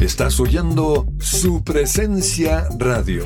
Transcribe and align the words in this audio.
Estás 0.00 0.40
oyendo 0.40 1.06
su 1.18 1.62
presencia 1.62 2.66
radio. 2.78 3.24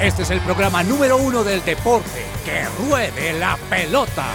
Este 0.00 0.22
es 0.22 0.30
el 0.30 0.40
programa 0.40 0.82
número 0.82 1.16
uno 1.16 1.44
del 1.44 1.64
deporte. 1.64 2.26
¡Que 2.44 2.64
ruede 2.88 3.32
la 3.38 3.56
pelota! 3.70 4.26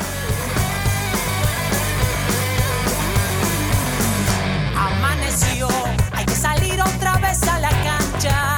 Amaneció, 4.76 5.68
hay 6.12 6.26
que 6.26 6.36
salir 6.36 6.82
otra 6.82 7.18
vez 7.18 7.44
a 7.44 7.60
la 7.60 7.70
cancha. 7.70 8.56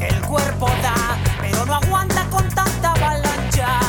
El 0.00 0.20
cuerpo 0.22 0.66
da, 0.82 1.16
pero 1.40 1.64
no 1.64 1.74
aguanta 1.74 2.26
con 2.30 2.46
tanta 2.48 2.92
avalancha. 2.92 3.80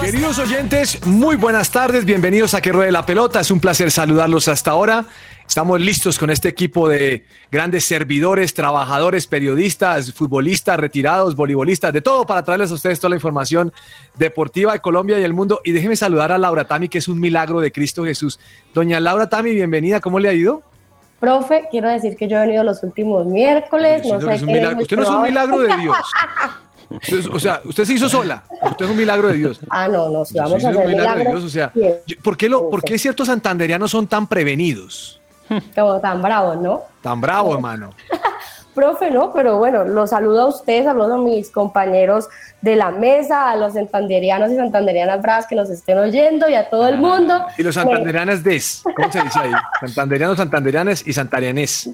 Queridos 0.00 0.38
oyentes, 0.38 1.04
muy 1.04 1.36
buenas 1.36 1.70
tardes, 1.70 2.04
bienvenidos 2.04 2.54
a 2.54 2.60
Que 2.60 2.70
Ruede 2.72 2.92
la 2.92 3.04
Pelota, 3.04 3.40
es 3.40 3.50
un 3.50 3.60
placer 3.60 3.90
saludarlos 3.90 4.46
hasta 4.48 4.70
ahora. 4.70 5.04
Estamos 5.48 5.80
listos 5.80 6.18
con 6.18 6.28
este 6.28 6.50
equipo 6.50 6.90
de 6.90 7.24
grandes 7.50 7.86
servidores, 7.86 8.52
trabajadores, 8.52 9.26
periodistas, 9.26 10.12
futbolistas, 10.12 10.78
retirados, 10.78 11.34
voleibolistas, 11.34 11.90
de 11.90 12.02
todo 12.02 12.26
para 12.26 12.42
traerles 12.42 12.70
a 12.70 12.74
ustedes 12.74 13.00
toda 13.00 13.08
la 13.08 13.16
información 13.16 13.72
deportiva 14.18 14.74
de 14.74 14.80
Colombia 14.80 15.18
y 15.18 15.24
el 15.24 15.32
mundo. 15.32 15.62
Y 15.64 15.72
déjeme 15.72 15.96
saludar 15.96 16.32
a 16.32 16.38
Laura 16.38 16.66
Tami, 16.66 16.90
que 16.90 16.98
es 16.98 17.08
un 17.08 17.18
milagro 17.18 17.60
de 17.60 17.72
Cristo 17.72 18.04
Jesús. 18.04 18.38
Doña 18.74 19.00
Laura 19.00 19.30
Tami, 19.30 19.54
bienvenida, 19.54 20.00
¿cómo 20.00 20.20
le 20.20 20.28
ha 20.28 20.34
ido? 20.34 20.62
Profe, 21.18 21.66
quiero 21.70 21.88
decir 21.88 22.14
que 22.14 22.28
yo 22.28 22.36
he 22.36 22.40
venido 22.40 22.62
los 22.62 22.82
últimos 22.82 23.24
miércoles. 23.24 24.02
No 24.04 24.20
sé 24.20 24.44
Usted 24.78 24.96
no 24.98 25.02
es 25.02 25.08
un 25.08 25.22
milagro 25.22 25.60
de 25.60 25.76
Dios. 25.78 25.96
o 27.32 27.40
sea, 27.40 27.62
usted 27.64 27.84
se 27.86 27.94
hizo 27.94 28.10
sola. 28.10 28.44
Usted 28.70 28.84
es 28.84 28.90
un 28.90 28.98
milagro 28.98 29.28
de 29.28 29.34
Dios. 29.34 29.60
Ah, 29.70 29.88
no, 29.88 30.10
no, 30.10 30.24
vamos 30.34 30.62
a 30.62 30.68
hacer 30.68 30.76
un 30.76 30.86
milagro 30.88 31.24
de 31.24 31.30
Dios. 31.30 31.42
O 31.42 31.48
sea, 31.48 31.72
¿por 32.22 32.36
qué, 32.36 32.50
lo, 32.50 32.68
¿por 32.68 32.84
qué 32.84 32.98
ciertos 32.98 33.28
santanderianos 33.28 33.90
son 33.90 34.06
tan 34.06 34.26
prevenidos? 34.26 35.18
Como 35.74 36.00
tan 36.00 36.22
bravo, 36.22 36.54
¿no? 36.54 36.82
Tan 37.02 37.20
bravo, 37.20 37.54
hermano. 37.54 37.90
Profe, 38.74 39.10
no, 39.10 39.32
pero 39.32 39.58
bueno, 39.58 39.84
los 39.84 40.10
saludo 40.10 40.42
a 40.42 40.46
ustedes, 40.46 40.84
saludo 40.84 41.14
a 41.14 41.18
mis 41.18 41.50
compañeros 41.50 42.28
de 42.60 42.76
la 42.76 42.92
mesa, 42.92 43.50
a 43.50 43.56
los 43.56 43.72
santanderianos 43.72 44.52
y 44.52 44.56
santanderianas 44.56 45.20
bravas 45.20 45.46
que 45.48 45.56
nos 45.56 45.68
estén 45.68 45.98
oyendo 45.98 46.48
y 46.48 46.54
a 46.54 46.70
todo 46.70 46.86
el 46.86 46.94
ah, 46.94 46.98
mundo. 46.98 47.46
Y 47.56 47.64
los 47.64 47.74
santanderianas 47.74 48.44
des, 48.44 48.84
¿cómo 48.94 49.10
se 49.10 49.20
dice 49.20 49.38
ahí? 49.40 49.50
Santanderianos, 49.80 50.36
santanderianes 50.36 51.04
y 51.04 51.12
santarianés 51.12 51.90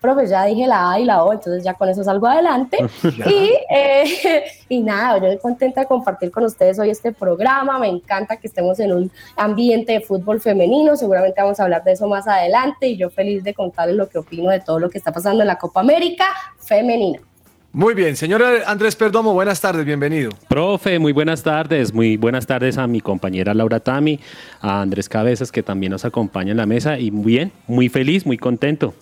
profe, 0.00 0.26
ya 0.26 0.44
dije 0.44 0.66
la 0.66 0.92
A 0.92 1.00
y 1.00 1.04
la 1.04 1.24
O, 1.24 1.32
entonces 1.32 1.62
ya 1.64 1.74
con 1.74 1.88
eso 1.88 2.04
salgo 2.04 2.26
adelante. 2.26 2.78
y, 3.04 3.52
eh, 3.74 4.44
y 4.68 4.80
nada, 4.80 5.18
yo 5.18 5.26
estoy 5.26 5.38
contenta 5.38 5.80
de 5.82 5.86
compartir 5.86 6.30
con 6.30 6.44
ustedes 6.44 6.78
hoy 6.78 6.90
este 6.90 7.12
programa, 7.12 7.78
me 7.78 7.88
encanta 7.88 8.36
que 8.36 8.46
estemos 8.46 8.78
en 8.80 8.92
un 8.92 9.10
ambiente 9.36 9.92
de 9.92 10.00
fútbol 10.00 10.40
femenino, 10.40 10.96
seguramente 10.96 11.40
vamos 11.40 11.58
a 11.60 11.64
hablar 11.64 11.84
de 11.84 11.92
eso 11.92 12.06
más 12.08 12.26
adelante 12.26 12.88
y 12.88 12.96
yo 12.96 13.10
feliz 13.10 13.44
de 13.44 13.54
contarles 13.54 13.96
lo 13.96 14.08
que 14.08 14.18
opino 14.18 14.50
de 14.50 14.60
todo 14.60 14.78
lo 14.78 14.90
que 14.90 14.98
está 14.98 15.12
pasando 15.12 15.42
en 15.42 15.48
la 15.48 15.56
Copa 15.56 15.80
América 15.80 16.26
femenina. 16.58 17.20
Muy 17.70 17.92
bien, 17.94 18.16
señor 18.16 18.42
Andrés 18.66 18.96
Perdomo, 18.96 19.34
buenas 19.34 19.60
tardes, 19.60 19.84
bienvenido. 19.84 20.30
Profe, 20.48 20.98
muy 20.98 21.12
buenas 21.12 21.42
tardes, 21.42 21.92
muy 21.92 22.16
buenas 22.16 22.46
tardes 22.46 22.78
a 22.78 22.86
mi 22.86 23.00
compañera 23.00 23.52
Laura 23.52 23.78
Tami, 23.78 24.18
a 24.60 24.80
Andrés 24.80 25.08
Cabezas 25.08 25.52
que 25.52 25.62
también 25.62 25.92
nos 25.92 26.06
acompaña 26.06 26.52
en 26.52 26.56
la 26.56 26.66
mesa 26.66 26.98
y 26.98 27.10
muy 27.10 27.26
bien, 27.26 27.52
muy 27.66 27.90
feliz, 27.90 28.24
muy 28.24 28.38
contento. 28.38 28.94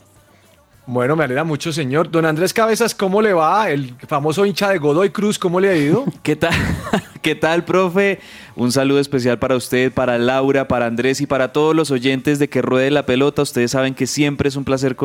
Bueno, 0.88 1.16
me 1.16 1.24
alegra 1.24 1.42
mucho, 1.42 1.72
señor. 1.72 2.12
Don 2.12 2.24
Andrés 2.24 2.54
Cabezas, 2.54 2.94
¿cómo 2.94 3.20
le 3.20 3.32
va? 3.32 3.69
El 3.70 3.97
famoso 4.06 4.47
hincha 4.47 4.70
de 4.70 4.78
Godoy 4.78 5.10
Cruz, 5.10 5.36
¿cómo 5.36 5.58
le 5.58 5.69
ha 5.69 5.76
ido? 5.76 6.04
¿Qué 6.22 6.36
tal? 6.36 6.54
¿Qué 7.22 7.34
tal, 7.34 7.65
profe? 7.65 8.21
Un 8.54 8.71
saludo 8.71 9.00
especial 9.00 9.36
para 9.41 9.56
usted, 9.56 9.92
para 9.92 10.16
Laura, 10.16 10.68
para 10.68 10.86
Andrés 10.86 11.21
y 11.21 11.27
para 11.27 11.53
todos 11.53 11.74
los 11.74 11.91
oyentes 11.91 12.38
de 12.38 12.48
Que 12.48 12.62
Ruede 12.62 12.92
la 12.92 13.04
Pelota. 13.04 13.42
Ustedes 13.42 13.72
saben 13.72 13.97
que 13.97 14.06
siempre 14.06 14.48
es 14.48 14.54
un 14.54 14.62
placer 14.62 14.97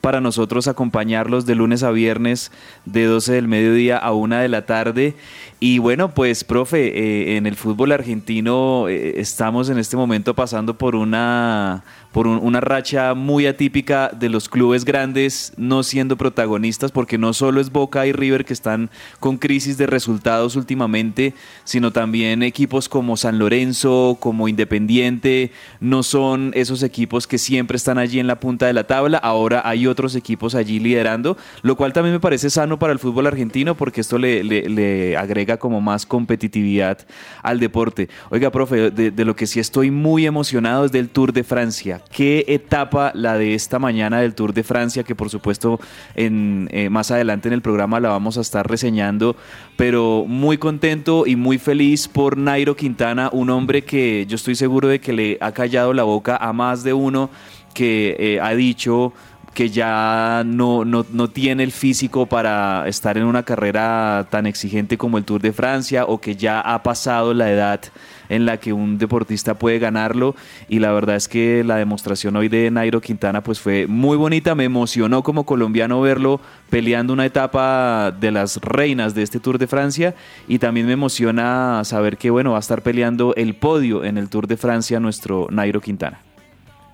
para 0.00 0.20
nosotros 0.20 0.66
acompañarlos 0.66 1.46
de 1.46 1.54
lunes 1.54 1.84
a 1.84 1.92
viernes 1.92 2.50
de 2.84 3.04
12 3.04 3.34
del 3.34 3.46
mediodía 3.46 3.96
a 3.96 4.12
1 4.12 4.38
de 4.38 4.48
la 4.48 4.66
tarde. 4.66 5.14
Y 5.60 5.78
bueno, 5.80 6.14
pues, 6.14 6.44
profe, 6.44 6.86
eh, 6.86 7.36
en 7.36 7.44
el 7.46 7.56
fútbol 7.56 7.90
argentino 7.90 8.88
eh, 8.88 9.14
estamos 9.20 9.68
en 9.70 9.78
este 9.78 9.96
momento 9.96 10.34
pasando 10.34 10.74
por 10.78 10.94
una 10.94 11.82
por 12.12 12.26
una 12.26 12.60
racha 12.62 13.12
muy 13.12 13.46
atípica 13.46 14.08
de 14.08 14.30
los 14.30 14.48
clubes 14.48 14.86
grandes 14.86 15.52
no 15.58 15.82
siendo 15.82 16.16
protagonistas, 16.16 16.90
porque 16.90 17.18
no 17.18 17.34
solo 17.34 17.60
es 17.60 17.70
Boca 17.70 18.06
y 18.06 18.12
River 18.12 18.46
que 18.46 18.54
están 18.54 18.88
con 19.20 19.36
crisis 19.36 19.76
de 19.76 19.86
resultados 19.86 20.56
últimamente, 20.56 21.34
sino 21.64 21.92
también 21.92 22.42
equipos 22.42 22.88
como 22.88 23.18
San 23.18 23.38
Lorenzo, 23.38 24.16
como 24.20 24.48
Independiente, 24.48 25.52
no 25.80 26.02
son 26.02 26.50
esos 26.54 26.82
equipos 26.82 27.26
que 27.26 27.36
siempre 27.36 27.76
están 27.76 27.98
allí 27.98 28.18
en 28.18 28.26
la 28.26 28.40
punta 28.40 28.66
de 28.66 28.72
la 28.72 28.84
tabla. 28.84 29.18
Ahora 29.18 29.60
hay 29.64 29.86
otros 29.86 30.16
equipos 30.16 30.54
allí 30.54 30.80
liderando, 30.80 31.36
lo 31.62 31.76
cual 31.76 31.92
también 31.92 32.14
me 32.14 32.20
parece 32.20 32.48
sano 32.48 32.78
para 32.78 32.94
el 32.94 32.98
fútbol 32.98 33.26
argentino 33.26 33.74
porque 33.76 34.00
esto 34.00 34.16
le, 34.18 34.42
le- 34.42 34.68
le 34.70 35.16
agrega 35.16 35.47
como 35.56 35.80
más 35.80 36.06
competitividad 36.06 36.98
al 37.42 37.58
deporte. 37.58 38.08
Oiga, 38.30 38.50
profe, 38.50 38.90
de, 38.90 39.24
lo 39.24 39.34
que 39.34 39.46
sí 39.46 39.60
estoy 39.60 39.90
muy 39.90 40.26
emocionado 40.26 40.84
es 40.84 40.92
del 40.92 41.08
Tour 41.08 41.32
de 41.32 41.44
Francia. 41.44 42.02
¿Qué 42.12 42.44
etapa 42.48 43.12
la 43.14 43.38
de 43.38 43.54
esta 43.54 43.78
mañana 43.78 44.20
del 44.20 44.34
Tour 44.34 44.52
de 44.52 44.62
Francia? 44.62 45.02
Que 45.02 45.14
por 45.14 45.30
supuesto 45.30 45.80
eh, 46.14 46.88
más 46.90 47.10
adelante 47.10 47.48
en 47.48 47.54
el 47.54 47.62
programa 47.62 48.00
la 48.00 48.10
vamos 48.10 48.38
a 48.38 48.42
estar 48.42 48.68
reseñando, 48.68 49.36
pero 49.76 50.24
muy 50.26 50.58
contento 50.58 51.26
y 51.26 51.36
muy 51.36 51.58
feliz 51.58 52.08
por 52.08 52.36
Nairo 52.36 52.76
Quintana, 52.76 53.30
un 53.32 53.50
hombre 53.50 53.82
que 53.82 54.26
yo 54.28 54.36
estoy 54.36 54.54
seguro 54.54 54.88
de 54.88 55.00
que 55.00 55.12
le 55.12 55.38
ha 55.40 55.52
callado 55.52 55.92
la 55.92 56.02
boca 56.02 56.36
a 56.36 56.52
más 56.52 56.82
de 56.82 56.92
uno 56.92 57.30
que 57.74 58.16
eh, 58.18 58.40
ha 58.40 58.54
dicho 58.54 59.12
que 59.58 59.70
ya 59.70 60.44
no, 60.46 60.84
no, 60.84 61.04
no 61.10 61.30
tiene 61.30 61.64
el 61.64 61.72
físico 61.72 62.26
para 62.26 62.86
estar 62.86 63.18
en 63.18 63.24
una 63.24 63.42
carrera 63.42 64.28
tan 64.30 64.46
exigente 64.46 64.96
como 64.96 65.18
el 65.18 65.24
Tour 65.24 65.42
de 65.42 65.52
Francia 65.52 66.04
o 66.04 66.20
que 66.20 66.36
ya 66.36 66.60
ha 66.60 66.80
pasado 66.84 67.34
la 67.34 67.50
edad 67.50 67.80
en 68.28 68.46
la 68.46 68.58
que 68.58 68.72
un 68.72 68.98
deportista 68.98 69.54
puede 69.54 69.80
ganarlo. 69.80 70.36
Y 70.68 70.78
la 70.78 70.92
verdad 70.92 71.16
es 71.16 71.26
que 71.26 71.64
la 71.64 71.74
demostración 71.74 72.36
hoy 72.36 72.48
de 72.48 72.70
Nairo 72.70 73.00
Quintana 73.00 73.42
pues 73.42 73.58
fue 73.58 73.88
muy 73.88 74.16
bonita, 74.16 74.54
me 74.54 74.62
emocionó 74.62 75.24
como 75.24 75.44
colombiano 75.44 76.00
verlo 76.00 76.40
peleando 76.70 77.12
una 77.12 77.26
etapa 77.26 78.12
de 78.12 78.30
las 78.30 78.58
reinas 78.58 79.16
de 79.16 79.24
este 79.24 79.40
Tour 79.40 79.58
de 79.58 79.66
Francia. 79.66 80.14
Y 80.46 80.60
también 80.60 80.86
me 80.86 80.92
emociona 80.92 81.82
saber 81.82 82.16
que 82.16 82.30
bueno 82.30 82.52
va 82.52 82.58
a 82.58 82.60
estar 82.60 82.82
peleando 82.82 83.34
el 83.34 83.56
podio 83.56 84.04
en 84.04 84.18
el 84.18 84.28
Tour 84.28 84.46
de 84.46 84.56
Francia 84.56 85.00
nuestro 85.00 85.48
Nairo 85.50 85.80
Quintana. 85.80 86.27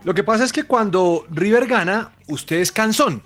Lo 0.05 0.15
que 0.15 0.23
pasa 0.23 0.45
es 0.45 0.53
que 0.53 0.65
cuando 0.65 1.25
River 1.31 1.67
gana, 1.67 2.13
usted 2.29 2.57
es 2.61 2.71
cansón. 2.71 3.23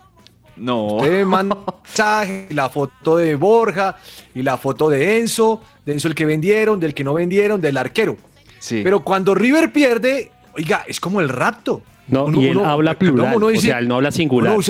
No. 0.57 0.97
Usted 0.97 1.25
manda 1.25 1.57
mensaje, 1.85 2.49
la 2.51 2.69
foto 2.69 3.17
de 3.17 3.35
Borja 3.37 3.97
y 4.35 4.43
la 4.43 4.57
foto 4.57 4.89
de 4.89 5.19
Enzo, 5.19 5.63
de 5.85 5.93
Enzo 5.93 6.09
el 6.09 6.15
que 6.15 6.25
vendieron, 6.27 6.81
del 6.81 6.95
que 6.95 7.05
no 7.05 7.15
vendieron, 7.15 7.61
del 7.61 7.77
arquero. 7.77 8.17
Sí. 8.59 8.81
Pero 8.83 9.05
cuando 9.05 9.35
River 9.35 9.73
pierde, 9.73 10.33
oiga, 10.57 10.85
es 10.89 10.99
como 11.01 11.21
el 11.21 11.29
rapto. 11.29 11.83
No, 12.09 12.25
Uno- 12.25 12.41
y 12.43 12.47
él 12.49 12.57
uno- 12.57 12.69
habla 12.69 12.95
plural, 12.99 13.37
uno 13.37 13.47
o 13.47 13.55
sea, 13.57 13.79
él 13.79 13.87
no 13.89 13.97
habla 13.97 14.11
singular. 14.11 14.53
uno 14.55 14.63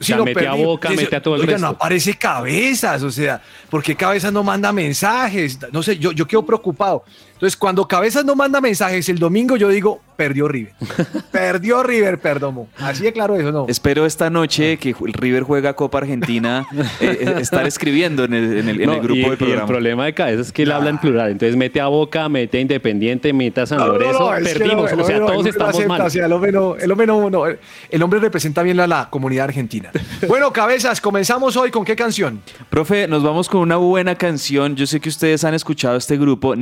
sea, 0.00 0.16
lo 0.16 0.24
mete 0.24 0.46
a 0.46 0.54
Boca, 0.54 0.90
dice, 0.90 1.02
mete 1.04 1.16
a 1.16 1.22
todo 1.22 1.34
el 1.34 1.40
oiga, 1.40 1.52
resto. 1.54 1.66
no 1.66 1.72
aparece 1.72 2.14
cabezas, 2.14 3.02
o 3.02 3.10
sea, 3.10 3.42
¿por 3.68 3.82
qué 3.82 3.96
cabezas 3.96 4.32
no 4.32 4.44
manda 4.44 4.72
mensajes? 4.72 5.58
No 5.72 5.82
sé, 5.82 5.98
yo, 5.98 6.12
yo 6.12 6.26
quedo 6.26 6.46
preocupado. 6.46 7.02
Entonces, 7.38 7.56
cuando 7.56 7.86
cabezas 7.86 8.24
no 8.24 8.34
manda 8.34 8.60
mensajes 8.60 9.08
el 9.08 9.20
domingo, 9.20 9.56
yo 9.56 9.68
digo, 9.68 10.00
perdió 10.16 10.48
River. 10.48 10.72
perdió 11.30 11.84
River, 11.84 12.18
perdón. 12.18 12.66
Así 12.78 13.04
de 13.04 13.12
claro 13.12 13.36
eso, 13.36 13.52
¿no? 13.52 13.66
Espero 13.68 14.04
esta 14.06 14.28
noche 14.28 14.76
que 14.78 14.90
el 14.90 15.12
River 15.12 15.44
juega 15.44 15.74
Copa 15.74 15.98
Argentina 15.98 16.66
eh, 17.00 17.18
eh, 17.20 17.34
estar 17.40 17.64
escribiendo 17.66 18.24
en 18.24 18.34
el, 18.34 18.58
en 18.58 18.68
el- 18.68 18.80
en 18.80 18.86
No, 18.88 18.94
el 18.94 19.00
grupo 19.00 19.14
y, 19.14 19.20
del 19.20 19.28
y 19.28 19.32
el 19.32 19.36
programa. 19.38 19.66
problema 19.66 20.04
de 20.06 20.14
cabeza 20.14 20.42
es 20.42 20.50
que 20.52 20.64
él 20.64 20.72
habla 20.72 20.90
en 20.90 20.98
plural. 20.98 21.30
Entonces 21.30 21.56
mete 21.56 21.80
a 21.80 21.86
Boca, 21.86 22.28
mete 22.28 22.58
a 22.58 22.60
Independiente, 22.60 23.32
mete 23.32 23.60
a 23.60 23.66
San 23.66 23.78
No, 23.78 23.86
no, 23.86 23.92
Lorenzo. 23.92 24.18
no, 24.32 24.36
que 24.36 24.42
perdimos. 24.42 24.92
no, 24.96 25.02
o 25.02 25.06
sea, 25.06 25.18
no- 25.20 25.26
todos 25.26 25.44
no 25.44 25.50
estamos 25.50 25.74
acepta, 25.74 25.88
mal. 25.88 26.00
o 26.02 26.10
sea, 26.10 26.26
el 26.26 26.32
hombre 26.32 26.50
no- 26.52 26.74
el 26.76 26.90
hombre 26.90 27.06
no- 27.06 27.30
no, 27.30 27.44
el 27.46 28.02
hombre 28.02 28.18
representa 28.18 28.62
bien 28.64 28.80
a 28.80 28.86
la 28.88 29.08
comunidad 29.10 29.44
argentina. 29.44 29.90
Bueno, 30.26 30.52
cabezas, 30.52 31.00
comenzamos 31.00 31.56
hoy 31.56 31.70
con 31.70 31.84
qué 31.84 31.94
canción. 31.94 32.40
Profe, 32.70 33.06
nos 33.06 33.22
vamos 33.22 33.48
con 33.48 33.60
una 33.60 33.76
buena 33.76 34.16
canción. 34.16 34.74
Yo 34.74 34.84
sé 34.86 34.98
que 34.98 35.08
ustedes 35.08 35.44
han 35.44 35.54
escuchado 35.54 35.96
este 35.96 36.16
grupo, 36.16 36.56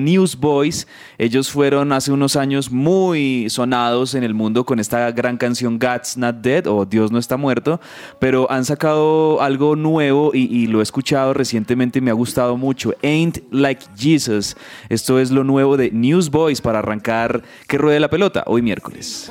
Ellos 1.18 1.50
fueron 1.50 1.92
hace 1.92 2.12
unos 2.12 2.36
años 2.36 2.70
muy 2.70 3.48
sonados 3.50 4.14
en 4.14 4.24
el 4.24 4.34
mundo 4.34 4.64
con 4.64 4.78
esta 4.78 5.10
gran 5.12 5.36
canción 5.36 5.78
God's 5.78 6.16
Not 6.16 6.36
Dead 6.36 6.66
o 6.66 6.84
Dios 6.84 7.10
no 7.12 7.18
está 7.18 7.36
muerto, 7.36 7.80
pero 8.18 8.50
han 8.50 8.64
sacado 8.64 9.40
algo 9.40 9.76
nuevo 9.76 10.32
y, 10.34 10.44
y 10.44 10.66
lo 10.66 10.80
he 10.80 10.82
escuchado 10.82 11.34
recientemente 11.34 11.98
y 11.98 12.02
me 12.02 12.10
ha 12.10 12.14
gustado 12.14 12.56
mucho. 12.56 12.94
Ain't 13.02 13.38
Like 13.50 13.84
Jesus. 13.96 14.56
Esto 14.88 15.18
es 15.18 15.30
lo 15.30 15.44
nuevo 15.44 15.76
de 15.76 15.90
Newsboys 15.90 16.60
para 16.60 16.80
arrancar 16.80 17.42
que 17.66 17.78
ruede 17.78 18.00
la 18.00 18.08
pelota 18.08 18.44
hoy 18.46 18.62
miércoles. 18.62 19.30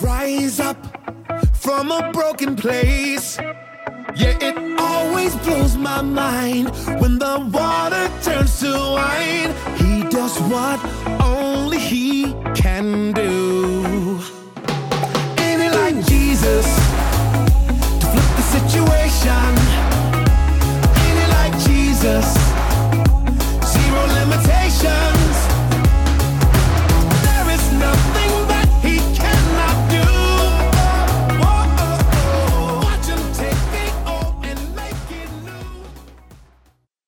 Rise 0.00 0.60
up 0.60 0.76
from 1.54 1.92
a 1.92 2.10
broken 2.12 2.56
place. 2.56 3.38
Yeah, 4.14 4.36
it 4.40 4.56
always 4.78 5.34
blows 5.36 5.76
my 5.76 6.02
mind 6.02 6.68
when 7.00 7.18
the 7.18 7.38
water 7.52 8.10
turns 8.22 8.60
to 8.60 8.72
wine. 8.72 9.54
He 9.76 10.02
does 10.10 10.38
what 10.52 10.78
only 11.20 11.78
he 11.78 12.34
can 12.54 13.12
do. 13.12 14.18
Ain't 15.38 15.62
it 15.62 15.72
like 15.82 16.04
Jesus 16.06 16.66
to 18.00 18.06
flip 18.12 18.30
the 18.38 18.46
situation? 18.56 19.52
Ain't 21.02 21.18
it 21.24 21.30
like 21.38 21.54
Jesus? 21.68 22.26
Zero 23.72 24.02
limitations. 24.18 25.21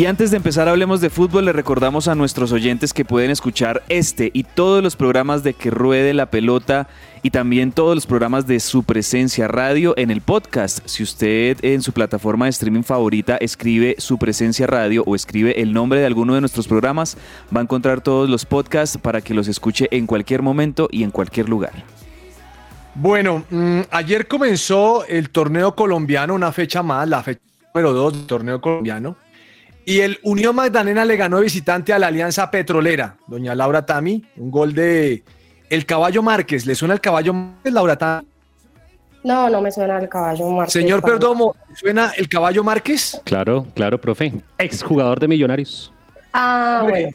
Y 0.00 0.06
antes 0.06 0.30
de 0.30 0.38
empezar 0.38 0.66
hablemos 0.66 1.02
de 1.02 1.10
fútbol, 1.10 1.44
le 1.44 1.52
recordamos 1.52 2.08
a 2.08 2.14
nuestros 2.14 2.52
oyentes 2.52 2.94
que 2.94 3.04
pueden 3.04 3.30
escuchar 3.30 3.82
este 3.90 4.30
y 4.32 4.44
todos 4.44 4.82
los 4.82 4.96
programas 4.96 5.42
de 5.42 5.52
Que 5.52 5.70
Ruede 5.70 6.14
la 6.14 6.30
Pelota 6.30 6.88
y 7.22 7.32
también 7.32 7.70
todos 7.70 7.96
los 7.96 8.06
programas 8.06 8.46
de 8.46 8.60
su 8.60 8.82
presencia 8.82 9.46
radio 9.46 9.92
en 9.98 10.10
el 10.10 10.22
podcast. 10.22 10.78
Si 10.86 11.02
usted 11.02 11.58
en 11.60 11.82
su 11.82 11.92
plataforma 11.92 12.46
de 12.46 12.50
streaming 12.52 12.82
favorita 12.82 13.36
escribe 13.36 13.96
su 13.98 14.16
presencia 14.16 14.66
radio 14.66 15.04
o 15.06 15.14
escribe 15.14 15.60
el 15.60 15.74
nombre 15.74 16.00
de 16.00 16.06
alguno 16.06 16.32
de 16.32 16.40
nuestros 16.40 16.66
programas, 16.66 17.18
va 17.54 17.60
a 17.60 17.64
encontrar 17.64 18.00
todos 18.00 18.26
los 18.26 18.46
podcasts 18.46 18.96
para 18.96 19.20
que 19.20 19.34
los 19.34 19.48
escuche 19.48 19.86
en 19.90 20.06
cualquier 20.06 20.40
momento 20.40 20.88
y 20.90 21.02
en 21.02 21.10
cualquier 21.10 21.50
lugar. 21.50 21.74
Bueno, 22.94 23.44
mm, 23.50 23.80
ayer 23.90 24.26
comenzó 24.26 25.04
el 25.04 25.28
torneo 25.28 25.74
colombiano, 25.74 26.34
una 26.34 26.52
fecha 26.52 26.82
más, 26.82 27.06
la 27.06 27.22
fecha 27.22 27.42
número 27.74 27.92
2 27.92 28.12
del 28.14 28.26
torneo 28.26 28.62
colombiano. 28.62 29.14
Y 29.84 30.00
el 30.00 30.18
Unión 30.22 30.54
Magdalena 30.54 31.04
le 31.04 31.16
ganó 31.16 31.38
de 31.38 31.44
visitante 31.44 31.92
a 31.92 31.98
la 31.98 32.08
Alianza 32.08 32.50
Petrolera, 32.50 33.16
doña 33.26 33.54
Laura 33.54 33.84
Tami, 33.84 34.24
un 34.36 34.50
gol 34.50 34.74
de 34.74 35.22
El 35.68 35.86
Caballo 35.86 36.22
Márquez. 36.22 36.66
¿Le 36.66 36.74
suena 36.74 36.94
el 36.94 37.00
Caballo 37.00 37.32
Márquez, 37.32 37.72
Laura 37.72 37.96
Tami? 37.96 38.26
No, 39.22 39.50
no 39.50 39.60
me 39.60 39.70
suena 39.70 39.98
el 39.98 40.08
caballo 40.08 40.48
Márquez. 40.48 40.72
Señor 40.72 41.02
Perdomo, 41.02 41.54
¿le 41.68 41.76
¿suena 41.76 42.12
el 42.16 42.26
Caballo 42.28 42.64
Márquez? 42.64 43.20
Claro, 43.24 43.66
claro, 43.74 44.00
profe. 44.00 44.32
Exjugador 44.56 45.20
de 45.20 45.28
Millonarios. 45.28 45.92
Ah, 46.32 46.86
bueno. 46.88 47.10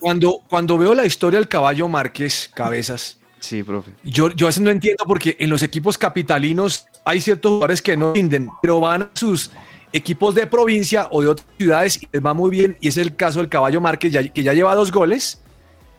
Cuando, 0.00 0.40
cuando 0.48 0.76
veo 0.76 0.94
la 0.94 1.06
historia 1.06 1.38
del 1.38 1.48
Caballo 1.48 1.88
Márquez, 1.88 2.50
cabezas, 2.54 3.18
Sí, 3.40 3.62
profe. 3.62 3.92
yo, 4.04 4.30
yo 4.32 4.46
a 4.46 4.48
veces 4.48 4.62
no 4.62 4.70
entiendo 4.70 5.04
porque 5.06 5.36
en 5.38 5.48
los 5.48 5.62
equipos 5.62 5.96
capitalinos 5.96 6.86
hay 7.04 7.20
ciertos 7.20 7.50
jugadores 7.50 7.80
que 7.80 7.96
no 7.96 8.12
rinden, 8.12 8.50
pero 8.60 8.80
van 8.80 9.02
a 9.02 9.10
sus 9.14 9.50
equipos 9.92 10.34
de 10.34 10.46
provincia 10.46 11.08
o 11.10 11.22
de 11.22 11.28
otras 11.28 11.46
ciudades 11.56 12.02
y 12.02 12.08
les 12.12 12.24
va 12.24 12.34
muy 12.34 12.50
bien. 12.50 12.76
Y 12.80 12.88
es 12.88 12.96
el 12.96 13.16
caso 13.16 13.40
del 13.40 13.48
Caballo 13.48 13.80
Márquez, 13.80 14.12
que 14.32 14.42
ya 14.42 14.52
lleva 14.52 14.74
dos 14.74 14.92
goles. 14.92 15.40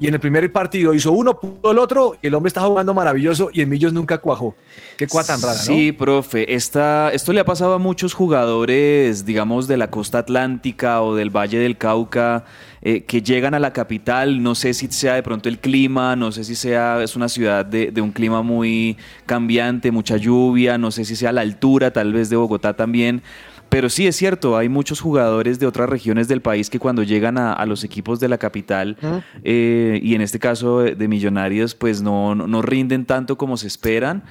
Y 0.01 0.07
en 0.07 0.13
el 0.13 0.21
primer 0.21 0.49
partido 0.53 0.93
hizo 0.93 1.11
uno, 1.11 1.37
pudo 1.37 1.73
el 1.73 1.77
otro, 1.77 2.15
el 2.21 2.33
hombre 2.33 2.47
está 2.47 2.61
jugando 2.61 2.93
maravilloso 2.93 3.49
y 3.51 3.59
en 3.59 3.67
Millos 3.67 3.91
nunca 3.91 4.19
cuajó. 4.19 4.55
Qué 4.95 5.07
cuá 5.07 5.25
tan 5.25 5.41
rara, 5.41 5.55
¿no? 5.55 5.61
Sí, 5.61 5.91
profe. 5.91 6.53
Esta, 6.53 7.11
esto 7.11 7.33
le 7.33 7.41
ha 7.41 7.45
pasado 7.45 7.73
a 7.73 7.79
muchos 7.79 8.13
jugadores, 8.13 9.25
digamos, 9.25 9.67
de 9.67 9.75
la 9.75 9.91
costa 9.91 10.19
atlántica 10.19 11.01
o 11.01 11.15
del 11.15 11.35
Valle 11.35 11.59
del 11.59 11.77
Cauca, 11.77 12.45
eh, 12.81 13.03
que 13.03 13.21
llegan 13.21 13.53
a 13.55 13.59
la 13.59 13.73
capital. 13.73 14.41
No 14.41 14.55
sé 14.55 14.73
si 14.73 14.87
sea 14.87 15.15
de 15.15 15.23
pronto 15.23 15.49
el 15.49 15.59
clima, 15.59 16.15
no 16.15 16.31
sé 16.31 16.45
si 16.45 16.55
sea, 16.55 17.03
es 17.03 17.17
una 17.17 17.27
ciudad 17.27 17.65
de, 17.65 17.91
de 17.91 17.99
un 17.99 18.13
clima 18.13 18.41
muy 18.41 18.95
cambiante, 19.25 19.91
mucha 19.91 20.15
lluvia, 20.15 20.77
no 20.77 20.91
sé 20.91 21.03
si 21.03 21.17
sea 21.17 21.33
la 21.33 21.41
altura, 21.41 21.91
tal 21.91 22.13
vez 22.13 22.29
de 22.29 22.37
Bogotá 22.37 22.73
también. 22.73 23.21
Pero 23.69 23.89
sí 23.89 24.07
es 24.07 24.15
cierto, 24.15 24.57
hay 24.57 24.67
muchos 24.67 24.99
jugadores 24.99 25.59
de 25.59 25.67
otras 25.67 25.87
regiones 25.89 26.27
del 26.27 26.41
país 26.41 26.69
que 26.69 26.79
cuando 26.79 27.03
llegan 27.03 27.37
a, 27.37 27.53
a 27.53 27.65
los 27.67 27.83
equipos 27.83 28.19
de 28.19 28.27
la 28.27 28.37
capital, 28.39 28.97
eh, 29.43 29.99
y 30.01 30.15
en 30.15 30.21
este 30.21 30.39
caso 30.39 30.79
de, 30.79 31.07
Millonarios, 31.07 31.75
pues 31.75 32.01
no, 32.01 32.33
no, 32.35 32.61
rinden 32.63 33.05
tanto 33.05 33.37
como 33.37 33.57
se 33.57 33.67
esperan. 33.67 34.23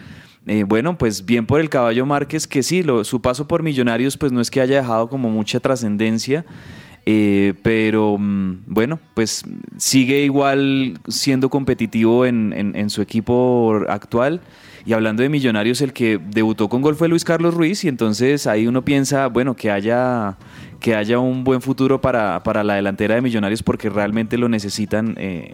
Eh, 0.47 0.64
bueno, 0.66 0.97
pues 0.99 1.25
bien 1.26 1.47
por 1.47 1.61
el 1.61 1.68
caballo 1.68 2.04
Márquez, 2.07 2.47
que 2.47 2.62
sí, 2.62 2.83
lo- 2.83 3.04
su 3.04 3.21
paso 3.21 3.47
por 3.47 3.62
Millonarios, 3.62 4.16
pues 4.16 4.33
no 4.33 4.40
es 4.40 4.50
que 4.50 4.61
haya 4.61 4.76
dejado 4.76 5.09
como 5.09 5.28
mucha 5.30 5.61
trascendencia. 5.61 6.45
Eh, 7.11 7.54
pero 7.62 8.16
mm, 8.18 8.64
bueno, 8.66 8.99
pues 9.14 9.42
sigue 9.78 10.25
igual 10.25 10.99
siendo 11.09 11.49
competitivo 11.49 12.26
en, 12.26 12.52
en- 12.52 12.76
en 12.76 12.90
su 12.90 13.00
equipo 13.02 13.80
actual. 13.88 14.40
Y 14.88 14.95
hablando 14.95 15.23
de 15.23 15.28
Millonarios, 15.28 15.83
el 15.83 15.92
que 15.92 16.18
debutó 16.18 16.71
con 16.71 16.80
gol 16.80 16.97
fue 16.97 17.09
Luis 17.09 17.23
Carlos 17.23 17.52
Ruiz. 17.52 17.85
Y 17.85 17.88
entonces 17.88 18.47
ahí 18.47 18.66
uno 18.66 18.87
piensa, 18.87 19.26
bueno, 19.26 19.54
que 19.54 19.71
haya, 19.71 20.38
que 20.80 20.95
haya 20.95 21.18
un 21.18 21.45
buen 21.45 21.61
futuro 21.61 22.00
para, 22.00 22.42
para 22.42 22.64
la 22.64 22.76
delantera 22.76 23.14
de 23.14 23.21
Millonarios 23.21 23.62
porque 23.62 23.90
realmente 23.90 24.38
lo 24.38 24.49
necesitan 24.49 25.14
eh, 25.18 25.52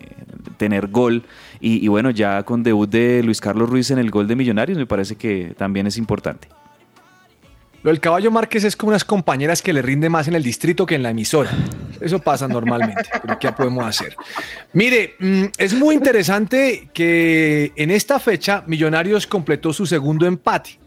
tener 0.56 0.86
gol. 0.86 1.24
Y, 1.58 1.84
y 1.84 1.88
bueno, 1.88 2.10
ya 2.10 2.44
con 2.44 2.62
debut 2.62 2.88
de 2.88 3.24
Luis 3.24 3.40
Carlos 3.40 3.68
Ruiz 3.68 3.90
en 3.90 3.98
el 3.98 4.12
gol 4.12 4.28
de 4.28 4.36
Millonarios, 4.36 4.78
me 4.78 4.86
parece 4.86 5.16
que 5.16 5.52
también 5.58 5.88
es 5.88 5.98
importante. 5.98 6.46
Lo 7.84 7.90
del 7.90 8.00
caballo 8.00 8.30
Márquez 8.30 8.64
es 8.64 8.76
como 8.76 8.88
unas 8.88 9.04
compañeras 9.04 9.60
que 9.60 9.74
le 9.74 9.82
rinde 9.82 10.08
más 10.08 10.26
en 10.26 10.34
el 10.34 10.42
distrito 10.42 10.86
que 10.86 10.94
en 10.94 11.02
la 11.02 11.10
emisora. 11.10 11.50
Eso 12.00 12.18
pasa 12.18 12.48
normalmente, 12.48 13.02
pero 13.22 13.38
¿qué 13.38 13.52
podemos 13.52 13.84
hacer? 13.84 14.16
Mire, 14.72 15.16
mm, 15.18 15.44
es 15.58 15.74
muy 15.74 15.94
interesante 15.94 16.88
que 16.94 17.74
en 17.76 17.90
esta 17.90 18.18
fecha 18.18 18.64
Millonarios 18.66 19.26
completó 19.26 19.74
su 19.74 19.84
segundo 19.84 20.24
empate. 20.24 20.78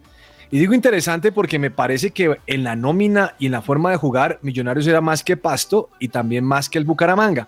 Y 0.50 0.58
digo 0.58 0.74
interesante 0.74 1.32
porque 1.32 1.60
me 1.60 1.70
parece 1.70 2.10
que 2.10 2.36
en 2.48 2.63
la 2.63 2.75
nómina 2.75 3.36
y 3.38 3.46
en 3.46 3.51
la 3.51 3.62
forma 3.62 3.92
de 3.92 3.98
jugar, 3.98 4.39
Millonarios 4.42 4.88
era 4.88 5.00
más 5.00 5.24
que 5.24 5.38
Pasto 5.38 5.92
y 6.00 6.08
también 6.08 6.44
más 6.44 6.68
que 6.68 6.80
el 6.80 6.86
Bucaramanga. 6.86 7.48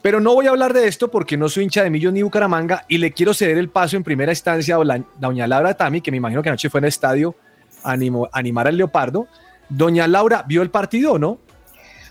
Pero 0.00 0.18
no 0.18 0.32
voy 0.32 0.46
a 0.46 0.50
hablar 0.50 0.72
de 0.72 0.88
esto 0.88 1.10
porque 1.10 1.36
no 1.36 1.50
soy 1.50 1.64
hincha 1.64 1.82
de 1.82 1.90
Millos 1.90 2.14
ni 2.14 2.22
Bucaramanga 2.22 2.86
y 2.88 2.96
le 2.96 3.12
quiero 3.12 3.34
ceder 3.34 3.58
el 3.58 3.68
paso 3.68 3.98
en 3.98 4.02
primera 4.02 4.32
instancia 4.32 4.76
a 4.76 5.04
doña 5.18 5.46
Laura 5.46 5.74
Tami, 5.74 6.00
que 6.00 6.10
me 6.10 6.16
imagino 6.16 6.42
que 6.42 6.48
anoche 6.48 6.70
fue 6.70 6.78
en 6.78 6.84
el 6.84 6.88
estadio 6.88 7.36
animo- 7.82 8.28
animar 8.32 8.68
al 8.68 8.76
Leopardo. 8.76 9.26
Doña 9.68 10.06
Laura, 10.06 10.44
¿vio 10.46 10.62
el 10.62 10.70
partido 10.70 11.12
o 11.12 11.18
no? 11.18 11.38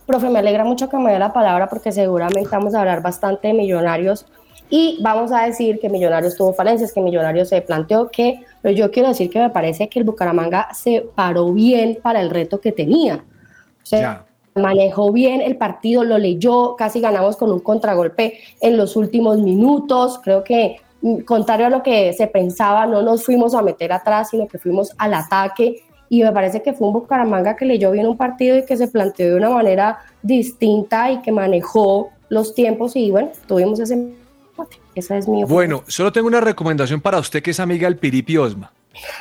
Profe, 0.05 0.29
me 0.29 0.39
alegra 0.39 0.63
mucho 0.63 0.89
que 0.89 0.97
me 0.97 1.11
dé 1.11 1.19
la 1.19 1.33
palabra 1.33 1.67
porque 1.67 1.91
seguramente 1.91 2.49
vamos 2.51 2.73
a 2.73 2.79
hablar 2.79 3.01
bastante 3.01 3.49
de 3.49 3.53
Millonarios 3.53 4.25
y 4.69 4.99
vamos 5.01 5.31
a 5.31 5.45
decir 5.45 5.79
que 5.79 5.89
Millonarios 5.89 6.35
tuvo 6.35 6.53
falencias, 6.53 6.93
que 6.93 7.01
Millonarios 7.01 7.49
se 7.49 7.61
planteó 7.61 8.09
que, 8.09 8.41
pero 8.61 8.75
yo 8.75 8.91
quiero 8.91 9.09
decir 9.09 9.29
que 9.29 9.39
me 9.39 9.49
parece 9.49 9.89
que 9.89 9.99
el 9.99 10.05
Bucaramanga 10.05 10.73
se 10.73 11.05
paró 11.15 11.51
bien 11.51 11.99
para 12.01 12.21
el 12.21 12.29
reto 12.29 12.61
que 12.61 12.71
tenía. 12.71 13.15
O 13.15 13.85
sea, 13.85 14.25
manejó 14.55 15.11
bien 15.11 15.41
el 15.41 15.55
partido, 15.55 16.03
lo 16.03 16.17
leyó, 16.17 16.75
casi 16.75 16.99
ganamos 16.99 17.37
con 17.37 17.51
un 17.51 17.59
contragolpe 17.59 18.39
en 18.59 18.75
los 18.75 18.95
últimos 18.95 19.39
minutos. 19.39 20.19
Creo 20.23 20.43
que, 20.43 20.77
contrario 21.25 21.67
a 21.67 21.69
lo 21.69 21.83
que 21.83 22.13
se 22.13 22.27
pensaba, 22.27 22.85
no 22.85 23.01
nos 23.01 23.25
fuimos 23.25 23.53
a 23.53 23.61
meter 23.61 23.91
atrás, 23.91 24.29
sino 24.31 24.47
que 24.47 24.57
fuimos 24.57 24.91
al 24.97 25.13
ataque. 25.13 25.83
Y 26.09 26.23
me 26.23 26.31
parece 26.31 26.61
que 26.61 26.73
fue 26.73 26.87
un 26.87 26.93
Bucaramanga 26.93 27.55
que 27.55 27.65
leyó 27.65 27.91
bien 27.91 28.07
un 28.07 28.17
partido 28.17 28.57
y 28.57 28.65
que 28.65 28.77
se 28.77 28.87
planteó 28.87 29.27
de 29.27 29.35
una 29.35 29.49
manera 29.49 29.99
distinta 30.21 31.11
y 31.11 31.21
que 31.21 31.31
manejó 31.31 32.11
los 32.29 32.55
tiempos. 32.55 32.95
Y 32.95 33.11
bueno, 33.11 33.31
tuvimos 33.47 33.79
ese 33.79 33.93
empate. 33.95 34.77
Esa 34.95 35.17
es 35.17 35.27
mi 35.27 35.43
opinión. 35.43 35.49
Bueno, 35.49 35.83
solo 35.87 36.11
tengo 36.11 36.27
una 36.27 36.41
recomendación 36.41 37.01
para 37.01 37.19
usted 37.19 37.43
que 37.43 37.51
es 37.51 37.59
amiga 37.59 37.87
del 37.87 37.97
Piripi 37.97 38.37
Osma. 38.37 38.71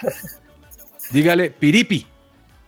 Dígale, 1.13 1.51
Piripi, 1.51 2.07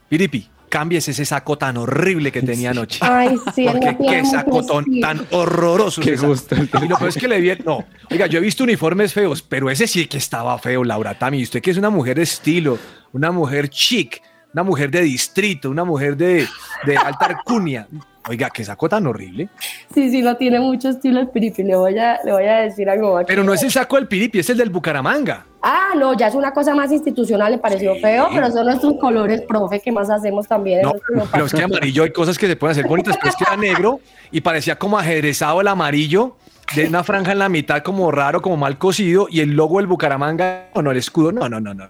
Piripi, 0.08 0.48
cámbiese 0.68 1.10
ese 1.10 1.25
saco 1.25 1.58
tan 1.58 1.76
horrible 1.76 2.32
que 2.32 2.42
tenía 2.42 2.70
anoche. 2.70 3.00
Ay, 3.02 3.37
sí, 3.54 3.66
Porque 3.70 3.96
qué 3.98 4.25
saco 4.25 4.64
tan, 5.00 5.26
horroroso. 5.30 6.00
Qué 6.00 6.16
gusto. 6.16 6.54
Y 6.56 6.88
lo 6.88 6.96
peor 6.96 7.08
es 7.08 7.16
que 7.16 7.28
le 7.28 7.40
vi, 7.40 7.52
no, 7.64 7.84
oiga, 8.10 8.26
yo 8.26 8.38
he 8.38 8.42
visto 8.42 8.64
uniformes 8.64 9.12
feos, 9.12 9.42
pero 9.42 9.70
ese 9.70 9.87
sí 9.87 10.06
que 10.06 10.18
estaba 10.18 10.58
feo, 10.58 10.84
Laura 10.84 11.18
Tami. 11.18 11.42
Usted 11.42 11.60
que 11.60 11.70
es 11.70 11.78
una 11.78 11.90
mujer 11.90 12.16
de 12.16 12.22
estilo, 12.22 12.78
una 13.12 13.30
mujer 13.32 13.68
chic, 13.68 14.22
una 14.52 14.62
mujer 14.62 14.90
de 14.90 15.02
distrito, 15.02 15.70
una 15.70 15.84
mujer 15.84 16.16
de, 16.16 16.46
de 16.84 16.96
alta 16.96 17.26
alcurnia. 17.26 17.87
Oiga, 18.28 18.50
qué 18.50 18.62
saco 18.64 18.88
tan 18.88 19.06
horrible. 19.06 19.49
Sí, 19.94 20.11
sí, 20.11 20.20
no 20.20 20.37
tiene 20.37 20.61
mucho 20.61 20.90
estilo 20.90 21.18
el 21.20 21.28
Piripi. 21.28 21.62
Le 21.62 21.76
voy 21.76 21.99
a, 21.99 22.18
le 22.25 22.32
voy 22.32 22.44
a 22.44 22.56
decir 22.58 22.88
algo. 22.90 23.16
aquí. 23.16 23.26
Pero 23.28 23.42
no 23.42 23.54
es 23.54 23.62
el 23.62 23.70
saco 23.70 23.97
del 23.97 24.06
Piripi, 24.06 24.38
es 24.40 24.50
el 24.50 24.58
del 24.58 24.68
Bucaramanga. 24.70 25.47
Ah, 25.62 25.92
no, 25.97 26.14
ya 26.16 26.28
es 26.28 26.35
una 26.35 26.52
cosa 26.52 26.75
más 26.75 26.92
institucional, 26.92 27.50
le 27.52 27.58
pareció 27.58 27.94
feo, 27.97 28.28
pero 28.32 28.50
son 28.52 28.66
nuestros 28.66 28.94
colores, 29.00 29.40
profe, 29.42 29.80
¿qué 29.80 29.90
más 29.90 30.08
hacemos 30.08 30.47
también? 30.47 30.82
No, 30.82 30.92
pero 31.32 31.47
es 31.47 31.52
que 31.52 31.62
amarillo 31.62 32.04
hay 32.04 32.12
cosas 32.12 32.38
que 32.38 32.47
se 32.47 32.54
pueden 32.54 32.73
hacer 32.73 32.87
bonitas, 32.87 33.16
pero 33.16 33.30
es 33.30 33.37
que 33.37 33.42
era 33.44 33.56
negro 33.56 33.99
y 34.30 34.40
parecía 34.40 34.76
como 34.78 34.97
ajedrezado 34.99 35.61
el 35.61 35.66
amarillo, 35.66 36.37
de 36.76 36.87
una 36.87 37.02
franja 37.02 37.32
en 37.32 37.40
la 37.40 37.49
mitad 37.49 37.82
como 37.82 38.11
raro, 38.12 38.40
como 38.40 38.56
mal 38.56 38.78
cosido, 38.78 39.26
y 39.28 39.40
el 39.40 39.50
logo 39.56 39.78
del 39.78 39.88
Bucaramanga, 39.88 40.66
o 40.75 40.82
no, 40.82 40.92
el 40.92 40.99
escudo, 40.99 41.32
no, 41.32 41.49
no, 41.49 41.58
no, 41.61 41.75
no. 41.75 41.88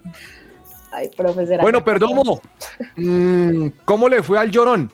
Ay, 0.91 1.09
profe, 1.15 1.45
Bueno, 1.61 1.79
que- 1.79 1.85
Perdomo, 1.85 2.41
mm, 2.95 3.67
¿cómo 3.85 4.09
le 4.09 4.23
fue 4.23 4.39
al 4.39 4.49
llorón? 4.49 4.91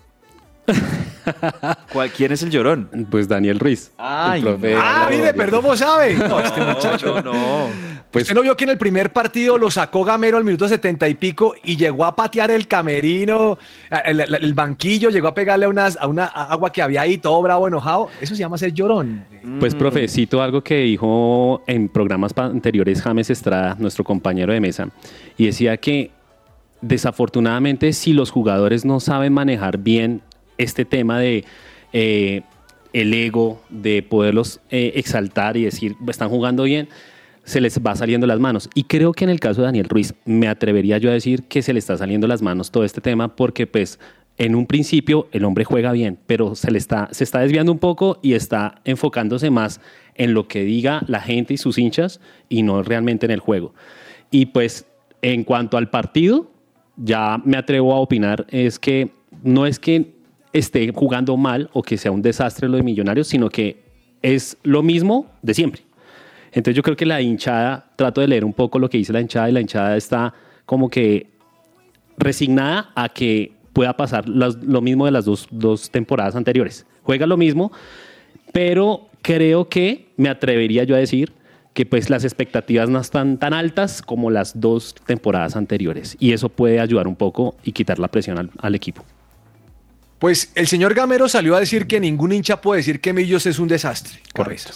¿Cuál- 1.93 2.11
¿Quién 2.11 2.31
es 2.31 2.43
el 2.43 2.49
llorón? 2.51 2.89
Pues 3.09 3.27
Daniel 3.27 3.59
Ruiz. 3.59 3.91
Ay, 3.97 4.39
el 4.41 4.45
profe. 4.45 4.75
Ah, 4.77 5.07
mire, 5.09 5.33
Perdomo 5.33 5.75
sabe. 5.75 6.13
No, 6.15 6.39
este 6.39 6.61
muchacho. 6.61 7.21
No, 7.21 7.33
no. 7.33 7.67
Pues- 8.11 8.23
¿Usted 8.23 8.35
no 8.35 8.43
vio 8.43 8.55
que 8.55 8.63
en 8.63 8.69
el 8.69 8.77
primer 8.77 9.11
partido 9.11 9.57
lo 9.57 9.69
sacó 9.69 10.03
Gamero 10.05 10.37
al 10.37 10.45
minuto 10.45 10.67
setenta 10.69 11.09
y 11.09 11.15
pico 11.15 11.53
y 11.63 11.75
llegó 11.75 12.05
a 12.05 12.15
patear 12.15 12.49
el 12.51 12.65
camerino, 12.67 13.57
el, 14.05 14.21
el- 14.21 14.35
el 14.35 14.53
banquillo, 14.53 15.09
llegó 15.09 15.27
a 15.27 15.33
pegarle 15.33 15.65
a, 15.65 15.69
unas, 15.69 15.97
a 15.99 16.07
una 16.07 16.25
agua 16.25 16.71
que 16.71 16.81
había 16.81 17.01
ahí, 17.01 17.17
todo 17.17 17.41
bravo, 17.41 17.67
enojado? 17.67 18.07
Eso 18.21 18.33
se 18.35 18.39
llama 18.39 18.57
ser 18.57 18.71
llorón. 18.73 19.25
Pues, 19.59 19.75
profe, 19.75 20.07
cito 20.07 20.41
algo 20.41 20.63
que 20.63 20.77
dijo 20.77 21.61
en 21.67 21.89
programas 21.89 22.31
anteriores 22.37 23.01
James 23.01 23.29
Estrada, 23.29 23.75
nuestro 23.79 24.03
compañero 24.05 24.53
de 24.53 24.61
mesa, 24.61 24.87
y 25.37 25.47
decía 25.47 25.75
que 25.77 26.11
desafortunadamente 26.81 27.91
si 27.93 28.13
los 28.13 28.31
jugadores 28.31 28.85
no 28.85 28.99
saben 28.99 29.33
manejar 29.33 29.77
bien 29.79 30.21
este 30.57 30.85
tema 30.85 31.19
de 31.19 31.45
eh, 31.93 32.41
el 32.93 33.13
ego, 33.13 33.61
de 33.69 34.03
poderlos 34.03 34.61
eh, 34.69 34.93
exaltar 34.95 35.57
y 35.57 35.65
decir, 35.65 35.95
están 36.07 36.29
jugando 36.29 36.63
bien, 36.63 36.87
se 37.43 37.61
les 37.61 37.79
va 37.79 37.95
saliendo 37.95 38.25
las 38.25 38.39
manos. 38.39 38.69
Y 38.73 38.83
creo 38.83 39.11
que 39.11 39.23
en 39.23 39.29
el 39.29 39.39
caso 39.39 39.61
de 39.61 39.65
Daniel 39.65 39.89
Ruiz, 39.89 40.13
me 40.25 40.47
atrevería 40.47 40.97
yo 40.97 41.09
a 41.09 41.13
decir 41.13 41.43
que 41.43 41.61
se 41.61 41.73
le 41.73 41.79
está 41.79 41.97
saliendo 41.97 42.27
las 42.27 42.41
manos 42.41 42.71
todo 42.71 42.83
este 42.83 43.01
tema 43.01 43.35
porque 43.35 43.67
pues 43.67 43.99
en 44.37 44.55
un 44.55 44.65
principio 44.65 45.27
el 45.31 45.45
hombre 45.45 45.63
juega 45.63 45.91
bien, 45.91 46.17
pero 46.25 46.55
se 46.55 46.71
le 46.71 46.77
está, 46.77 47.07
se 47.11 47.23
está 47.23 47.39
desviando 47.39 47.71
un 47.71 47.79
poco 47.79 48.19
y 48.21 48.33
está 48.33 48.81
enfocándose 48.83 49.49
más 49.49 49.79
en 50.15 50.33
lo 50.33 50.47
que 50.47 50.63
diga 50.63 51.03
la 51.07 51.21
gente 51.21 51.53
y 51.53 51.57
sus 51.57 51.77
hinchas 51.77 52.19
y 52.49 52.63
no 52.63 52.83
realmente 52.83 53.25
en 53.25 53.31
el 53.31 53.39
juego. 53.39 53.73
Y 54.31 54.47
pues 54.47 54.85
en 55.21 55.43
cuanto 55.43 55.77
al 55.77 55.89
partido, 55.89 56.51
ya 56.97 57.41
me 57.43 57.57
atrevo 57.57 57.93
a 57.93 57.99
opinar, 57.99 58.45
es 58.49 58.79
que 58.79 59.11
no 59.43 59.65
es 59.65 59.79
que 59.79 60.14
esté 60.57 60.91
jugando 60.93 61.35
mal 61.35 61.69
o 61.73 61.83
que 61.83 61.97
sea 61.97 62.11
un 62.11 62.21
desastre 62.21 62.69
lo 62.69 62.77
de 62.77 62.83
Millonarios, 62.83 63.27
sino 63.27 63.49
que 63.49 63.83
es 64.21 64.57
lo 64.63 64.81
mismo 64.83 65.27
de 65.41 65.53
siempre. 65.53 65.81
Entonces 66.53 66.75
yo 66.75 66.83
creo 66.83 66.95
que 66.95 67.05
la 67.05 67.21
hinchada, 67.21 67.91
trato 67.97 68.21
de 68.21 68.29
leer 68.29 68.45
un 68.45 68.53
poco 68.53 68.79
lo 68.79 68.89
que 68.89 68.97
dice 68.97 69.11
la 69.11 69.19
hinchada 69.19 69.49
y 69.49 69.51
la 69.51 69.59
hinchada 69.59 69.97
está 69.97 70.33
como 70.65 70.89
que 70.89 71.27
resignada 72.17 72.91
a 72.95 73.09
que 73.09 73.51
pueda 73.73 73.97
pasar 73.97 74.29
lo 74.29 74.81
mismo 74.81 75.05
de 75.05 75.11
las 75.11 75.25
dos, 75.25 75.47
dos 75.51 75.91
temporadas 75.91 76.37
anteriores. 76.37 76.85
Juega 77.03 77.25
lo 77.25 77.35
mismo, 77.35 77.73
pero 78.53 79.09
creo 79.21 79.67
que 79.67 80.07
me 80.15 80.29
atrevería 80.29 80.85
yo 80.85 80.95
a 80.95 80.99
decir 80.99 81.33
que 81.73 81.85
pues 81.85 82.09
las 82.09 82.23
expectativas 82.23 82.89
no 82.89 82.99
están 83.01 83.37
tan 83.37 83.53
altas 83.53 84.01
como 84.01 84.31
las 84.31 84.61
dos 84.61 84.95
temporadas 85.05 85.57
anteriores 85.57 86.15
y 86.21 86.31
eso 86.31 86.47
puede 86.47 86.79
ayudar 86.79 87.05
un 87.09 87.17
poco 87.17 87.57
y 87.65 87.73
quitar 87.73 87.99
la 87.99 88.07
presión 88.07 88.37
al, 88.37 88.49
al 88.59 88.75
equipo. 88.75 89.03
Pues 90.19 90.51
el 90.55 90.67
señor 90.67 90.93
Gamero 90.93 91.27
salió 91.27 91.55
a 91.55 91.59
decir 91.59 91.87
que 91.87 91.99
ningún 91.99 92.31
hincha 92.31 92.61
puede 92.61 92.79
decir 92.79 93.01
que 93.01 93.13
Millos 93.13 93.45
es 93.45 93.59
un 93.59 93.67
desastre. 93.67 94.19
Correcto. 94.33 94.71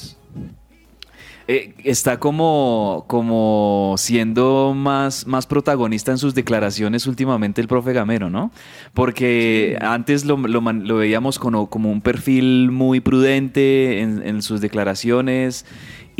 Eh, 1.52 1.74
está 1.84 2.20
como, 2.20 3.06
como 3.08 3.96
siendo 3.98 4.76
más, 4.76 5.26
más 5.26 5.48
protagonista 5.48 6.12
en 6.12 6.20
sus 6.20 6.36
declaraciones 6.36 7.08
últimamente 7.08 7.60
el 7.60 7.68
profe 7.68 7.92
Gamero, 7.92 8.30
¿no? 8.30 8.52
Porque 8.94 9.76
antes 9.82 10.26
lo, 10.26 10.38
lo 10.38 10.96
veíamos 10.96 11.40
como, 11.40 11.68
como 11.68 11.92
un 11.92 12.02
perfil 12.02 12.70
muy 12.70 13.00
prudente 13.00 14.02
en, 14.02 14.22
en 14.28 14.44
sus 14.44 14.62
declaraciones. 14.62 15.66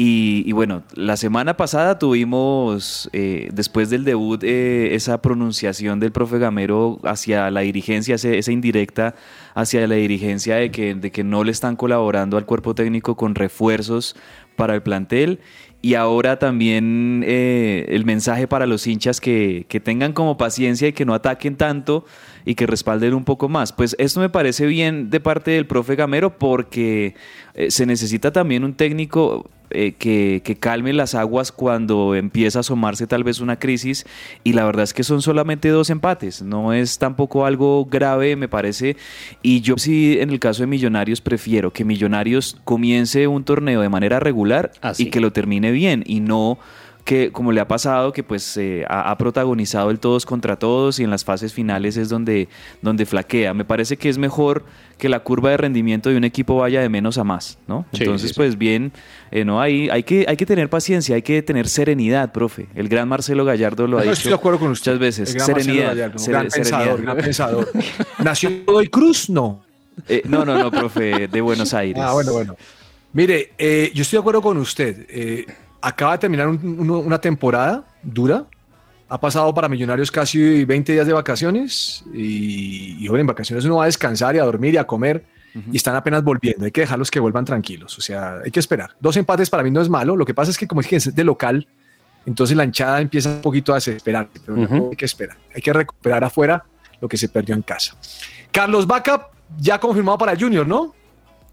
Y, 0.02 0.44
y 0.46 0.54
bueno, 0.54 0.84
la 0.94 1.18
semana 1.18 1.58
pasada 1.58 2.00
tuvimos, 2.00 3.10
eh, 3.12 3.50
después 3.52 3.90
del 3.90 4.06
debut, 4.06 4.42
eh, 4.46 4.96
esa 4.96 5.22
pronunciación 5.22 6.00
del 6.00 6.14
profe 6.14 6.40
Gamero 6.40 7.02
hacia 7.04 7.52
la 7.52 7.60
dirigencia, 7.60 8.16
ese- 8.16 8.38
esa 8.38 8.54
indirecta 8.54 9.16
hacia 9.56 9.86
la 9.88 9.96
dirigencia 9.96 10.56
de 10.56 10.72
que, 10.72 10.96
de 10.96 11.12
que 11.12 11.26
no 11.26 11.44
le 11.44 11.52
están 11.52 11.76
colaborando 11.76 12.38
al 12.38 12.46
cuerpo 12.46 12.74
técnico 12.76 13.18
con 13.18 13.36
refuerzos 13.36 14.16
para 14.56 14.74
el 14.74 14.82
plantel. 14.84 15.42
Y 15.82 15.94
ahora 15.94 16.40
también 16.40 17.24
eh, 17.26 17.86
el 17.90 18.04
mensaje 18.04 18.48
para 18.48 18.66
los 18.66 18.86
hinchas 18.86 19.22
que, 19.22 19.66
que 19.70 19.80
tengan 19.80 20.12
como 20.12 20.38
paciencia 20.38 20.90
y 20.90 20.94
que 20.94 21.06
no 21.06 21.14
ataquen 21.14 21.56
tanto 21.56 22.06
y 22.46 22.56
que 22.56 22.68
respalden 22.68 23.14
un 23.14 23.24
poco 23.24 23.48
más. 23.48 23.72
Pues 23.72 23.96
esto 24.00 24.20
me 24.20 24.30
parece 24.30 24.66
bien 24.66 25.10
de 25.10 25.20
parte 25.20 25.52
del 25.52 25.68
profe 25.68 25.96
Gamero 25.96 26.38
porque 26.38 27.16
eh, 27.54 27.72
se 27.72 27.86
necesita 27.86 28.32
también 28.32 28.64
un 28.64 28.74
técnico 28.74 29.50
eh, 29.72 29.94
que, 30.00 30.42
que 30.44 30.56
calme 30.56 30.94
las 30.94 31.14
aguas 31.14 31.52
cuando 31.52 32.16
empieza 32.16 32.58
a 32.58 32.62
asomarse 32.62 33.06
tal 33.06 33.24
vez 33.24 33.40
una 33.40 33.60
crisis 33.60 34.04
y 34.44 34.54
la 34.54 34.66
verdad 34.66 34.82
es 34.84 34.96
que 34.96 35.04
son 35.04 35.22
solamente 35.22 35.70
dos 35.70 35.92
empates, 35.92 36.42
no 36.42 36.74
es 36.74 36.98
tampoco 36.98 37.46
algo 37.46 37.86
grave 37.86 38.36
me 38.36 38.48
parece 38.48 38.98
y 39.44 39.62
yo 39.62 39.76
sí 39.78 40.18
en 40.20 40.32
el 40.32 40.40
caso 40.40 40.64
de 40.64 40.68
Millonarios 40.68 41.22
prefiero 41.22 41.72
que 41.72 41.86
Millonarios 41.86 42.58
comience 42.64 43.28
un 43.28 43.44
torneo 43.44 43.82
de 43.82 43.90
manera 43.90 44.20
regular 44.20 44.72
y 44.98 45.12
que 45.12 45.20
lo 45.20 45.32
termine 45.32 45.69
bien 45.72 46.04
y 46.06 46.20
no 46.20 46.58
que 47.06 47.32
como 47.32 47.52
le 47.52 47.60
ha 47.60 47.68
pasado, 47.68 48.14
que 48.14 48.22
pues 48.22 48.56
eh, 48.58 48.86
ha, 48.88 49.10
ha 49.10 49.18
protagonizado 49.18 49.90
el 49.90 50.00
todos 50.00 50.28
contra 50.28 50.58
todos 50.60 51.00
y 51.00 51.04
en 51.04 51.10
las 51.10 51.26
fases 51.26 51.54
finales 51.54 51.98
es 51.98 52.08
donde, 52.08 52.50
donde 52.84 53.08
flaquea. 53.08 53.56
Me 53.56 53.66
parece 53.66 53.98
que 53.98 54.10
es 54.10 54.20
mejor 54.20 54.64
que 55.00 55.10
la 55.10 55.22
curva 55.22 55.50
de 55.50 55.58
rendimiento 55.58 56.10
de 56.12 56.18
un 56.18 56.24
equipo 56.24 56.58
vaya 56.58 56.82
de 56.82 56.90
menos 56.90 57.18
a 57.18 57.24
más, 57.24 57.58
¿no? 57.68 57.88
Sí, 57.94 58.04
Entonces, 58.04 58.30
sí, 58.30 58.34
sí. 58.36 58.38
pues 58.38 58.60
bien, 58.60 58.92
eh, 59.32 59.44
no 59.44 59.60
hay, 59.60 59.90
hay, 59.90 60.04
que, 60.04 60.26
hay 60.28 60.38
que 60.38 60.46
tener 60.46 60.70
paciencia, 60.70 61.16
hay 61.16 61.24
que 61.24 61.42
tener 61.42 61.68
serenidad, 61.68 62.32
profe. 62.32 62.68
El 62.76 62.88
gran 62.90 63.08
Marcelo 63.08 63.44
Gallardo 63.44 63.88
lo 63.88 63.98
ha 63.98 64.02
dicho 64.02 64.14
estoy 64.14 64.30
de 64.30 64.36
acuerdo 64.36 64.60
con 64.60 64.70
usted. 64.70 64.92
muchas 64.92 65.00
veces. 65.00 65.30
El 65.30 65.36
gran 65.38 65.48
Marcelo 65.52 65.64
Serenidad. 65.64 65.90
Gallardo, 65.96 66.20
sere- 66.20 66.30
gran 66.32 66.48
pensador, 66.48 66.86
serenidad. 66.86 67.04
gran 67.16 67.18
pensador. 67.26 67.70
¿Nació 68.24 68.52
Godoy 68.68 68.88
Cruz? 68.88 69.32
No. 69.32 69.64
Eh, 70.08 70.22
no, 70.26 70.46
no, 70.46 70.56
no, 70.60 70.70
profe, 70.70 71.28
de 71.28 71.42
Buenos 71.42 71.74
Aires. 71.74 72.04
Ah, 72.06 72.14
bueno, 72.14 72.34
bueno. 72.34 72.56
Mire, 73.14 73.54
eh, 73.58 73.92
yo 73.94 74.02
estoy 74.04 74.18
de 74.18 74.22
acuerdo 74.22 74.42
con 74.42 74.58
usted. 74.58 75.06
Eh, 75.10 75.46
acaba 75.82 76.14
de 76.14 76.18
terminar 76.20 76.48
un- 76.48 76.80
un- 76.80 76.90
una 76.92 77.20
temporada 77.20 77.86
dura. 78.04 78.46
Ha 79.08 79.20
pasado 79.20 79.52
para 79.54 79.68
Millonarios 79.68 80.12
casi 80.12 80.64
20 80.66 80.94
días 80.94 81.08
de 81.08 81.14
vacaciones 81.14 82.04
y, 82.14 82.98
y 83.04 83.08
en 83.08 83.26
vacaciones 83.26 83.66
uno 83.66 83.78
va 83.78 83.84
a 83.84 83.86
descansar 83.88 84.36
y 84.36 84.40
a 84.40 84.44
dormir 84.44 84.76
y 84.76 84.78
a 84.78 84.84
comer 84.86 85.26
y 85.72 85.78
están 85.78 85.96
apenas 85.96 86.24
volviendo. 86.24 86.66
Hay 86.66 86.72
que 86.72 86.82
dejarlos 86.82 87.10
que 87.10 87.20
vuelvan 87.20 87.44
tranquilos. 87.44 87.98
O 87.98 88.02
sea, 88.02 88.36
hay 88.46 88.52
que 88.52 88.60
esperar. 88.60 88.92
Dos 89.00 89.18
empates 89.18 89.50
para 89.50 89.64
mí 89.64 89.72
no 89.72 89.82
es 89.82 89.90
malo. 89.90 90.16
Lo 90.16 90.24
que 90.26 90.36
pasa 90.36 90.52
es 90.52 90.58
que 90.60 90.68
como 90.68 90.82
es 90.82 90.88
que 90.88 90.98
es 90.98 91.16
de 91.16 91.24
local, 91.24 91.68
entonces 92.28 92.56
la 92.56 92.64
hinchada 92.66 93.02
empieza 93.02 93.30
un 93.30 93.42
poquito 93.42 93.72
a 93.72 93.76
desesperarse. 93.76 94.40
Pero 94.46 94.58
no 94.58 94.90
hay 94.92 94.96
que 94.96 95.06
esperar. 95.06 95.38
Hay 95.56 95.62
que 95.64 95.74
recuperar 95.74 96.24
afuera 96.24 96.64
lo 97.02 97.08
que 97.10 97.18
se 97.18 97.30
perdió 97.30 97.56
en 97.56 97.64
casa. 97.64 97.96
Carlos 98.52 98.86
Vaca 98.86 99.30
ya 99.58 99.80
confirmado 99.80 100.20
para 100.20 100.36
Junior, 100.40 100.68
¿no? 100.68 100.94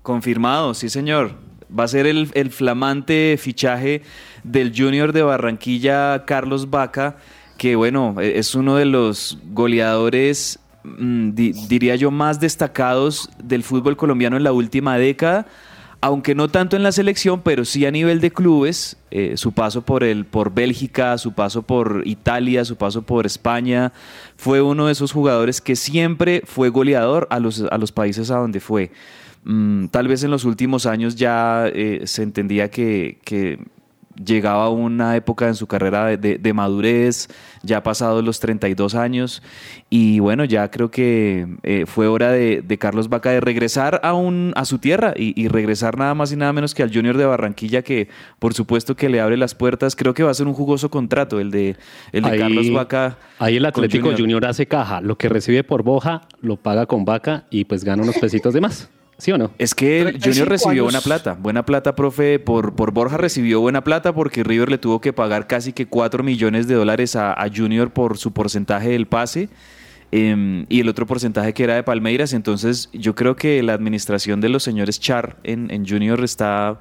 Confirmado, 0.03 0.75
sí 0.75 0.91
señor. 0.91 1.33
Va 1.69 1.85
a 1.85 1.89
ser 1.89 2.07
el, 2.07 2.31
el 2.35 2.51
flamante 2.51 3.37
fichaje 3.41 4.03
del 4.45 4.73
Junior 4.77 5.13
de 5.13 5.23
Barranquilla, 5.23 6.25
Carlos 6.25 6.71
Vaca, 6.71 7.17
que 7.59 7.75
bueno, 7.77 8.15
e- 8.21 8.39
es 8.39 8.55
uno 8.55 8.77
de 8.77 8.85
los 8.85 9.39
goleadores, 9.53 10.59
mm, 10.85 11.31
di- 11.31 11.53
diría 11.69 11.97
yo, 11.97 12.11
más 12.11 12.39
destacados 12.41 13.31
del 13.43 13.63
fútbol 13.63 13.97
colombiano 13.97 14.37
en 14.37 14.45
la 14.45 14.53
última 14.53 14.97
década. 14.99 15.47
Aunque 16.03 16.35
no 16.35 16.49
tanto 16.49 16.77
en 16.77 16.83
la 16.83 16.93
selección, 16.93 17.41
pero 17.43 17.65
sí 17.65 17.85
a 17.87 17.91
nivel 17.91 18.21
de 18.21 18.31
clubes, 18.31 18.97
eh, 19.11 19.33
su 19.37 19.53
paso 19.53 19.81
por, 19.83 20.05
el, 20.05 20.25
por 20.27 20.53
Bélgica, 20.55 21.17
su 21.19 21.33
paso 21.33 21.63
por 21.63 22.03
Italia, 22.05 22.65
su 22.67 22.77
paso 22.77 23.01
por 23.03 23.25
España, 23.27 23.93
fue 24.37 24.61
uno 24.61 24.87
de 24.87 24.93
esos 24.93 25.11
jugadores 25.11 25.61
que 25.61 25.75
siempre 25.75 26.43
fue 26.45 26.69
goleador 26.69 27.27
a 27.31 27.41
los, 27.41 27.63
a 27.63 27.79
los 27.79 27.91
países 27.93 28.31
a 28.31 28.37
donde 28.37 28.61
fue. 28.61 28.93
Mm, 29.49 29.87
tal 29.89 30.09
vez 30.09 30.25
en 30.25 30.31
los 30.33 30.45
últimos 30.45 30.87
años 30.87 31.15
ya 31.15 31.69
eh, 31.73 32.03
se 32.05 32.23
entendía 32.25 32.69
que, 32.69 33.19
que 33.25 33.61
llegaba 34.25 34.71
una 34.71 35.15
época 35.15 35.47
en 35.47 35.55
su 35.55 35.67
carrera 35.67 36.07
de, 36.07 36.17
de- 36.17 36.39
de 36.39 36.53
madurez, 36.55 37.29
ya 37.63 37.83
pasados 37.83 38.25
los 38.25 38.41
32 38.41 38.95
años, 38.95 39.43
y 39.91 40.21
bueno, 40.21 40.45
ya 40.47 40.71
creo 40.71 40.91
que 40.91 41.47
eh, 41.63 41.85
fue 41.87 42.07
hora 42.09 42.33
de, 42.33 42.63
de 42.67 42.79
Carlos 42.79 43.11
Vaca 43.11 43.31
de 43.31 43.41
regresar 43.43 44.01
a, 44.03 44.15
un, 44.15 44.53
a 44.57 44.65
su 44.65 44.79
tierra 44.79 45.13
y, 45.15 45.39
y 45.41 45.49
regresar 45.49 45.99
nada 45.99 46.15
más 46.15 46.33
y 46.33 46.37
nada 46.37 46.55
menos 46.55 46.75
que 46.75 46.83
al 46.83 46.91
Junior 46.93 47.19
de 47.19 47.27
Barranquilla, 47.27 47.83
que 47.83 48.09
por 48.39 48.55
supuesto 48.55 48.97
que 48.97 49.11
le 49.11 49.21
abre 49.21 49.37
las 49.37 49.55
puertas, 49.55 49.95
creo 49.95 50.15
que 50.15 50.23
va 50.23 50.31
a 50.31 50.35
ser 50.35 50.47
un 50.47 50.55
jugoso 50.55 50.91
contrato 50.91 51.39
el 51.39 51.51
de, 51.51 51.77
el 52.13 52.25
Ahí- 52.25 52.39
Carlos 52.39 52.73
Vaca. 52.73 53.19
Ahí 53.39 53.59
el 53.59 53.67
Atlético 53.67 54.13
Junior. 54.17 54.47
hace 54.47 54.67
caja. 54.67 55.03
Lo 55.03 55.17
que 55.19 55.29
recibe 55.29 55.63
por 55.63 55.83
Boja 55.83 56.23
lo 56.41 56.57
paga 56.57 56.87
con 56.87 57.05
vaca 57.05 57.45
y 57.51 57.67
pues 57.67 57.85
gana 57.85 58.03
unos 58.03 58.17
pesitos 58.17 58.55
de 58.55 58.63
más. 58.63 58.89
¿Sí 59.19 59.33
o 59.33 59.39
no? 59.39 59.53
Es 59.59 59.75
que 59.75 60.03
el 60.03 60.19
35 60.21 60.29
Junior 60.31 60.49
recibió 60.49 60.83
años. 60.83 60.85
buena 60.85 61.01
plata. 61.01 61.35
Buena 61.41 61.65
plata, 61.65 61.95
profe. 61.97 62.39
Por, 62.39 62.75
por 62.75 62.91
Borja 62.93 63.17
recibió 63.17 63.61
buena 63.61 63.83
plata 63.83 64.13
porque 64.15 64.45
River 64.45 64.71
le 64.71 64.79
tuvo 64.79 65.01
que 65.01 65.13
pagar 65.15 65.47
casi 65.47 65.73
que 65.73 65.87
4 65.87 66.23
millones 66.23 66.69
de 66.69 66.75
dólares 66.75 67.17
a, 67.17 67.33
a 67.33 67.49
Junior 67.55 67.91
por 67.91 68.19
su 68.19 68.33
porcentaje 68.33 68.91
del 68.91 69.07
pase. 69.07 69.49
em, 70.13 70.67
y 70.69 70.81
el 70.81 70.89
otro 70.89 71.07
porcentaje 71.07 71.55
que 71.55 71.65
era 71.65 71.75
de 71.77 71.83
Palmeiras. 71.83 72.33
Entonces, 72.35 72.91
yo 72.93 73.15
creo 73.15 73.37
que 73.37 73.63
la 73.63 73.73
administración 73.75 74.41
de 74.41 74.51
los 74.51 74.63
señores 74.63 75.01
Char 75.01 75.37
en, 75.45 75.71
en 75.71 75.87
Junior 75.87 76.23
está 76.23 76.79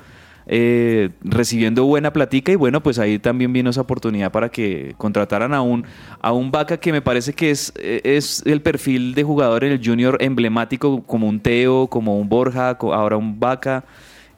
eh, 0.47 1.09
recibiendo 1.23 1.85
buena 1.85 2.13
platica. 2.13 2.51
Y 2.51 2.55
bueno, 2.55 2.81
pues 2.81 2.99
ahí 2.99 3.19
también 3.19 3.53
vino 3.53 3.69
esa 3.69 3.81
oportunidad 3.81 4.31
para 4.31 4.49
que 4.49 4.93
contrataran 4.97 5.53
a 5.53 5.61
un, 5.61 5.85
a 6.21 6.31
un 6.31 6.51
Vaca 6.51 6.77
que 6.77 6.91
me 6.91 7.01
parece 7.01 7.33
que 7.33 7.51
es, 7.51 7.73
eh, 7.77 8.01
es 8.03 8.43
el 8.45 8.61
perfil 8.61 9.15
de 9.15 9.23
jugador 9.23 9.63
en 9.63 9.71
el 9.71 9.81
Junior 9.83 10.17
emblemático, 10.21 11.03
como 11.03 11.27
un 11.27 11.39
Teo, 11.39 11.87
como 11.87 12.19
un 12.19 12.29
Borja, 12.29 12.77
ahora 12.79 13.17
un 13.17 13.39
Vaca. 13.39 13.85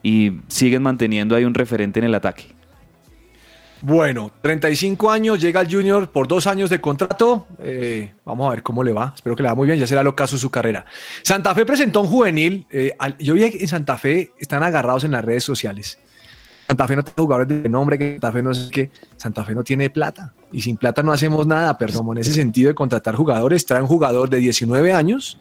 Y 0.02 0.40
siguen 0.46 0.82
manteniendo 0.82 1.34
ahí 1.34 1.44
un 1.44 1.54
referente 1.54 1.98
en 1.98 2.06
el 2.06 2.14
ataque. 2.14 2.57
Bueno, 3.80 4.32
35 4.42 5.10
años, 5.10 5.40
llega 5.40 5.60
al 5.60 5.72
Junior 5.72 6.10
por 6.10 6.26
dos 6.26 6.46
años 6.48 6.68
de 6.68 6.80
contrato. 6.80 7.46
Eh, 7.60 8.12
vamos 8.24 8.48
a 8.48 8.50
ver 8.50 8.62
cómo 8.62 8.82
le 8.82 8.92
va. 8.92 9.12
Espero 9.14 9.36
que 9.36 9.42
le 9.42 9.48
va 9.48 9.54
muy 9.54 9.66
bien. 9.66 9.78
Ya 9.78 9.86
será 9.86 10.02
lo 10.02 10.16
caso 10.16 10.36
su 10.36 10.50
carrera. 10.50 10.84
Santa 11.22 11.54
Fe 11.54 11.64
presentó 11.64 12.00
un 12.00 12.08
juvenil. 12.08 12.66
eh, 12.70 12.92
yo 13.20 13.34
vi 13.34 13.50
que 13.50 13.58
en 13.58 13.68
Santa 13.68 13.96
Fe 13.96 14.32
están 14.38 14.62
agarrados 14.62 15.04
en 15.04 15.12
las 15.12 15.24
redes 15.24 15.44
sociales. 15.44 15.98
Santa 16.66 16.86
Fe 16.86 16.96
no 16.96 17.02
tiene 17.02 17.14
jugadores 17.16 17.62
de 17.62 17.68
nombre, 17.68 17.96
que 17.96 18.10
Santa 18.12 18.32
Fe 18.32 18.42
no 18.42 18.52
sé 18.52 18.70
qué. 18.70 18.90
Santa 19.16 19.44
Fe 19.44 19.54
no 19.54 19.64
tiene 19.64 19.90
plata. 19.90 20.34
Y 20.52 20.60
sin 20.60 20.76
plata 20.76 21.02
no 21.02 21.12
hacemos 21.12 21.46
nada, 21.46 21.78
pero 21.78 22.12
en 22.12 22.18
ese 22.18 22.32
sentido 22.32 22.68
de 22.68 22.74
contratar 22.74 23.14
jugadores, 23.14 23.64
trae 23.64 23.80
un 23.80 23.88
jugador 23.88 24.28
de 24.28 24.38
19 24.38 24.92
años 24.92 25.38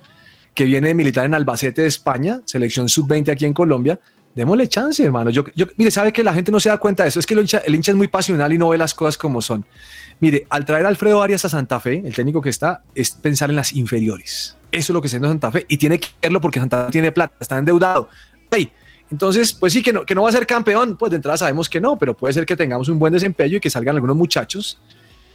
que 0.54 0.64
viene 0.64 0.88
de 0.88 0.94
militar 0.96 1.26
en 1.26 1.34
Albacete 1.34 1.82
de 1.82 1.88
España, 1.88 2.42
selección 2.46 2.88
sub-20 2.88 3.32
aquí 3.32 3.46
en 3.46 3.54
Colombia. 3.54 4.00
Démosle 4.38 4.70
chance, 4.70 5.04
hermano. 5.04 5.32
Yo, 5.32 5.44
yo, 5.56 5.66
mire, 5.78 5.90
sabe 5.90 6.14
que 6.14 6.24
la 6.24 6.32
gente 6.32 6.52
no 6.52 6.60
se 6.60 6.70
da 6.70 6.78
cuenta 6.78 7.02
de 7.02 7.10
eso. 7.10 7.20
Es 7.20 7.26
que 7.26 7.34
el 7.34 7.40
hincha, 7.40 7.58
el 7.58 7.74
hincha 7.74 7.92
es 7.92 7.98
muy 7.98 8.08
pasional 8.08 8.54
y 8.54 8.60
no 8.60 8.70
ve 8.70 8.78
las 8.78 8.94
cosas 8.94 9.18
como 9.18 9.42
son. 9.42 9.66
Mire, 10.20 10.46
al 10.52 10.64
traer 10.64 10.86
a 10.86 10.90
Alfredo 10.90 11.24
Arias 11.24 11.44
a 11.46 11.50
Santa 11.50 11.80
Fe, 11.80 12.04
el 12.06 12.14
técnico 12.14 12.40
que 12.40 12.52
está, 12.52 12.84
es 12.94 13.10
pensar 13.10 13.50
en 13.50 13.56
las 13.56 13.74
inferiores. 13.74 14.56
Eso 14.72 14.92
es 14.92 14.94
lo 14.94 15.02
que 15.02 15.08
está 15.08 15.18
haciendo 15.18 15.30
Santa 15.30 15.52
Fe 15.52 15.66
y 15.68 15.78
tiene 15.78 16.00
que 16.00 16.10
verlo 16.22 16.40
porque 16.40 16.60
Santa 16.60 16.86
Fe 16.86 16.92
tiene 16.92 17.12
plata, 17.12 17.34
está 17.40 17.58
endeudado. 17.58 18.10
Ey, 18.52 18.72
entonces, 19.10 19.54
pues 19.54 19.74
sí, 19.74 19.82
que 19.82 19.92
no, 19.92 20.06
que 20.06 20.14
no 20.14 20.22
va 20.22 20.30
a 20.30 20.34
ser 20.34 20.46
campeón, 20.46 20.98
pues 20.98 21.10
de 21.10 21.16
entrada 21.16 21.38
sabemos 21.40 21.68
que 21.68 21.82
no, 21.82 21.98
pero 21.98 22.16
puede 22.16 22.36
ser 22.36 22.46
que 22.46 22.56
tengamos 22.56 22.90
un 22.90 23.00
buen 23.00 23.14
desempeño 23.14 23.58
y 23.58 23.60
que 23.60 23.72
salgan 23.72 23.96
algunos 23.96 24.16
muchachos 24.16 24.80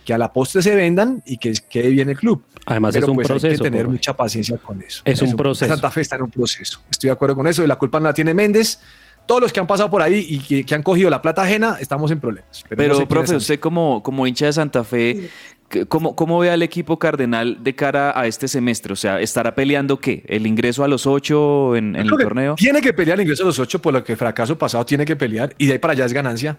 que 0.05 0.13
a 0.15 0.19
la 0.19 0.33
postre 0.33 0.63
se 0.63 0.75
vendan 0.75 1.23
y 1.27 1.37
que 1.39 1.53
quede 1.71 1.91
bien 1.91 2.09
el 2.09 2.17
club. 2.19 2.43
Además 2.67 2.93
Pero 2.95 3.07
es 3.07 3.11
un 3.11 3.15
pues 3.17 3.25
hay 3.31 3.39
proceso. 3.39 3.63
que 3.65 3.71
tener 3.71 3.89
mucha 3.89 4.17
paciencia 4.17 4.57
con 4.59 4.81
eso. 4.83 5.03
Es 5.05 5.21
un 5.23 5.29
Eso, 5.29 5.37
proceso. 5.37 5.73
Santa 5.73 5.91
Fe 5.91 6.01
está 6.03 6.17
en 6.17 6.23
un 6.23 6.31
proceso. 6.31 6.81
Estoy 6.91 7.09
de 7.09 7.13
acuerdo 7.13 7.35
con 7.37 7.47
eso. 7.47 7.63
Y 7.63 7.67
la 7.67 7.77
culpa 7.77 7.99
no 8.01 8.07
la 8.07 8.15
tiene 8.15 8.35
Méndez. 8.35 8.81
Todos 9.27 9.41
los 9.41 9.53
que 9.53 9.61
han 9.61 9.67
pasado 9.69 9.89
por 9.91 10.03
ahí 10.03 10.27
y 10.29 10.39
que, 10.41 10.65
que 10.67 10.75
han 10.75 10.83
cogido 10.83 11.09
la 11.09 11.23
plata 11.23 11.43
ajena, 11.43 11.77
estamos 11.81 12.11
en 12.11 12.19
problemas. 12.19 12.65
Pero, 12.69 12.89
no 12.89 12.95
sé 12.95 12.99
quién 12.99 13.09
profe, 13.09 13.37
usted 13.37 13.61
como, 13.61 14.03
como 14.03 14.27
hincha 14.27 14.47
de 14.47 14.53
Santa 14.53 14.83
Fe, 14.83 15.31
¿qué- 15.69 15.87
¿cómo, 15.87 16.17
¿cómo 16.17 16.41
ve 16.41 16.51
al 16.51 16.61
equipo 16.65 16.99
cardenal 16.99 17.63
de 17.63 17.73
cara 17.77 18.19
a 18.19 18.27
este 18.27 18.49
semestre? 18.49 18.93
O 18.93 18.97
sea, 18.97 19.21
¿estará 19.21 19.55
peleando 19.55 20.01
qué? 20.01 20.25
¿El 20.27 20.45
ingreso 20.49 20.83
a 20.83 20.89
los 20.89 21.07
ocho 21.07 21.77
en, 21.77 21.95
en 21.95 22.03
el 22.03 22.09
torneo? 22.11 22.57
Tiene 22.57 22.81
que 22.81 22.93
pelear 22.93 23.17
el 23.19 23.23
ingreso 23.23 23.45
a 23.45 23.47
los 23.47 23.61
ocho 23.61 23.81
por 23.81 23.93
lo 23.95 24.03
que 24.03 24.17
fracaso 24.17 24.59
pasado 24.59 24.85
tiene 24.85 25.05
que 25.05 25.15
pelear 25.15 25.55
y 25.57 25.67
de 25.67 25.75
ahí 25.75 25.79
para 25.79 25.93
allá 25.93 26.05
es 26.05 26.13
ganancia. 26.13 26.59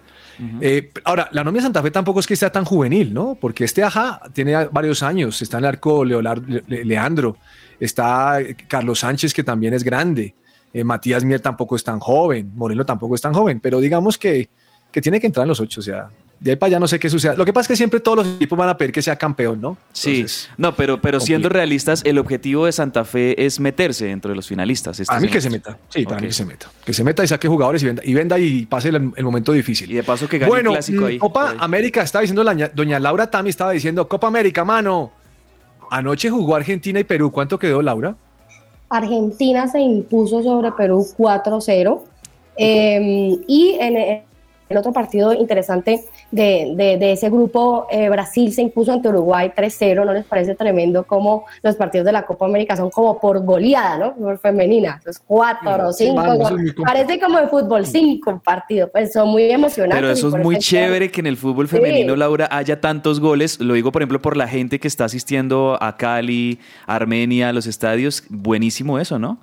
Eh, 0.61 0.91
ahora, 1.03 1.29
la 1.31 1.43
nómina 1.43 1.61
de 1.61 1.67
Santa 1.67 1.81
Fe 1.81 1.91
tampoco 1.91 2.19
es 2.19 2.27
que 2.27 2.35
sea 2.35 2.51
tan 2.51 2.65
juvenil, 2.65 3.13
¿no? 3.13 3.35
Porque 3.39 3.63
este 3.63 3.83
Aja 3.83 4.21
tiene 4.33 4.65
varios 4.67 5.03
años. 5.03 5.41
Está 5.41 5.57
en 5.57 5.65
el 5.65 5.69
arco 5.69 6.03
Leandro, 6.05 7.37
está 7.79 8.39
Carlos 8.67 8.99
Sánchez, 8.99 9.33
que 9.33 9.43
también 9.43 9.73
es 9.73 9.83
grande. 9.83 10.33
Eh, 10.73 10.83
Matías 10.83 11.23
Mier 11.23 11.39
tampoco 11.39 11.75
es 11.75 11.83
tan 11.83 11.99
joven. 11.99 12.51
Moreno 12.55 12.85
tampoco 12.85 13.15
es 13.15 13.21
tan 13.21 13.33
joven. 13.33 13.59
Pero 13.59 13.79
digamos 13.79 14.17
que, 14.17 14.49
que 14.91 15.01
tiene 15.01 15.19
que 15.19 15.27
entrar 15.27 15.43
en 15.43 15.49
los 15.49 15.59
ocho. 15.59 15.79
O 15.79 15.83
sea, 15.83 16.09
de 16.43 16.51
ahí 16.51 16.57
para 16.57 16.67
allá 16.71 16.79
no 16.81 16.89
sé 16.89 16.99
qué 16.99 17.09
suceda. 17.09 17.35
Lo 17.35 17.45
que 17.45 17.53
pasa 17.53 17.61
es 17.63 17.67
que 17.69 17.75
siempre 17.77 18.01
todos 18.01 18.17
los 18.17 18.27
equipos 18.35 18.59
van 18.59 18.67
a 18.67 18.75
pedir 18.77 18.91
que 18.91 19.01
sea 19.01 19.15
campeón, 19.15 19.61
¿no? 19.61 19.77
Sí, 19.93 20.25
no, 20.57 20.75
pero, 20.75 20.99
pero 21.01 21.21
siendo 21.21 21.47
realistas, 21.47 22.01
el 22.03 22.17
objetivo 22.19 22.65
de 22.65 22.73
Santa 22.73 23.05
Fe 23.05 23.45
es 23.45 23.61
meterse 23.61 24.07
dentro 24.07 24.29
de 24.29 24.35
los 24.35 24.45
finalistas. 24.47 24.99
este 24.99 25.13
A 25.15 25.21
mí 25.21 25.29
que 25.29 25.39
se 25.39 25.49
meta. 25.49 25.77
Sí, 25.87 26.03
para 26.03 26.19
mí 26.19 26.27
que 26.27 26.33
se 26.33 26.43
meta. 26.45 26.69
Que 26.83 26.91
se 26.91 27.01
meta 27.05 27.23
y 27.23 27.27
saque 27.29 27.47
jugadores 27.47 27.81
y 27.81 27.85
venda 27.85 28.01
y, 28.05 28.13
venda 28.13 28.37
y 28.39 28.65
pase 28.65 28.89
el, 28.89 29.13
el 29.15 29.23
momento 29.23 29.53
difícil. 29.53 29.89
Y 29.89 29.93
de 29.95 30.03
paso 30.03 30.27
que 30.27 30.37
gane 30.37 30.49
bueno, 30.49 30.71
el 30.71 30.75
clásico 30.75 31.05
ahí. 31.05 31.17
Copa 31.17 31.55
América 31.59 32.01
estaba 32.03 32.21
diciendo 32.21 32.43
la 32.43 32.53
ña- 32.53 32.71
doña 32.73 32.99
Laura 32.99 33.31
Tami 33.31 33.49
estaba 33.49 33.71
diciendo 33.71 34.05
Copa 34.09 34.27
América, 34.27 34.65
mano. 34.65 35.11
Anoche 35.89 36.29
jugó 36.29 36.55
Argentina 36.57 36.99
y 36.99 37.05
Perú. 37.05 37.31
¿Cuánto 37.31 37.57
quedó, 37.57 37.81
Laura? 37.81 38.15
Argentina 38.89 39.67
se 39.67 39.79
impuso 39.79 40.43
sobre 40.43 40.71
Perú 40.73 41.07
4-0. 41.17 42.01
eh, 42.57 43.39
y 43.47 43.77
en, 43.79 43.97
en 43.97 44.23
el 44.73 44.77
otro 44.77 44.91
partido 44.91 45.33
interesante 45.33 46.03
de, 46.31 46.73
de, 46.75 46.97
de 46.97 47.11
ese 47.13 47.29
grupo, 47.29 47.87
eh, 47.89 48.09
Brasil 48.09 48.51
se 48.51 48.61
impuso 48.61 48.91
ante 48.91 49.07
Uruguay 49.09 49.51
3-0. 49.55 50.05
¿No 50.05 50.13
les 50.13 50.25
parece 50.25 50.55
tremendo 50.55 51.05
cómo 51.05 51.45
los 51.61 51.75
partidos 51.75 52.05
de 52.05 52.11
la 52.11 52.25
Copa 52.25 52.45
América 52.45 52.75
son 52.75 52.89
como 52.89 53.19
por 53.19 53.43
goleada, 53.43 53.97
¿no? 53.97 54.15
Por 54.15 54.37
femenina. 54.39 54.95
Entonces, 54.97 55.23
cuatro 55.25 55.87
o 55.87 55.93
cinco. 55.93 56.15
vamos, 56.15 56.51
parece 56.85 57.19
como 57.19 57.39
de 57.39 57.47
fútbol, 57.47 57.85
cinco 57.85 58.41
partidos. 58.43 58.89
Pues 58.91 59.13
son 59.13 59.29
muy 59.29 59.43
emocionantes. 59.43 59.99
Pero 60.01 60.11
eso 60.11 60.27
es 60.29 60.43
muy 60.43 60.57
chévere 60.57 61.09
que 61.11 61.21
en 61.21 61.27
el 61.27 61.37
fútbol 61.37 61.67
Sí. 61.67 61.77
femenino, 61.77 62.15
Laura, 62.15 62.47
haya 62.51 62.81
tantos 62.81 63.19
goles. 63.19 63.59
Lo 63.59 63.73
digo, 63.75 63.91
por 63.91 64.01
ejemplo, 64.01 64.21
por 64.21 64.35
la 64.35 64.47
gente 64.47 64.79
que 64.79 64.87
está 64.87 65.05
asistiendo 65.05 65.77
a 65.79 65.95
Cali, 65.97 66.59
Armenia, 66.87 67.49
a 67.49 67.53
los 67.53 67.67
estadios. 67.67 68.23
Buenísimo 68.29 68.99
eso, 68.99 69.19
¿no? 69.19 69.37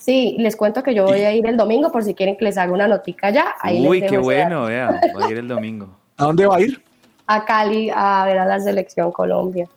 Sí, 0.00 0.36
les 0.38 0.56
cuento 0.56 0.82
que 0.82 0.94
yo 0.94 1.04
voy 1.04 1.20
a 1.20 1.32
ir 1.34 1.46
el 1.46 1.58
domingo 1.58 1.92
por 1.92 2.02
si 2.02 2.14
quieren 2.14 2.36
que 2.36 2.44
les 2.46 2.56
haga 2.56 2.72
una 2.72 2.88
notica 2.88 3.28
ya. 3.30 3.54
Ahí 3.60 3.86
Uy, 3.86 4.00
qué 4.00 4.16
bueno, 4.16 4.64
vea. 4.64 4.98
Va 5.14 5.26
a 5.26 5.30
ir 5.30 5.36
el 5.36 5.46
domingo. 5.46 5.90
¿A 6.16 6.24
dónde 6.24 6.46
va 6.46 6.56
a 6.56 6.60
ir? 6.60 6.82
a 7.30 7.44
Cali 7.44 7.90
a 7.94 8.24
ver 8.26 8.38
a 8.38 8.44
la 8.44 8.58
selección 8.58 9.12
Colombia. 9.12 9.68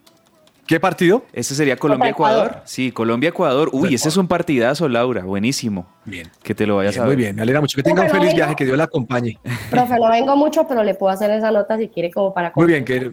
¿Qué 0.66 0.80
partido? 0.80 1.24
Ese 1.34 1.54
sería 1.54 1.76
Colombia-Ecuador. 1.76 2.62
Sí, 2.64 2.92
Colombia-Ecuador. 2.92 3.70
Uy, 3.74 3.94
ese 3.94 4.10
es 4.10 4.18
un 4.18 4.28
partidazo, 4.28 4.90
Laura. 4.90 5.24
Buenísimo. 5.24 5.86
Bien. 6.06 6.32
Que 6.42 6.56
te 6.56 6.66
lo 6.66 6.78
vayas 6.78 6.96
Bien, 6.96 7.04
a 7.04 7.06
muy 7.06 7.16
ver. 7.16 7.26
bien, 7.26 7.36
me 7.36 7.42
alegra 7.44 7.62
mucho. 7.62 7.76
Que 7.76 7.84
tenga 7.84 8.04
un 8.04 8.10
feliz 8.10 8.34
viaje, 8.34 8.56
que 8.56 8.66
Dios 8.66 8.78
la 8.78 8.86
acompañe. 8.86 9.38
Profe, 9.70 10.00
no 10.00 10.10
vengo 10.10 10.36
mucho, 10.36 10.66
pero 10.68 10.84
le 10.84 10.96
puedo 10.96 11.14
hacer 11.14 11.30
esa 11.32 11.52
nota 11.52 11.78
si 11.78 11.90
quiere 11.90 12.10
como 12.10 12.34
para... 12.34 12.54
Muy 12.56 12.66
bien, 12.66 12.86
que, 12.86 13.12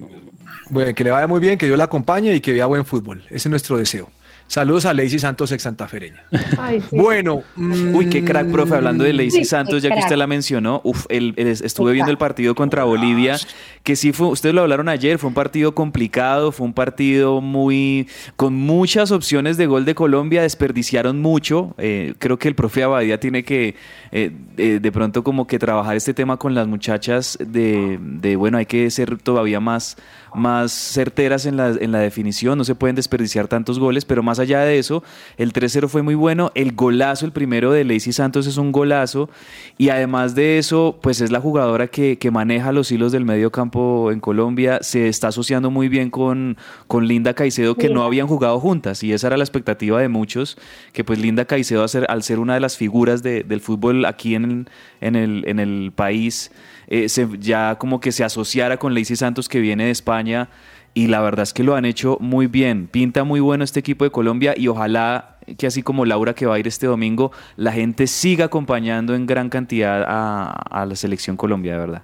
bueno, 0.70 0.94
que 0.94 1.04
le 1.04 1.10
vaya 1.10 1.26
muy 1.26 1.40
bien, 1.40 1.58
que 1.58 1.66
Dios 1.66 1.76
la 1.76 1.84
acompañe 1.84 2.32
y 2.32 2.40
que 2.40 2.52
vea 2.52 2.66
buen 2.66 2.86
fútbol. 2.86 3.24
Ese 3.26 3.36
es 3.36 3.46
nuestro 3.48 3.76
deseo. 3.76 4.08
Saludos 4.50 4.84
a 4.84 4.92
Lacey 4.92 5.20
Santos, 5.20 5.52
ex 5.52 5.62
santafereña. 5.62 6.24
Ay, 6.58 6.80
sí. 6.80 6.96
Bueno. 6.98 7.44
Uy, 7.56 8.06
qué 8.06 8.24
crack, 8.24 8.50
profe. 8.50 8.74
Hablando 8.74 9.04
de 9.04 9.12
Lacey 9.12 9.30
Sí, 9.30 9.44
Santos, 9.44 9.80
ya 9.80 9.90
que 9.94 10.00
usted 10.00 10.16
la 10.16 10.26
mencionó, 10.26 10.80
uf, 10.82 11.06
el- 11.08 11.34
el- 11.36 11.46
estuve 11.46 11.92
viendo 11.92 12.10
el 12.10 12.18
partido 12.18 12.56
contra 12.56 12.82
Bolivia, 12.82 13.36
que 13.84 13.94
sí 13.94 14.10
fue, 14.10 14.26
ustedes 14.26 14.52
lo 14.52 14.62
hablaron 14.62 14.88
ayer, 14.88 15.18
fue 15.20 15.28
un 15.28 15.34
partido 15.34 15.72
complicado, 15.76 16.50
fue 16.50 16.66
un 16.66 16.72
partido 16.72 17.40
muy, 17.40 18.08
con 18.34 18.54
muchas 18.54 19.12
opciones 19.12 19.56
de 19.56 19.66
gol 19.66 19.84
de 19.84 19.94
Colombia, 19.94 20.42
desperdiciaron 20.42 21.20
mucho. 21.22 21.76
Eh, 21.78 22.14
creo 22.18 22.36
que 22.36 22.48
el 22.48 22.56
profe 22.56 22.82
Abadía 22.82 23.20
tiene 23.20 23.44
que, 23.44 23.76
eh, 24.12 24.32
eh, 24.56 24.78
de 24.82 24.92
pronto, 24.92 25.22
como 25.22 25.46
que 25.46 25.58
trabajar 25.58 25.96
este 25.96 26.14
tema 26.14 26.36
con 26.36 26.54
las 26.54 26.66
muchachas 26.66 27.38
de, 27.40 27.98
de, 28.00 28.36
bueno, 28.36 28.58
hay 28.58 28.66
que 28.66 28.90
ser 28.90 29.16
todavía 29.18 29.60
más, 29.60 29.96
más 30.34 30.72
certeras 30.72 31.46
en 31.46 31.56
la, 31.56 31.68
en 31.70 31.92
la 31.92 31.98
definición, 32.00 32.58
no 32.58 32.64
se 32.64 32.74
pueden 32.74 32.96
desperdiciar 32.96 33.46
tantos 33.48 33.78
goles, 33.78 34.04
pero 34.04 34.22
más 34.22 34.38
allá 34.38 34.60
de 34.62 34.78
eso, 34.78 35.02
el 35.36 35.52
3-0 35.52 35.88
fue 35.88 36.02
muy 36.02 36.14
bueno, 36.16 36.50
el 36.54 36.72
golazo, 36.72 37.24
el 37.26 37.32
primero 37.32 37.70
de 37.72 37.84
Lacey 37.84 38.12
Santos 38.12 38.46
es 38.46 38.56
un 38.56 38.72
golazo, 38.72 39.30
y 39.78 39.88
además 39.90 40.34
de 40.34 40.58
eso, 40.58 40.98
pues 41.00 41.20
es 41.20 41.30
la 41.30 41.40
jugadora 41.40 41.86
que, 41.86 42.18
que 42.18 42.30
maneja 42.30 42.72
los 42.72 42.90
hilos 42.92 43.12
del 43.12 43.24
medio 43.24 43.50
campo 43.52 44.10
en 44.12 44.20
Colombia, 44.20 44.78
se 44.82 45.08
está 45.08 45.28
asociando 45.28 45.70
muy 45.70 45.88
bien 45.88 46.10
con, 46.10 46.56
con 46.88 47.06
Linda 47.06 47.34
Caicedo, 47.34 47.76
que 47.76 47.88
no 47.88 48.02
habían 48.04 48.26
jugado 48.26 48.58
juntas, 48.60 49.02
y 49.04 49.12
esa 49.12 49.28
era 49.28 49.36
la 49.36 49.44
expectativa 49.44 50.00
de 50.00 50.08
muchos, 50.08 50.58
que 50.92 51.04
pues 51.04 51.18
Linda 51.18 51.44
Caicedo, 51.44 51.82
al 51.82 51.88
ser, 51.88 52.06
al 52.08 52.22
ser 52.22 52.38
una 52.40 52.54
de 52.54 52.60
las 52.60 52.76
figuras 52.76 53.22
de- 53.22 53.44
del 53.44 53.60
fútbol 53.60 53.99
aquí 54.06 54.34
en 54.34 54.44
el, 54.44 54.68
en 55.00 55.16
el, 55.16 55.44
en 55.46 55.58
el 55.58 55.92
país, 55.94 56.50
eh, 56.88 57.08
se, 57.08 57.28
ya 57.38 57.76
como 57.78 58.00
que 58.00 58.12
se 58.12 58.24
asociara 58.24 58.78
con 58.78 58.94
Lacey 58.94 59.16
Santos 59.16 59.48
que 59.48 59.60
viene 59.60 59.84
de 59.84 59.90
España 59.90 60.48
y 60.92 61.06
la 61.06 61.20
verdad 61.20 61.44
es 61.44 61.52
que 61.52 61.62
lo 61.62 61.76
han 61.76 61.84
hecho 61.84 62.16
muy 62.20 62.46
bien. 62.46 62.88
Pinta 62.88 63.24
muy 63.24 63.40
bueno 63.40 63.62
este 63.64 63.80
equipo 63.80 64.04
de 64.04 64.10
Colombia 64.10 64.54
y 64.56 64.68
ojalá 64.68 65.36
que 65.56 65.66
así 65.66 65.82
como 65.82 66.04
Laura 66.04 66.34
que 66.34 66.46
va 66.46 66.56
a 66.56 66.58
ir 66.58 66.66
este 66.66 66.86
domingo, 66.86 67.32
la 67.56 67.72
gente 67.72 68.06
siga 68.06 68.46
acompañando 68.46 69.14
en 69.14 69.26
gran 69.26 69.48
cantidad 69.48 70.02
a, 70.06 70.50
a 70.50 70.86
la 70.86 70.96
selección 70.96 71.36
Colombia, 71.36 71.72
de 71.72 71.78
verdad. 71.78 72.02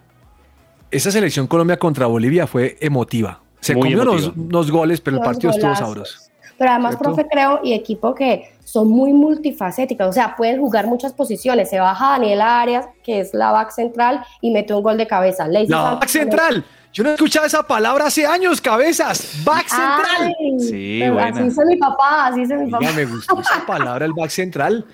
Esa 0.91 1.11
selección 1.11 1.47
Colombia 1.47 1.79
contra 1.79 2.07
Bolivia 2.07 2.47
fue 2.47 2.77
emotiva. 2.81 3.41
Se 3.61 3.75
Muy 3.75 3.95
comió 3.95 4.33
unos, 4.37 4.71
goles, 4.71 5.01
pero 5.01 5.17
el 5.17 5.23
partido 5.25 5.51
estuvo 5.51 5.75
sabroso. 5.75 6.26
Pero 6.59 6.71
además, 6.71 6.93
¿Cierto? 6.93 7.15
profe, 7.15 7.29
creo, 7.31 7.61
y 7.63 7.73
equipo 7.75 8.15
que 8.15 8.51
son 8.65 8.89
muy 8.89 9.13
multifacéticas, 9.13 10.09
o 10.09 10.13
sea, 10.13 10.35
pueden 10.37 10.59
jugar 10.61 10.87
muchas 10.87 11.13
posiciones. 11.13 11.69
Se 11.71 11.79
baja 11.79 12.11
Daniela 12.13 12.61
Arias, 12.63 12.87
que 13.05 13.21
es 13.21 13.35
la 13.35 13.51
back 13.53 13.71
central, 13.71 14.25
y 14.41 14.51
mete 14.51 14.73
un 14.75 14.83
gol 14.83 14.97
de 14.97 15.07
cabeza. 15.07 15.47
Lacey 15.47 15.69
La 15.69 15.83
back 15.95 16.09
central. 16.09 16.65
Yo 16.93 17.05
no 17.05 17.11
he 17.11 17.13
escuchado 17.13 17.45
esa 17.45 17.63
palabra 17.63 18.07
hace 18.07 18.25
años, 18.27 18.59
cabezas. 18.61 19.43
Back 19.45 19.69
central. 19.69 20.35
Ay, 20.39 20.59
Sí, 20.61 20.99
pero. 21.03 21.21
Así 21.21 21.43
dice 21.43 21.65
mi 21.67 21.77
papá, 21.77 22.27
así 22.29 22.41
dice 22.41 22.57
mi 22.57 22.71
papá. 22.71 22.85
Oiga, 22.87 22.93
me 22.97 23.05
gustó 23.05 23.39
esa 23.41 23.67
palabra, 23.67 24.07
el 24.07 24.13
back 24.15 24.31
central. 24.31 24.87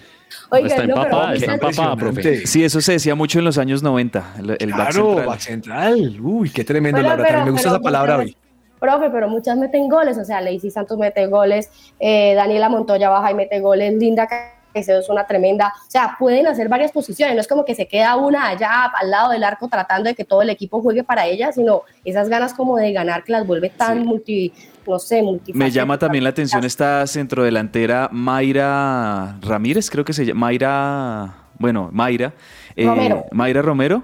Oiga, 0.50 0.66
Está 0.66 0.86
no, 0.86 0.94
pero 0.94 1.02
empapada, 1.04 1.34
está 1.34 1.52
muchas- 1.52 1.68
empapada, 1.78 1.96
profe. 1.96 2.46
Sí, 2.46 2.64
eso 2.64 2.80
se 2.80 2.92
decía 2.92 3.14
mucho 3.14 3.38
en 3.38 3.44
los 3.44 3.56
años 3.58 3.82
90, 3.84 4.24
el, 4.38 4.50
el 4.58 4.72
back 4.72 4.90
Claro, 4.90 5.04
central. 5.06 5.26
back 5.26 5.40
central. 5.40 6.20
Uy, 6.20 6.50
qué 6.50 6.64
tremendo, 6.64 6.96
Pero- 6.96 7.08
Laura. 7.10 7.22
pero- 7.22 7.28
también 7.38 7.44
me 7.44 7.50
gusta 7.52 7.68
pero 7.68 7.76
esa 7.76 7.82
palabra 7.84 8.16
hoy. 8.18 8.36
Profe, 8.82 9.10
pero 9.10 9.28
muchas 9.28 9.56
meten 9.56 9.88
goles, 9.88 10.18
o 10.18 10.24
sea, 10.24 10.40
Lacey 10.40 10.72
Santos 10.72 10.98
mete 10.98 11.28
goles, 11.28 11.70
eh, 12.00 12.34
Daniela 12.34 12.68
Montoya 12.68 13.08
baja 13.10 13.30
y 13.30 13.34
mete 13.34 13.60
goles, 13.60 13.94
Linda 13.94 14.26
Caicedo 14.26 14.98
es 14.98 15.08
una 15.08 15.24
tremenda, 15.24 15.72
o 15.86 15.90
sea, 15.90 16.16
pueden 16.18 16.48
hacer 16.48 16.68
varias 16.68 16.90
posiciones, 16.90 17.36
no 17.36 17.40
es 17.40 17.46
como 17.46 17.64
que 17.64 17.76
se 17.76 17.86
queda 17.86 18.16
una 18.16 18.48
allá 18.48 18.86
al 18.86 19.08
lado 19.08 19.30
del 19.30 19.44
arco 19.44 19.68
tratando 19.68 20.08
de 20.08 20.16
que 20.16 20.24
todo 20.24 20.42
el 20.42 20.50
equipo 20.50 20.82
juegue 20.82 21.04
para 21.04 21.26
ella, 21.26 21.52
sino 21.52 21.82
esas 22.04 22.28
ganas 22.28 22.54
como 22.54 22.76
de 22.76 22.92
ganar 22.92 23.22
que 23.22 23.30
las 23.30 23.46
vuelve 23.46 23.70
tan 23.70 24.04
multi, 24.04 24.52
no 24.84 24.98
sé. 24.98 25.22
Me 25.54 25.70
llama 25.70 25.96
también 25.96 26.24
la 26.24 26.30
atención 26.30 26.64
esta 26.64 27.06
centrodelantera 27.06 28.08
Mayra 28.10 29.38
Ramírez, 29.42 29.90
creo 29.90 30.04
que 30.04 30.12
se 30.12 30.26
llama 30.26 30.40
Mayra, 30.40 31.34
bueno, 31.56 31.88
Mayra. 31.92 32.32
eh, 32.74 32.84
Romero. 32.84 33.26
Mayra 33.30 33.62
Romero. 33.62 34.02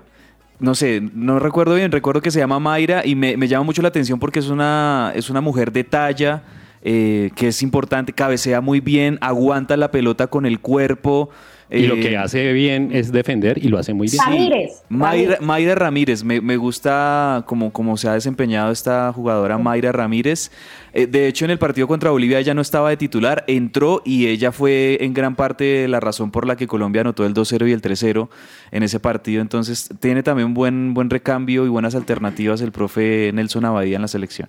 No 0.60 0.74
sé, 0.74 1.00
no 1.14 1.38
recuerdo 1.38 1.76
bien, 1.76 1.92
recuerdo 1.92 2.20
que 2.20 2.32
se 2.32 2.40
llama 2.40 2.58
Mayra 2.58 3.06
y 3.06 3.14
me, 3.14 3.36
me 3.36 3.46
llama 3.46 3.64
mucho 3.64 3.80
la 3.80 3.88
atención 3.88 4.18
porque 4.18 4.40
es 4.40 4.48
una, 4.48 5.12
es 5.14 5.30
una 5.30 5.40
mujer 5.40 5.70
de 5.70 5.84
talla, 5.84 6.42
eh, 6.82 7.30
que 7.36 7.48
es 7.48 7.62
importante, 7.62 8.12
cabecea 8.12 8.60
muy 8.60 8.80
bien, 8.80 9.18
aguanta 9.20 9.76
la 9.76 9.90
pelota 9.90 10.26
con 10.26 10.46
el 10.46 10.58
cuerpo. 10.60 11.30
Y 11.70 11.86
lo 11.86 11.96
eh, 11.96 12.00
que 12.00 12.16
hace 12.16 12.52
bien 12.52 12.90
es 12.92 13.12
defender 13.12 13.62
y 13.62 13.68
lo 13.68 13.78
hace 13.78 13.92
muy 13.92 14.08
bien. 14.08 14.22
Ramírez. 14.24 14.82
Mayra, 14.88 15.38
Mayra 15.40 15.74
Ramírez, 15.74 16.24
me, 16.24 16.40
me 16.40 16.56
gusta 16.56 17.44
como, 17.46 17.72
como 17.72 17.96
se 17.98 18.08
ha 18.08 18.14
desempeñado 18.14 18.72
esta 18.72 19.12
jugadora 19.12 19.58
Mayra 19.58 19.92
Ramírez. 19.92 20.50
Eh, 20.94 21.06
de 21.06 21.28
hecho, 21.28 21.44
en 21.44 21.50
el 21.50 21.58
partido 21.58 21.86
contra 21.86 22.10
Bolivia 22.10 22.38
ella 22.38 22.54
no 22.54 22.62
estaba 22.62 22.88
de 22.88 22.96
titular, 22.96 23.44
entró 23.46 24.00
y 24.04 24.28
ella 24.28 24.50
fue 24.50 24.98
en 25.02 25.12
gran 25.12 25.36
parte 25.36 25.86
la 25.88 26.00
razón 26.00 26.30
por 26.30 26.46
la 26.46 26.56
que 26.56 26.66
Colombia 26.66 27.02
anotó 27.02 27.26
el 27.26 27.34
2-0 27.34 27.68
y 27.68 27.72
el 27.72 27.82
3-0 27.82 28.28
en 28.70 28.82
ese 28.82 28.98
partido. 28.98 29.42
Entonces, 29.42 29.90
tiene 30.00 30.22
también 30.22 30.54
buen, 30.54 30.94
buen 30.94 31.10
recambio 31.10 31.66
y 31.66 31.68
buenas 31.68 31.94
alternativas 31.94 32.62
el 32.62 32.72
profe 32.72 33.30
Nelson 33.34 33.66
Abadía 33.66 33.96
en 33.96 34.02
la 34.02 34.08
selección. 34.08 34.48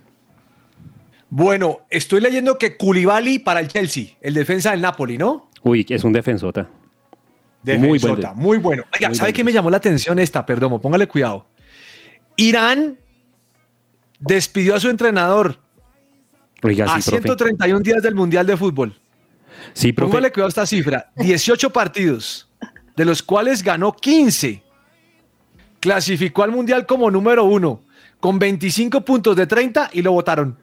Bueno, 1.30 1.82
estoy 1.90 2.22
leyendo 2.22 2.58
que 2.58 2.78
Koulibaly 2.78 3.40
para 3.40 3.60
el 3.60 3.68
Chelsea, 3.68 4.18
el 4.22 4.34
defensa 4.34 4.72
del 4.72 4.82
Napoli, 4.82 5.18
¿no? 5.18 5.50
Uy, 5.62 5.86
es 5.90 6.04
un 6.04 6.14
defensota. 6.14 6.68
Muy 7.64 7.78
buen 7.78 7.94
Defensota, 7.94 8.34
muy 8.34 8.58
bueno. 8.58 8.84
Oiga, 8.94 9.10
muy 9.10 9.18
¿sabe 9.18 9.34
qué 9.34 9.44
me 9.44 9.52
llamó 9.52 9.70
la 9.70 9.78
atención 9.78 10.18
esta? 10.20 10.46
Perdón, 10.46 10.80
póngale 10.80 11.08
cuidado. 11.08 11.46
Irán 12.38 12.98
despidió 14.20 14.76
a 14.76 14.80
su 14.80 14.90
entrenador 14.90 15.60
Oiga, 16.64 16.86
a 16.86 17.02
sí, 17.02 17.10
profe. 17.10 17.24
131 17.24 17.80
días 17.82 18.02
del 18.02 18.16
Mundial 18.16 18.46
de 18.46 18.58
Fútbol. 18.58 19.00
Sí, 19.74 19.94
profe. 19.94 20.12
Póngale 20.12 20.32
cuidado 20.32 20.48
a 20.48 20.50
esta 20.50 20.66
cifra. 20.66 21.12
18 21.18 21.70
partidos, 21.72 22.50
de 22.96 23.06
los 23.06 23.24
cuales 23.24 23.64
ganó 23.64 23.94
15. 23.94 24.64
Clasificó 25.80 26.44
al 26.44 26.52
Mundial 26.52 26.86
como 26.86 27.10
número 27.10 27.46
uno, 27.46 27.82
con 28.20 28.40
25 28.40 29.02
puntos 29.02 29.36
de 29.36 29.48
30 29.48 29.92
y 29.94 30.02
lo 30.02 30.12
votaron. 30.12 30.58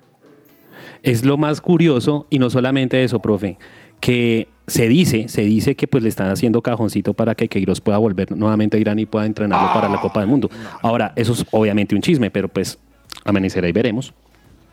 Es 1.02 1.24
lo 1.24 1.36
más 1.36 1.60
curioso 1.60 2.26
y 2.30 2.38
no 2.38 2.50
solamente 2.50 3.02
eso, 3.02 3.20
profe, 3.20 3.58
que 4.00 4.48
se 4.66 4.88
dice, 4.88 5.28
se 5.28 5.42
dice 5.42 5.76
que 5.76 5.86
pues 5.86 6.02
le 6.02 6.08
están 6.08 6.28
haciendo 6.30 6.60
cajoncito 6.62 7.14
para 7.14 7.34
que 7.34 7.48
Queiroz 7.48 7.80
pueda 7.80 7.98
volver 7.98 8.36
nuevamente 8.36 8.76
a 8.76 8.80
Irán 8.80 8.98
y 8.98 9.06
pueda 9.06 9.24
entrenarlo 9.26 9.72
para 9.72 9.88
la 9.88 10.00
Copa 10.00 10.20
del 10.20 10.28
Mundo. 10.28 10.50
Ahora, 10.82 11.12
eso 11.16 11.32
es 11.34 11.46
obviamente 11.52 11.94
un 11.94 12.02
chisme, 12.02 12.30
pero 12.30 12.48
pues 12.48 12.78
amanecerá 13.24 13.68
y 13.68 13.72
veremos. 13.72 14.12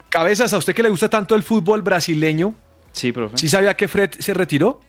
Cabezas, 0.09 0.53
a 0.53 0.57
usted 0.57 0.73
que 0.75 0.83
le 0.83 0.89
gusta 0.89 1.09
tanto 1.09 1.35
el 1.35 1.43
fútbol 1.43 1.81
brasileño, 1.81 2.55
Sí, 2.91 3.11
profe. 3.11 3.37
¿sí 3.37 3.49
sabía 3.49 3.75
que 3.75 3.87
Fred 3.87 4.11
se 4.19 4.33
retiró? 4.35 4.79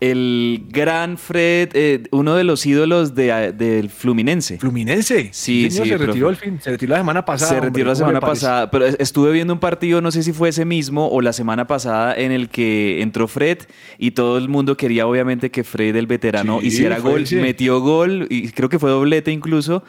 El 0.00 0.66
gran 0.68 1.18
Fred, 1.18 1.70
eh, 1.74 2.04
uno 2.12 2.36
de 2.36 2.44
los 2.44 2.64
ídolos 2.66 3.16
de, 3.16 3.52
del 3.52 3.90
Fluminense. 3.90 4.58
Fluminense. 4.58 5.30
Sí, 5.32 5.70
señor, 5.70 5.86
sí, 5.86 5.90
se 5.90 5.96
profe. 5.96 6.06
retiró 6.06 6.30
el 6.30 6.36
fin, 6.36 6.60
se 6.62 6.70
retiró 6.70 6.92
la 6.92 6.98
semana 6.98 7.24
pasada. 7.24 7.48
Se 7.48 7.54
hombre, 7.56 7.70
retiró 7.70 7.88
la 7.88 7.94
¿cómo 7.94 8.06
le 8.06 8.12
semana 8.12 8.20
pasada, 8.20 8.70
pero 8.70 8.86
estuve 8.86 9.32
viendo 9.32 9.52
un 9.52 9.58
partido, 9.60 10.00
no 10.00 10.12
sé 10.12 10.22
si 10.22 10.32
fue 10.32 10.50
ese 10.50 10.64
mismo 10.64 11.08
o 11.08 11.20
la 11.20 11.32
semana 11.32 11.66
pasada, 11.66 12.14
en 12.14 12.30
el 12.30 12.48
que 12.48 13.02
entró 13.02 13.26
Fred 13.26 13.58
y 13.98 14.12
todo 14.12 14.38
el 14.38 14.48
mundo 14.48 14.76
quería 14.76 15.06
obviamente 15.06 15.50
que 15.50 15.64
Fred, 15.64 15.96
el 15.96 16.06
veterano, 16.06 16.60
Sí, 16.60 16.68
hiciera 16.68 17.00
gol. 17.00 17.24
Metió 17.32 17.80
gol 17.80 18.26
y 18.30 18.50
creo 18.50 18.68
que 18.68 18.78
fue 18.78 18.90
doblete 18.90 19.32
incluso. 19.32 19.82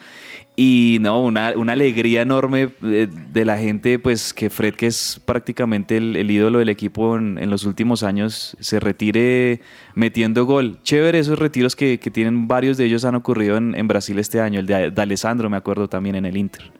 Y 0.62 0.98
no, 1.00 1.22
una, 1.22 1.54
una 1.56 1.72
alegría 1.72 2.20
enorme 2.20 2.68
de, 2.82 3.06
de 3.06 3.44
la 3.46 3.56
gente, 3.56 3.98
pues 3.98 4.34
que 4.34 4.50
Fred, 4.50 4.74
que 4.74 4.88
es 4.88 5.18
prácticamente 5.24 5.96
el, 5.96 6.16
el 6.16 6.30
ídolo 6.30 6.58
del 6.58 6.68
equipo 6.68 7.16
en, 7.16 7.38
en 7.38 7.48
los 7.48 7.64
últimos 7.64 8.02
años, 8.02 8.58
se 8.60 8.78
retire 8.78 9.62
metiendo 9.94 10.44
gol. 10.44 10.78
Chévere 10.82 11.18
esos 11.18 11.38
retiros 11.38 11.74
que, 11.74 11.98
que 11.98 12.10
tienen, 12.10 12.46
varios 12.46 12.76
de 12.76 12.84
ellos 12.84 13.06
han 13.06 13.14
ocurrido 13.14 13.56
en, 13.56 13.74
en 13.74 13.88
Brasil 13.88 14.18
este 14.18 14.38
año. 14.38 14.60
El 14.60 14.66
de, 14.66 14.90
de 14.90 15.00
Alessandro, 15.00 15.48
me 15.48 15.56
acuerdo 15.56 15.88
también 15.88 16.16
en 16.16 16.26
el 16.26 16.36
Inter. 16.36 16.70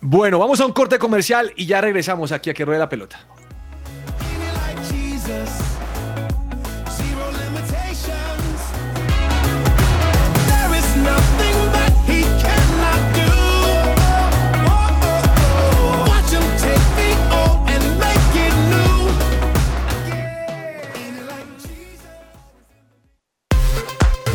Bueno, 0.00 0.40
vamos 0.40 0.60
a 0.60 0.66
un 0.66 0.72
corte 0.72 0.98
comercial 0.98 1.52
y 1.54 1.66
ya 1.66 1.80
regresamos 1.80 2.32
aquí 2.32 2.50
a 2.50 2.54
que 2.54 2.64
ruede 2.64 2.80
la 2.80 2.88
pelota. 2.88 3.20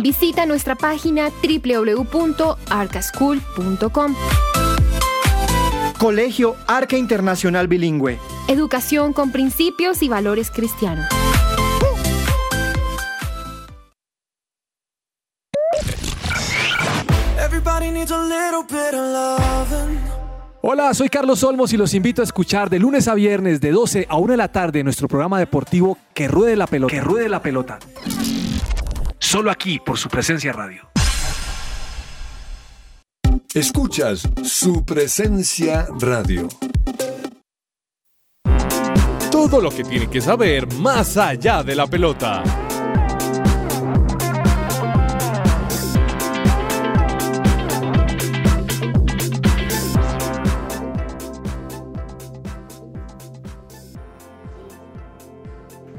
Visita 0.00 0.46
nuestra 0.46 0.74
página 0.74 1.30
www.arcaschool.com. 1.42 4.14
Colegio 5.98 6.56
Arca 6.66 6.96
Internacional 6.96 7.68
Bilingüe. 7.68 8.18
Educación 8.48 9.12
con 9.12 9.32
principios 9.32 10.02
y 10.02 10.08
valores 10.08 10.50
cristianos. 10.50 11.06
Hola, 20.62 20.92
soy 20.94 21.08
Carlos 21.08 21.44
Olmos 21.44 21.72
y 21.72 21.76
los 21.76 21.94
invito 21.94 22.22
a 22.22 22.24
escuchar 22.24 22.68
de 22.68 22.78
lunes 22.78 23.08
a 23.08 23.14
viernes 23.14 23.60
de 23.60 23.70
12 23.70 24.06
a 24.08 24.16
1 24.16 24.32
de 24.32 24.36
la 24.36 24.48
tarde 24.48 24.82
nuestro 24.82 25.08
programa 25.08 25.38
deportivo 25.38 25.96
Que 26.12 26.28
Ruede 26.28 26.56
la 26.56 26.66
Pelota. 26.66 26.92
Que 26.92 27.00
Ruede 27.00 27.28
la 27.28 27.40
Pelota. 27.40 27.78
Solo 29.28 29.50
aquí 29.50 29.80
por 29.80 29.98
su 29.98 30.08
presencia 30.08 30.52
radio. 30.52 30.88
Escuchas 33.52 34.22
su 34.44 34.84
presencia 34.84 35.88
radio. 35.98 36.46
Todo 39.28 39.60
lo 39.60 39.70
que 39.70 39.82
tiene 39.82 40.08
que 40.08 40.20
saber 40.20 40.72
más 40.74 41.16
allá 41.16 41.64
de 41.64 41.74
la 41.74 41.88
pelota. 41.88 42.44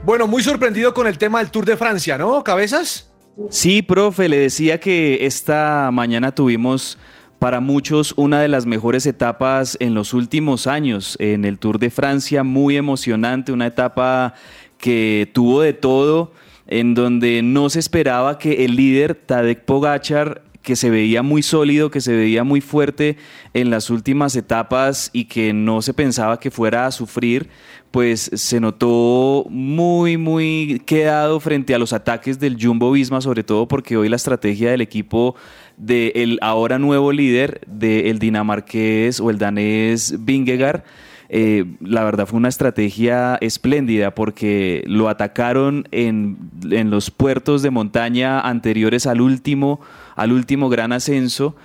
Bueno, 0.05 0.27
muy 0.27 0.41
sorprendido 0.41 0.93
con 0.93 1.07
el 1.07 1.17
tema 1.17 1.39
del 1.39 1.51
Tour 1.51 1.65
de 1.65 1.75
Francia, 1.75 2.17
¿no? 2.17 2.41
¿Cabezas? 2.41 3.07
Sí, 3.49 3.81
profe, 3.81 4.29
le 4.29 4.37
decía 4.37 4.79
que 4.79 5.25
esta 5.25 5.89
mañana 5.91 6.33
tuvimos 6.33 6.97
para 7.39 7.59
muchos 7.59 8.13
una 8.17 8.41
de 8.41 8.47
las 8.47 8.65
mejores 8.65 9.05
etapas 9.05 9.77
en 9.79 9.93
los 9.93 10.13
últimos 10.13 10.65
años 10.65 11.15
en 11.19 11.45
el 11.45 11.59
Tour 11.59 11.77
de 11.77 11.89
Francia, 11.91 12.43
muy 12.43 12.77
emocionante, 12.77 13.51
una 13.51 13.67
etapa 13.67 14.33
que 14.77 15.29
tuvo 15.33 15.61
de 15.61 15.73
todo, 15.73 16.31
en 16.65 16.95
donde 16.95 17.41
no 17.43 17.69
se 17.69 17.79
esperaba 17.79 18.39
que 18.39 18.65
el 18.65 18.75
líder 18.75 19.15
Tadej 19.15 19.63
Pogachar 19.63 20.41
que 20.67 20.75
se 20.75 20.89
veía 20.89 21.23
muy 21.23 21.43
sólido, 21.43 21.89
que 21.89 22.01
se 22.01 22.13
veía 22.13 22.43
muy 22.43 22.59
fuerte 22.59 23.15
en 23.53 23.69
las 23.69 23.89
últimas 23.89 24.35
etapas 24.35 25.09
y 25.13 25.23
que 25.23 25.53
no 25.53 25.81
se 25.81 25.93
pensaba 25.93 26.41
que 26.41 26.51
fuera 26.51 26.85
a 26.85 26.91
sufrir, 26.91 27.47
pues 27.89 28.29
se 28.33 28.59
notó 28.59 29.45
muy, 29.49 30.17
muy 30.17 30.81
quedado 30.85 31.39
frente 31.39 31.73
a 31.73 31.79
los 31.79 31.93
ataques 31.93 32.37
del 32.37 32.61
Jumbo 32.61 32.91
Visma, 32.91 33.21
sobre 33.21 33.45
todo 33.45 33.69
porque 33.69 33.95
hoy 33.95 34.09
la 34.09 34.17
estrategia 34.17 34.69
del 34.69 34.81
equipo 34.81 35.37
del 35.77 36.37
ahora 36.41 36.77
nuevo 36.79 37.13
líder 37.13 37.61
del 37.65 38.19
dinamarqués 38.19 39.21
o 39.21 39.29
el 39.29 39.37
danés 39.37 40.15
Vingegaard, 40.25 40.83
eh, 41.29 41.63
la 41.79 42.03
verdad 42.03 42.25
fue 42.25 42.39
una 42.39 42.49
estrategia 42.49 43.37
espléndida 43.39 44.13
porque 44.15 44.83
lo 44.85 45.07
atacaron 45.07 45.87
en, 45.91 46.37
en 46.69 46.89
los 46.89 47.09
puertos 47.09 47.61
de 47.61 47.69
montaña 47.69 48.41
anteriores 48.41 49.07
al 49.07 49.21
último, 49.21 49.79
al 50.17 50.33
último 50.33 50.67
gran 50.67 50.91
ascenso 50.91 51.55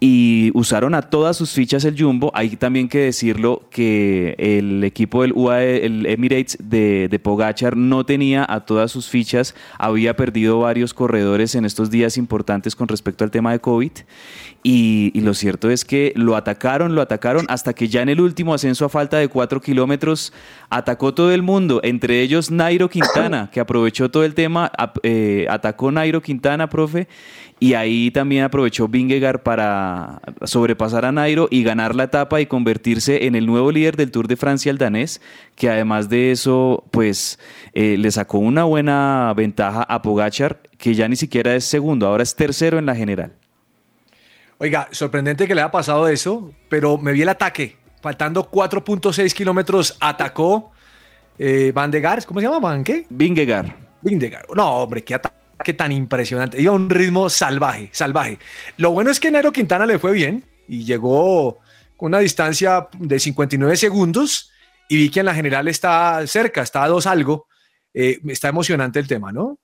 y 0.00 0.52
usaron 0.54 0.94
a 0.94 1.02
todas 1.02 1.36
sus 1.36 1.52
fichas 1.52 1.84
el 1.84 2.00
Jumbo. 2.00 2.30
Hay 2.34 2.50
también 2.56 2.88
que 2.88 2.98
decirlo 2.98 3.62
que 3.70 4.36
el 4.38 4.84
equipo 4.84 5.22
del 5.22 5.32
UAE, 5.32 5.84
el 5.84 6.06
Emirates 6.06 6.56
de, 6.62 7.08
de 7.08 7.18
Pogachar 7.18 7.76
no 7.76 8.06
tenía 8.06 8.46
a 8.48 8.64
todas 8.64 8.92
sus 8.92 9.08
fichas, 9.08 9.56
había 9.76 10.14
perdido 10.14 10.60
varios 10.60 10.94
corredores 10.94 11.56
en 11.56 11.64
estos 11.64 11.90
días 11.90 12.16
importantes 12.16 12.76
con 12.76 12.86
respecto 12.86 13.24
al 13.24 13.32
tema 13.32 13.50
de 13.50 13.58
COVID. 13.58 13.90
Y, 14.62 15.12
lo 15.20 15.34
cierto 15.34 15.70
es 15.70 15.84
que 15.84 16.12
lo 16.16 16.36
atacaron, 16.36 16.94
lo 16.94 17.02
atacaron 17.02 17.46
hasta 17.48 17.74
que 17.74 17.88
ya 17.88 18.02
en 18.02 18.08
el 18.08 18.20
último 18.20 18.54
ascenso 18.54 18.84
a 18.84 18.88
falta 18.88 19.16
de 19.16 19.28
cuatro 19.28 19.60
kilómetros 19.60 20.32
atacó 20.68 21.14
todo 21.14 21.32
el 21.32 21.42
mundo, 21.42 21.80
entre 21.84 22.22
ellos 22.22 22.50
Nairo 22.50 22.88
Quintana, 22.88 23.50
que 23.52 23.60
aprovechó 23.60 24.10
todo 24.10 24.24
el 24.24 24.34
tema, 24.34 24.72
eh, 25.04 25.46
atacó 25.48 25.92
Nairo 25.92 26.20
Quintana, 26.22 26.68
profe, 26.68 27.08
y 27.60 27.74
ahí 27.74 28.10
también 28.10 28.44
aprovechó 28.44 28.88
Vingegaard 28.88 29.42
para 29.42 30.20
sobrepasar 30.44 31.04
a 31.04 31.12
Nairo 31.12 31.48
y 31.50 31.62
ganar 31.64 31.94
la 31.94 32.04
etapa 32.04 32.40
y 32.40 32.46
convertirse 32.46 33.26
en 33.26 33.34
el 33.34 33.46
nuevo 33.46 33.72
líder 33.72 33.96
del 33.96 34.10
Tour 34.10 34.28
de 34.28 34.36
Francia, 34.36 34.70
el 34.70 34.78
danés, 34.78 35.20
que 35.56 35.68
además 35.68 36.08
de 36.08 36.30
eso, 36.30 36.84
pues 36.90 37.38
eh, 37.72 37.96
le 37.98 38.10
sacó 38.10 38.38
una 38.38 38.64
buena 38.64 39.32
ventaja 39.36 39.82
a 39.82 40.02
Pogachar, 40.02 40.60
que 40.78 40.94
ya 40.94 41.08
ni 41.08 41.16
siquiera 41.16 41.54
es 41.54 41.64
segundo, 41.64 42.06
ahora 42.06 42.22
es 42.22 42.36
tercero 42.36 42.78
en 42.78 42.86
la 42.86 42.94
general. 42.94 43.32
Oiga, 44.58 44.88
sorprendente 44.90 45.46
que 45.46 45.54
le 45.54 45.60
haya 45.60 45.70
pasado 45.70 46.08
eso, 46.08 46.52
pero 46.68 46.98
me 46.98 47.12
vi 47.12 47.22
el 47.22 47.28
ataque. 47.28 47.76
Faltando 48.00 48.48
4.6 48.48 49.32
kilómetros, 49.32 49.96
atacó 50.00 50.72
eh, 51.38 51.72
Van 51.72 51.90
de. 51.90 52.02
¿Cómo 52.26 52.40
se 52.40 52.46
llama? 52.46 52.58
¿Van 52.58 52.82
qué? 52.82 53.06
Vingegaard. 53.08 53.68
Vingegaard. 54.02 54.46
No, 54.54 54.78
hombre, 54.78 55.02
qué 55.04 55.14
ataque 55.14 55.37
tan 55.74 55.92
impresionante. 55.92 56.60
Iba 56.60 56.72
a 56.72 56.76
un 56.76 56.88
ritmo 56.88 57.28
salvaje, 57.28 57.90
salvaje. 57.92 58.38
Lo 58.76 58.92
bueno 58.92 59.10
es 59.10 59.20
que 59.20 59.30
Nairo 59.30 59.52
Quintana 59.52 59.86
le 59.86 59.98
fue 59.98 60.12
bien 60.12 60.44
y 60.66 60.84
llegó 60.84 61.58
con 61.96 62.08
una 62.08 62.20
distancia 62.20 62.88
de 62.98 63.18
59 63.18 63.76
segundos 63.76 64.50
y 64.88 64.96
vi 64.96 65.10
que 65.10 65.20
en 65.20 65.26
la 65.26 65.34
general 65.34 65.68
está 65.68 66.26
cerca, 66.26 66.62
está 66.62 66.84
a 66.84 66.88
dos 66.88 67.06
algo. 67.06 67.46
Eh, 67.92 68.20
está 68.28 68.48
emocionante 68.48 68.98
el 68.98 69.08
tema, 69.08 69.32
¿no? 69.32 69.58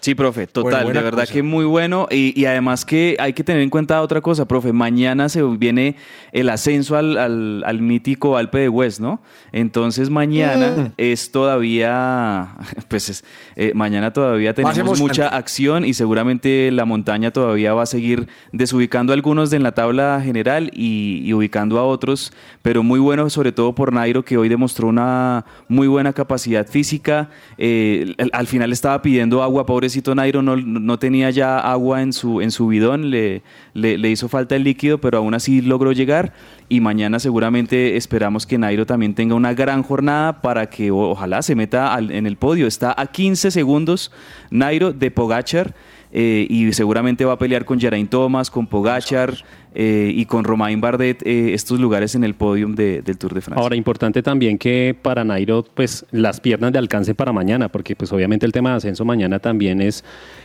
Sí, 0.00 0.14
profe, 0.14 0.46
total, 0.46 0.92
de 0.92 1.02
verdad 1.02 1.28
que 1.28 1.42
muy 1.42 1.64
bueno. 1.64 2.06
Y, 2.10 2.44
además 2.44 2.84
que 2.84 3.16
hay 3.18 3.32
que 3.32 3.42
tener 3.42 3.62
en 3.62 3.70
cuenta 3.70 4.00
otra 4.00 4.20
cosa, 4.20 4.46
profe. 4.46 4.72
Mañana 4.72 5.28
se 5.28 5.42
viene 5.42 5.96
el 6.32 6.48
ascenso 6.50 6.96
al, 6.96 7.16
al, 7.64 7.80
mítico 7.82 8.36
Alpe 8.36 8.58
de 8.60 8.68
West, 8.68 9.00
¿no? 9.00 9.20
Entonces 9.50 10.08
mañana 10.08 10.68
mm. 10.68 10.92
es 10.96 11.32
todavía, 11.32 12.56
pues 12.88 13.08
es, 13.08 13.24
eh, 13.56 13.72
mañana 13.74 14.12
todavía 14.12 14.54
tenemos 14.54 15.00
mucha 15.00 15.28
acción 15.28 15.84
y 15.84 15.94
seguramente 15.94 16.70
la 16.70 16.84
montaña 16.84 17.32
todavía 17.32 17.74
va 17.74 17.82
a 17.82 17.86
seguir 17.86 18.28
desubicando 18.52 19.12
a 19.12 19.14
algunos 19.14 19.50
de 19.50 19.58
en 19.58 19.64
la 19.64 19.72
tabla 19.72 20.22
general 20.24 20.70
y, 20.74 21.32
ubicando 21.32 21.78
a 21.78 21.84
otros, 21.84 22.32
pero 22.62 22.82
muy 22.82 23.00
bueno 23.00 23.28
sobre 23.28 23.52
todo 23.52 23.74
por 23.74 23.92
Nairo 23.92 24.24
que 24.24 24.38
hoy 24.38 24.48
demostró 24.48 24.88
una 24.88 25.44
muy 25.68 25.88
buena 25.88 26.12
capacidad 26.12 26.66
física. 26.66 27.30
Eh, 27.58 28.14
al 28.32 28.46
final 28.46 28.72
estaba 28.72 29.02
pidiendo 29.02 29.42
agua, 29.42 29.66
pobre 29.66 29.87
pobrecito 29.88 30.14
Nairo 30.14 30.42
no, 30.42 30.54
no, 30.54 30.98
tenía 30.98 31.30
ya 31.30 31.58
agua 31.58 32.02
en 32.02 32.12
su, 32.12 32.42
en 32.42 32.50
su 32.50 32.66
bidón, 32.66 33.10
le, 33.10 33.42
le, 33.72 34.10
hizo 34.10 34.28
falta 34.28 34.54
el 34.54 34.64
líquido, 34.64 34.98
pero 34.98 35.16
aún 35.16 35.32
así 35.32 35.62
logró 35.62 35.92
llegar 35.92 36.34
y 36.68 36.80
mañana 36.80 37.18
seguramente 37.18 37.96
esperamos 37.96 38.44
que 38.46 38.58
Nairo 38.58 38.84
también 38.84 39.14
tenga 39.14 39.34
una 39.34 39.54
gran 39.54 39.82
jornada 39.82 40.42
para 40.42 40.68
que 40.68 40.90
ojalá 40.90 41.40
se 41.40 41.54
meta 41.54 41.96
en 41.98 42.26
el 42.26 42.36
podio. 42.36 42.66
Está 42.66 42.94
a 42.94 43.06
15 43.06 43.50
segundos 43.50 44.12
Nairo 44.50 44.92
de 44.92 45.10
Pogachar. 45.10 45.74
Eh, 46.10 46.46
y 46.48 46.72
seguramente 46.72 47.26
va 47.26 47.34
a 47.34 47.38
pelear 47.38 47.66
con 47.66 47.78
Geraint 47.78 48.08
Thomas, 48.08 48.50
con 48.50 48.66
Pogachar 48.66 49.34
eh, 49.74 50.10
y 50.14 50.26
con 50.26 50.44
Romain 50.44 50.80
Bardet 50.80 51.22
eh, 51.26 51.54
estos 51.54 51.78
lugares 51.78 52.14
en 52.14 52.24
el 52.24 52.34
podium 52.34 52.74
del 52.74 53.18
Tour 53.18 53.34
de 53.34 53.40
Francia. 53.40 53.62
Ahora, 53.62 53.76
importante 53.76 54.22
también 54.22 54.58
que 54.58 54.96
para 55.00 55.24
Nairo, 55.24 55.62
pues 55.62 56.06
las 56.10 56.40
piernas 56.40 56.72
de 56.72 56.78
alcance 56.78 57.14
para 57.14 57.32
mañana, 57.32 57.68
porque 57.68 57.94
pues 57.94 58.12
obviamente 58.12 58.46
el 58.46 58.52
tema 58.52 58.70
de 58.70 58.76
ascenso 58.76 59.04
mañana 59.04 59.38
también 59.38 59.80
es, 59.80 60.04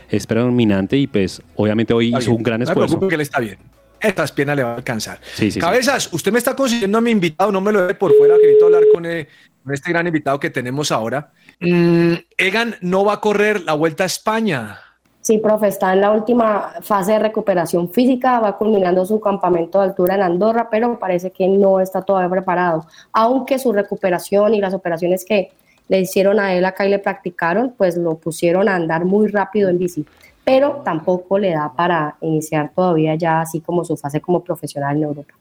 es 0.10 0.28
predominante 0.28 0.98
y 0.98 1.08
pues 1.08 1.42
obviamente 1.56 1.94
hoy 1.94 2.16
hizo 2.16 2.34
un 2.34 2.44
gran 2.44 2.62
esfuerzo. 2.62 3.00
No 3.00 3.08
que 3.08 3.16
él 3.16 3.22
está 3.22 3.40
bien. 3.40 3.58
Estas 4.00 4.34
piernas 4.34 4.58
le 4.58 4.64
va 4.64 4.72
a 4.72 4.76
alcanzar. 4.76 5.20
Cabezas, 5.60 6.12
usted 6.12 6.32
me 6.32 6.38
está 6.38 6.56
consiguiendo 6.56 6.98
a 6.98 7.02
mi 7.02 7.12
invitado, 7.12 7.52
no 7.52 7.62
me 7.62 7.72
lo 7.72 7.88
ve 7.88 7.96
por 7.96 8.14
fuera, 8.18 8.36
querido 8.38 8.66
hablar 8.66 8.84
con, 8.94 9.04
con 9.04 9.74
este 9.74 9.90
gran 9.92 10.06
invitado 10.06 10.40
que 10.40 10.50
tenemos 10.50 10.92
ahora. 10.92 11.32
Mm, 11.62 12.14
Egan 12.38 12.76
no 12.82 13.06
va 13.06 13.14
a 13.14 13.22
correr 13.22 13.62
la 13.62 13.74
Vuelta 13.74 14.04
a 14.04 14.08
España. 14.08 14.80
Sí, 15.24 15.38
profe, 15.38 15.70
está 15.70 15.94
en 15.94 16.02
la 16.02 16.12
última 16.12 16.74
fase 16.82 17.14
de 17.14 17.20
recuperación 17.20 17.90
física, 17.90 18.42
va 18.42 18.58
culminando 18.58 19.06
su 19.06 19.22
campamento 19.22 19.80
de 19.80 19.86
altura 19.86 20.16
en 20.16 20.22
Andorra, 20.22 20.68
pero 20.70 21.00
parece 21.00 21.32
que 21.32 21.48
no 21.48 21.80
está 21.80 22.02
todavía 22.02 22.30
preparado. 22.30 22.86
Aunque 23.14 23.58
su 23.58 23.72
recuperación 23.72 24.54
y 24.54 24.60
las 24.60 24.74
operaciones 24.74 25.24
que 25.24 25.54
le 25.88 26.02
hicieron 26.02 26.42
a 26.42 26.54
él 26.54 26.66
acá 26.66 26.86
y 26.86 26.90
le 26.90 27.00
practicaron, 27.00 27.74
pues 27.78 27.96
lo 27.96 28.16
pusieron 28.16 28.68
a 28.68 28.76
andar 28.76 29.06
muy 29.06 29.30
rápido 29.30 29.70
en 29.70 29.80
bici. 29.80 30.06
Pero 30.44 30.82
tampoco 30.84 31.40
le 31.40 31.52
da 31.52 31.72
para 31.74 32.18
iniciar 32.20 32.74
todavía 32.76 33.16
ya 33.16 33.40
así 33.40 33.62
como 33.62 33.86
su 33.86 33.96
fase 33.96 34.20
como 34.20 34.44
profesional 34.44 34.98
en 34.98 35.04
Europa. 35.04 35.34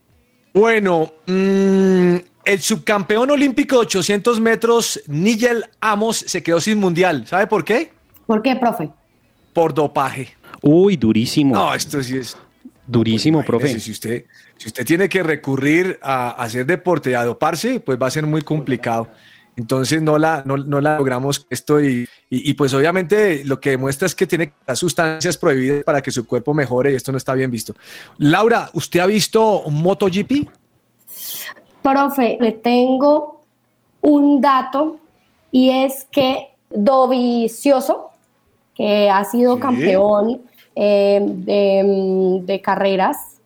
Bueno, 0.55 1.11
mm, 1.27 2.17
el 2.45 2.61
subcampeón 2.61 3.33
olímpico 3.33 3.75
de 3.75 3.83
800 3.83 4.39
metros, 4.39 5.03
Nigel 5.09 5.65
Amos, 5.81 6.19
se 6.19 6.41
quedó 6.41 6.61
sin 6.61 6.79
mundial. 6.79 7.27
¿Sabe 7.27 7.49
por 7.49 7.65
qué? 7.65 7.91
¿Por 8.27 8.43
qué, 8.43 8.55
profe? 8.55 8.93
Por 9.53 9.75
dopaje. 9.75 10.29
Uy, 10.61 10.97
durísimo. 10.97 11.55
No, 11.55 11.75
esto 11.75 12.03
sí 12.03 12.19
es. 12.19 12.37
Durísimo, 12.87 13.45
profe. 13.45 13.79
Si 13.79 13.91
usted, 13.91 14.25
si 14.57 14.69
usted 14.69 14.85
tiene 14.85 15.09
que 15.09 15.23
recurrir 15.23 15.99
a, 16.03 16.31
hacer 16.31 16.67
deporte 16.67 17.11
y 17.11 17.15
a 17.15 17.25
doparse, 17.25 17.81
pues 17.81 18.01
va 18.01 18.09
a 18.09 18.11
ser 18.11 18.27
muy 18.27 18.43
complicado. 18.43 19.09
Entonces 19.57 20.01
no 20.01 20.19
la, 20.19 20.43
no, 20.47 20.57
la 20.57 20.97
logramos 20.97 21.47
esto 21.51 21.81
y, 21.83 22.09
y, 22.31 22.55
pues 22.55 22.73
obviamente 22.73 23.45
lo 23.45 23.61
que 23.61 23.71
demuestra 23.71 24.07
es 24.07 24.15
que 24.15 24.27
tiene 24.27 24.55
sustancias 24.75 25.37
prohibidas 25.37 25.85
para 25.85 26.01
que 26.01 26.11
su 26.11 26.27
cuerpo 26.27 26.55
mejore 26.55 26.93
y 26.93 26.95
esto 26.95 27.13
no 27.13 27.19
está 27.19 27.35
bien 27.35 27.51
visto. 27.51 27.75
Laura, 28.17 28.71
¿usted 28.73 29.01
ha 29.01 29.07
visto 29.07 29.65
MotoGP? 29.69 30.49
Profe, 31.83 32.39
le 32.41 32.53
tengo 32.53 33.43
un 34.01 34.41
dato 34.41 34.99
y 35.51 35.69
es 35.69 36.07
que 36.11 36.53
Dovicioso, 36.75 38.12
que 38.75 39.11
ha 39.11 39.25
sido 39.25 39.59
campeón 39.59 40.43
eh, 40.75 41.21
mm, 41.21 42.45
de, 42.47 42.61
carreras 42.61 43.39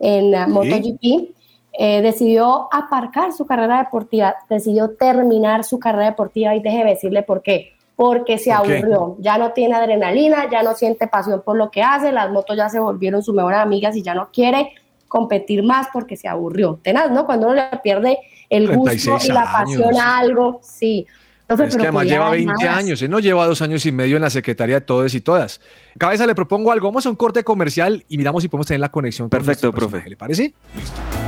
en 0.00 0.50
MotoGP, 0.50 1.32
eh, 1.78 2.02
decidió 2.02 2.68
aparcar 2.72 3.32
su 3.32 3.46
carrera 3.46 3.78
deportiva, 3.78 4.34
decidió 4.48 4.90
terminar 4.90 5.64
su 5.64 5.78
carrera 5.78 6.06
deportiva 6.06 6.54
y 6.54 6.60
deje 6.60 6.84
decirle 6.84 7.22
por 7.22 7.42
qué. 7.42 7.72
Porque 7.94 8.38
se 8.38 8.50
aburrió, 8.50 9.16
ya 9.20 9.38
no 9.38 9.52
tiene 9.52 9.74
adrenalina, 9.76 10.50
ya 10.50 10.62
no 10.62 10.74
siente 10.74 11.06
pasión 11.06 11.42
por 11.44 11.56
lo 11.56 11.70
que 11.70 11.82
hace, 11.82 12.10
las 12.10 12.30
motos 12.30 12.56
ya 12.56 12.68
se 12.68 12.80
volvieron 12.80 13.22
sus 13.22 13.34
mejores 13.34 13.60
amigas 13.60 13.94
y 13.96 14.02
ya 14.02 14.14
no 14.14 14.30
quiere 14.32 14.72
competir 15.06 15.62
más 15.62 15.88
porque 15.92 16.16
se 16.16 16.26
aburrió. 16.26 16.80
Tenaz, 16.82 17.10
¿no? 17.10 17.26
Cuando 17.26 17.48
uno 17.48 17.54
le 17.54 17.78
pierde 17.82 18.18
el 18.48 18.74
gusto 18.74 19.18
y 19.22 19.28
la 19.28 19.44
pasión 19.44 19.94
a 19.96 20.18
algo, 20.18 20.58
sí 20.62 21.06
es 21.60 21.76
que 21.76 21.82
además 21.82 22.06
lleva 22.06 22.30
20 22.30 22.68
años, 22.68 23.02
él 23.02 23.10
no 23.10 23.18
lleva 23.20 23.46
dos 23.46 23.62
años 23.62 23.84
y 23.86 23.92
medio 23.92 24.16
en 24.16 24.22
la 24.22 24.30
Secretaría 24.30 24.76
de 24.76 24.80
Todos 24.82 25.14
y 25.14 25.20
Todas. 25.20 25.60
Cabeza, 25.98 26.26
le 26.26 26.34
propongo 26.34 26.72
algo. 26.72 26.88
Vamos 26.88 27.06
a 27.06 27.10
un 27.10 27.16
corte 27.16 27.44
comercial 27.44 28.04
y 28.08 28.18
miramos 28.18 28.42
si 28.42 28.48
podemos 28.48 28.66
tener 28.66 28.80
la 28.80 28.90
conexión. 28.90 29.28
Perfecto, 29.28 29.72
profe. 29.72 30.08
¿Le 30.08 30.16
parece? 30.16 30.54
Listo. 30.76 31.21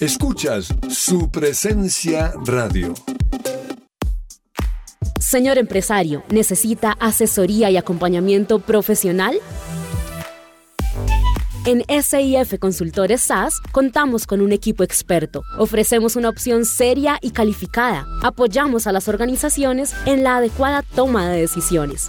Escuchas 0.00 0.72
su 0.88 1.28
presencia 1.28 2.32
radio. 2.44 2.94
Señor 5.18 5.58
empresario, 5.58 6.22
¿necesita 6.30 6.92
asesoría 7.00 7.68
y 7.72 7.76
acompañamiento 7.76 8.60
profesional? 8.60 9.40
En 11.66 11.82
SIF 11.88 12.60
Consultores 12.60 13.22
SAS 13.22 13.54
contamos 13.72 14.28
con 14.28 14.40
un 14.40 14.52
equipo 14.52 14.84
experto. 14.84 15.42
Ofrecemos 15.58 16.14
una 16.14 16.28
opción 16.28 16.64
seria 16.64 17.18
y 17.20 17.32
calificada. 17.32 18.06
Apoyamos 18.22 18.86
a 18.86 18.92
las 18.92 19.08
organizaciones 19.08 19.96
en 20.06 20.22
la 20.22 20.36
adecuada 20.36 20.84
toma 20.94 21.28
de 21.28 21.40
decisiones. 21.40 22.08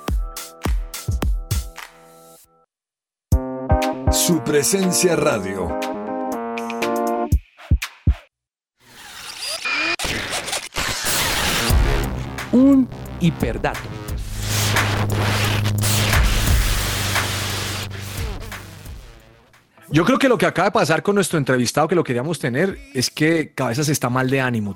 Su 4.11 4.43
presencia 4.43 5.15
radio 5.15 5.69
un 12.51 12.89
hiperdato. 13.21 13.79
Yo 19.89 20.03
creo 20.03 20.19
que 20.19 20.27
lo 20.27 20.37
que 20.37 20.45
acaba 20.45 20.67
de 20.67 20.71
pasar 20.71 21.03
con 21.03 21.15
nuestro 21.15 21.37
entrevistado 21.37 21.87
que 21.87 21.95
lo 21.95 22.03
queríamos 22.03 22.37
tener 22.37 22.77
es 22.93 23.09
que 23.09 23.53
Cabezas 23.53 23.87
está 23.87 24.09
mal 24.09 24.29
de 24.29 24.41
ánimo, 24.41 24.75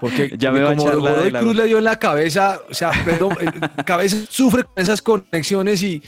Porque 0.00 0.34
Ya 0.38 0.50
me 0.50 0.60
va 0.60 0.70
a 0.70 0.76
como 0.76 0.90
Godoy 0.92 1.24
de 1.24 1.30
la- 1.32 1.40
Cruz 1.40 1.56
le 1.56 1.64
dio 1.66 1.78
en 1.78 1.84
la 1.84 1.98
cabeza, 1.98 2.60
o 2.70 2.74
sea, 2.74 2.90
perdón, 3.04 3.36
eh, 3.40 3.82
Cabezas 3.84 4.26
sufre 4.30 4.64
con 4.64 4.72
esas 4.76 5.02
conexiones 5.02 5.82
y... 5.82 6.02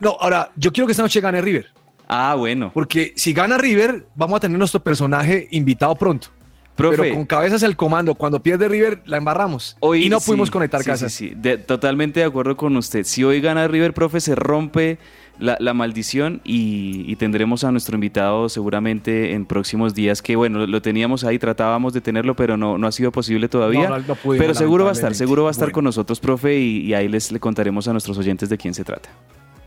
No, 0.00 0.16
ahora, 0.20 0.50
yo 0.56 0.72
quiero 0.72 0.86
que 0.86 0.92
esta 0.92 1.02
noche 1.02 1.20
gane 1.20 1.40
River. 1.40 1.66
Ah, 2.08 2.34
bueno. 2.36 2.70
Porque 2.72 3.12
si 3.16 3.32
gana 3.32 3.58
River, 3.58 4.06
vamos 4.14 4.36
a 4.38 4.40
tener 4.40 4.58
nuestro 4.58 4.82
personaje 4.82 5.48
invitado 5.50 5.94
pronto. 5.96 6.28
Profe. 6.74 6.96
Pero 6.96 7.14
con 7.16 7.26
cabezas 7.26 7.64
el 7.64 7.74
comando, 7.76 8.14
cuando 8.14 8.40
pierde 8.40 8.68
River, 8.68 9.02
la 9.04 9.16
embarramos. 9.16 9.76
Hoy 9.80 10.06
y 10.06 10.08
no 10.08 10.20
sí, 10.20 10.26
pudimos 10.26 10.48
conectar 10.50 10.80
sí, 10.80 10.86
casas. 10.86 11.12
Sí, 11.12 11.30
sí, 11.30 11.34
de- 11.36 11.58
totalmente 11.58 12.20
de 12.20 12.26
acuerdo 12.26 12.56
con 12.56 12.76
usted. 12.76 13.02
Si 13.04 13.24
hoy 13.24 13.40
gana 13.40 13.66
River, 13.66 13.92
profe, 13.92 14.20
se 14.20 14.36
rompe 14.36 14.98
la, 15.38 15.56
la 15.60 15.74
maldición 15.74 16.40
y, 16.44 17.04
y 17.10 17.16
tendremos 17.16 17.64
a 17.64 17.72
nuestro 17.72 17.96
invitado 17.96 18.48
seguramente 18.48 19.32
en 19.32 19.46
próximos 19.46 19.94
días, 19.94 20.22
que 20.22 20.36
bueno, 20.36 20.66
lo 20.66 20.82
teníamos 20.82 21.24
ahí, 21.24 21.38
tratábamos 21.38 21.92
de 21.92 22.00
tenerlo, 22.00 22.34
pero 22.36 22.56
no, 22.56 22.78
no 22.78 22.86
ha 22.86 22.92
sido 22.92 23.12
posible 23.12 23.48
todavía. 23.48 23.88
No, 23.88 23.98
no, 23.98 24.04
no 24.08 24.14
pudimos, 24.14 24.44
pero 24.44 24.54
seguro 24.54 24.84
va 24.84 24.90
a 24.90 24.92
estar, 24.94 25.14
seguro 25.14 25.44
va 25.44 25.50
a 25.50 25.52
estar 25.52 25.66
Bueno. 25.66 25.74
con 25.74 25.84
nosotros, 25.84 26.20
profe, 26.20 26.58
y, 26.58 26.78
y 26.86 26.94
ahí 26.94 27.08
les 27.08 27.30
le 27.32 27.40
contaremos 27.40 27.86
a 27.88 27.92
nuestros 27.92 28.18
oyentes 28.18 28.48
de 28.48 28.58
quién 28.58 28.74
se 28.74 28.84
trata. 28.84 29.08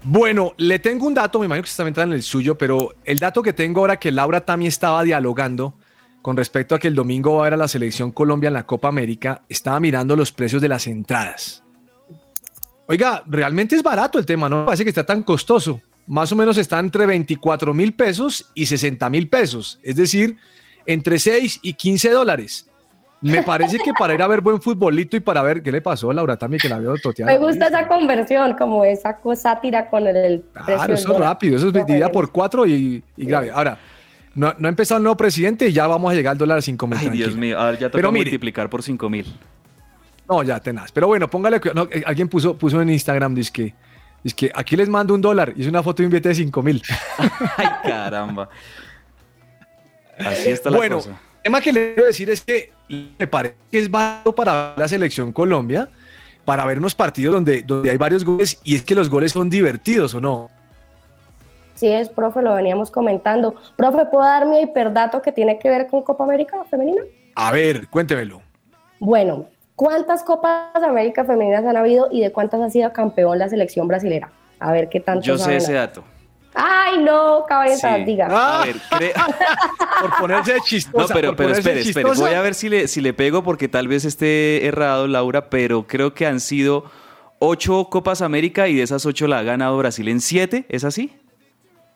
Bueno, 0.04 0.54
le 0.58 0.80
tengo 0.80 1.06
un 1.06 1.14
dato, 1.14 1.40
me 1.40 1.46
imagino 1.46 1.64
que 1.64 1.70
también 1.78 1.94
está 1.94 2.04
en 2.04 2.14
el 2.14 2.24
suyo, 2.24 2.58
pero 2.58 2.96
el 3.06 3.20
dato 3.20 3.44
que 3.44 3.54
tengo 3.54 3.82
ahora 3.82 3.98
que 3.98 4.12
Laura 4.12 4.42
también 4.42 4.70
estaba 4.70 5.04
dialogando 5.04 5.76
con 6.24 6.38
respecto 6.38 6.76
a 6.76 6.80
que 6.80 6.88
el 6.88 6.96
domingo 6.96 7.34
va 7.34 7.38
a 7.38 7.42
haber 7.44 7.54
a 7.54 7.58
la 7.58 7.68
selección 7.68 8.12
Colombia 8.12 8.48
en 8.48 8.54
la 8.54 8.66
Copa 8.66 8.88
América, 8.88 9.42
estaba 9.50 9.80
mirando 9.80 10.16
los 10.16 10.32
precios 10.32 10.62
de 10.62 10.70
las 10.70 10.88
entradas. 10.88 11.64
Oiga, 12.92 13.24
realmente 13.26 13.74
es 13.78 13.84
barato 13.84 14.20
el 14.20 14.26
tema, 14.26 14.50
no 14.50 14.60
me 14.60 14.66
parece 14.66 14.84
que 14.84 14.89
está 14.89 15.06
tan 15.06 15.24
costoso. 15.24 15.80
Más 16.08 16.30
o 16.34 16.36
menos 16.36 16.58
está 16.58 16.78
entre 16.78 17.06
24 17.06 17.74
mil 17.74 17.94
pesos 17.94 18.52
y 18.54 18.66
60 18.66 19.10
mil 19.10 19.30
pesos, 19.30 19.80
es 19.82 19.96
decir, 19.96 20.36
entre 20.86 21.18
6 21.18 21.60
y 21.62 21.74
15 21.76 22.10
dólares. 22.10 22.70
Me 23.22 23.44
parece 23.44 23.78
que 23.78 23.94
para 23.98 24.14
ir 24.14 24.22
a 24.22 24.28
ver 24.28 24.42
buen 24.42 24.62
futbolito 24.62 25.16
y 25.16 25.22
para 25.22 25.42
ver 25.42 25.64
qué 25.64 25.72
le 25.72 25.80
pasó 25.80 26.12
a 26.12 26.14
Laura 26.14 26.36
también, 26.36 26.60
que 26.60 26.68
la 26.68 26.80
veo 26.80 26.96
toteada. 27.02 27.32
Me 27.32 27.38
gusta 27.38 27.68
esa 27.68 27.88
conversión, 27.88 28.56
como 28.58 28.84
esa 28.84 29.16
cosa 29.16 29.62
tira 29.62 29.89
con 29.89 30.06
el. 30.08 30.44
Claro, 30.66 30.94
eso 30.94 31.14
es 31.14 31.20
rápido, 31.20 31.56
eso 31.56 31.68
es 31.68 31.74
dividida 31.74 32.12
por 32.12 32.30
cuatro 32.30 32.68
y, 32.68 33.02
y 33.16 33.26
grave. 33.26 33.52
Ahora, 33.52 33.78
no, 34.36 34.54
no 34.58 34.68
ha 34.68 34.70
empezado 34.70 34.98
el 34.98 35.04
nuevo 35.04 35.16
presidente 35.16 35.70
y 35.70 35.72
ya 35.72 35.88
vamos 35.88 36.12
a 36.12 36.16
llegar 36.16 36.34
al 36.34 36.38
dólar 36.38 36.58
a 36.58 36.62
5 36.62 36.88
mil. 36.88 36.98
Ay, 37.00 37.10
Dios 37.12 37.38
mío, 37.38 37.58
ahora 37.58 37.80
ya 37.80 37.89
toca 37.89 38.12
multiplicar 38.12 38.70
por 38.70 38.84
5 38.84 39.10
mil. 39.10 39.28
No, 40.32 40.44
ya 40.44 40.60
tenaz. 40.60 40.92
Pero 40.92 41.08
bueno, 41.08 41.30
póngale 41.30 41.60
cuidado. 41.60 41.86
No, 41.86 41.92
eh, 41.92 42.04
alguien 42.06 42.30
puso, 42.30 42.58
puso 42.58 42.82
en 42.82 42.90
Instagram, 42.90 43.36
dice 43.36 43.52
que, 43.52 43.74
dice 44.24 44.36
que 44.36 44.52
aquí 44.54 44.76
les 44.76 44.88
mando 44.88 45.14
un 45.14 45.22
dólar 45.22 45.54
y 45.56 45.62
es 45.62 45.68
una 45.68 45.84
foto 45.84 46.02
de 46.02 46.08
un 46.08 46.12
billete 46.12 46.30
de 46.30 46.36
5 46.36 46.64
mil. 46.64 46.82
Ay, 47.58 47.68
caramba. 47.84 48.50
Así 50.18 50.50
está 50.50 50.70
la 50.70 50.78
bueno, 50.78 50.98
cosa. 50.98 51.10
el 51.10 51.44
tema 51.44 51.62
que 51.62 51.74
le 51.74 51.94
quiero 51.94 52.06
decir 52.08 52.30
es 52.30 52.42
que 52.42 52.72
me 53.18 53.28
parece 53.28 53.56
que 53.72 53.80
es 53.80 53.90
barato 53.90 54.34
para 54.34 54.70
ver 54.70 54.80
la 54.80 54.88
selección 54.88 55.32
Colombia, 55.32 55.90
para 56.46 56.66
ver 56.66 56.78
unos 56.78 56.96
partidos 56.96 57.34
donde, 57.34 57.64
donde 57.64 57.90
hay 57.90 57.98
varios 57.98 58.24
goles 58.24 58.60
y 58.64 58.76
es 58.76 58.84
que 58.84 58.96
los 58.96 59.10
goles 59.10 59.32
son 59.32 59.50
divertidos 59.50 60.14
o 60.14 60.22
no. 60.22 60.50
Sí 61.76 61.88
es, 61.88 62.10
profe, 62.10 62.44
lo 62.44 62.54
veníamos 62.54 62.92
comentando. 62.92 63.56
Profe, 63.76 64.06
¿puedo 64.06 64.24
dar 64.24 64.46
mi 64.46 64.62
hiperdato 64.62 65.22
que 65.22 65.32
tiene 65.32 65.58
que 65.58 65.68
ver 65.68 65.88
con 65.88 66.04
Copa 66.04 66.24
América 66.24 66.64
Femenina? 66.70 67.02
A 67.36 67.52
ver, 67.52 67.88
cuéntemelo. 67.88 68.42
Bueno, 69.00 69.48
¿cuántas 69.82 70.22
Copas 70.24 70.84
América 70.84 71.26
Femeninas 71.26 71.66
han 71.66 71.76
habido 71.76 72.08
y 72.12 72.22
de 72.22 72.32
cuántas 72.32 72.62
ha 72.62 72.70
sido 72.70 72.94
campeón 72.94 73.40
la 73.40 73.50
selección 73.50 73.88
brasilera? 73.88 74.30
A 74.60 74.72
ver 74.72 74.90
qué 74.90 75.00
tanto 75.00 75.26
Yo 75.26 75.40
sé 75.40 75.56
ese 75.56 75.74
dato. 75.74 76.04
Ay, 76.54 77.00
no, 77.00 77.46
cabeza, 77.48 77.96
Sí. 77.96 78.04
diga. 78.04 78.28
A 78.28 78.64
ver, 78.66 78.76
cre- 78.76 79.14
Por 80.02 80.18
ponerse 80.20 80.54
No, 80.58 80.64
chistosa. 80.64 81.14
pero, 81.16 81.30
por 81.30 81.38
pero 81.38 81.50
ponerse 81.50 81.60
espere, 81.80 81.80
espere. 82.10 82.10
Voy 82.30 82.36
a 82.36 82.42
ver 82.44 82.54
si 82.54 82.70
le, 82.70 82.88
si 82.88 83.02
le 83.02 83.14
pego 83.16 83.42
porque 83.42 83.68
tal 83.68 83.88
vez 83.88 84.06
esté 84.06 84.68
errado, 84.68 85.08
Laura, 85.08 85.50
pero 85.50 85.88
creo 85.88 86.14
que 86.14 86.28
han 86.28 86.40
sido 86.40 86.84
ocho 87.40 87.86
Copas 87.90 88.22
América 88.22 88.68
y 88.68 88.76
de 88.76 88.84
esas 88.84 89.08
ocho 89.08 89.28
la 89.28 89.40
ha 89.40 89.44
ganado 89.44 89.76
Brasil 89.80 90.08
en 90.10 90.22
siete, 90.22 90.66
¿es 90.70 90.84
así? 90.84 91.12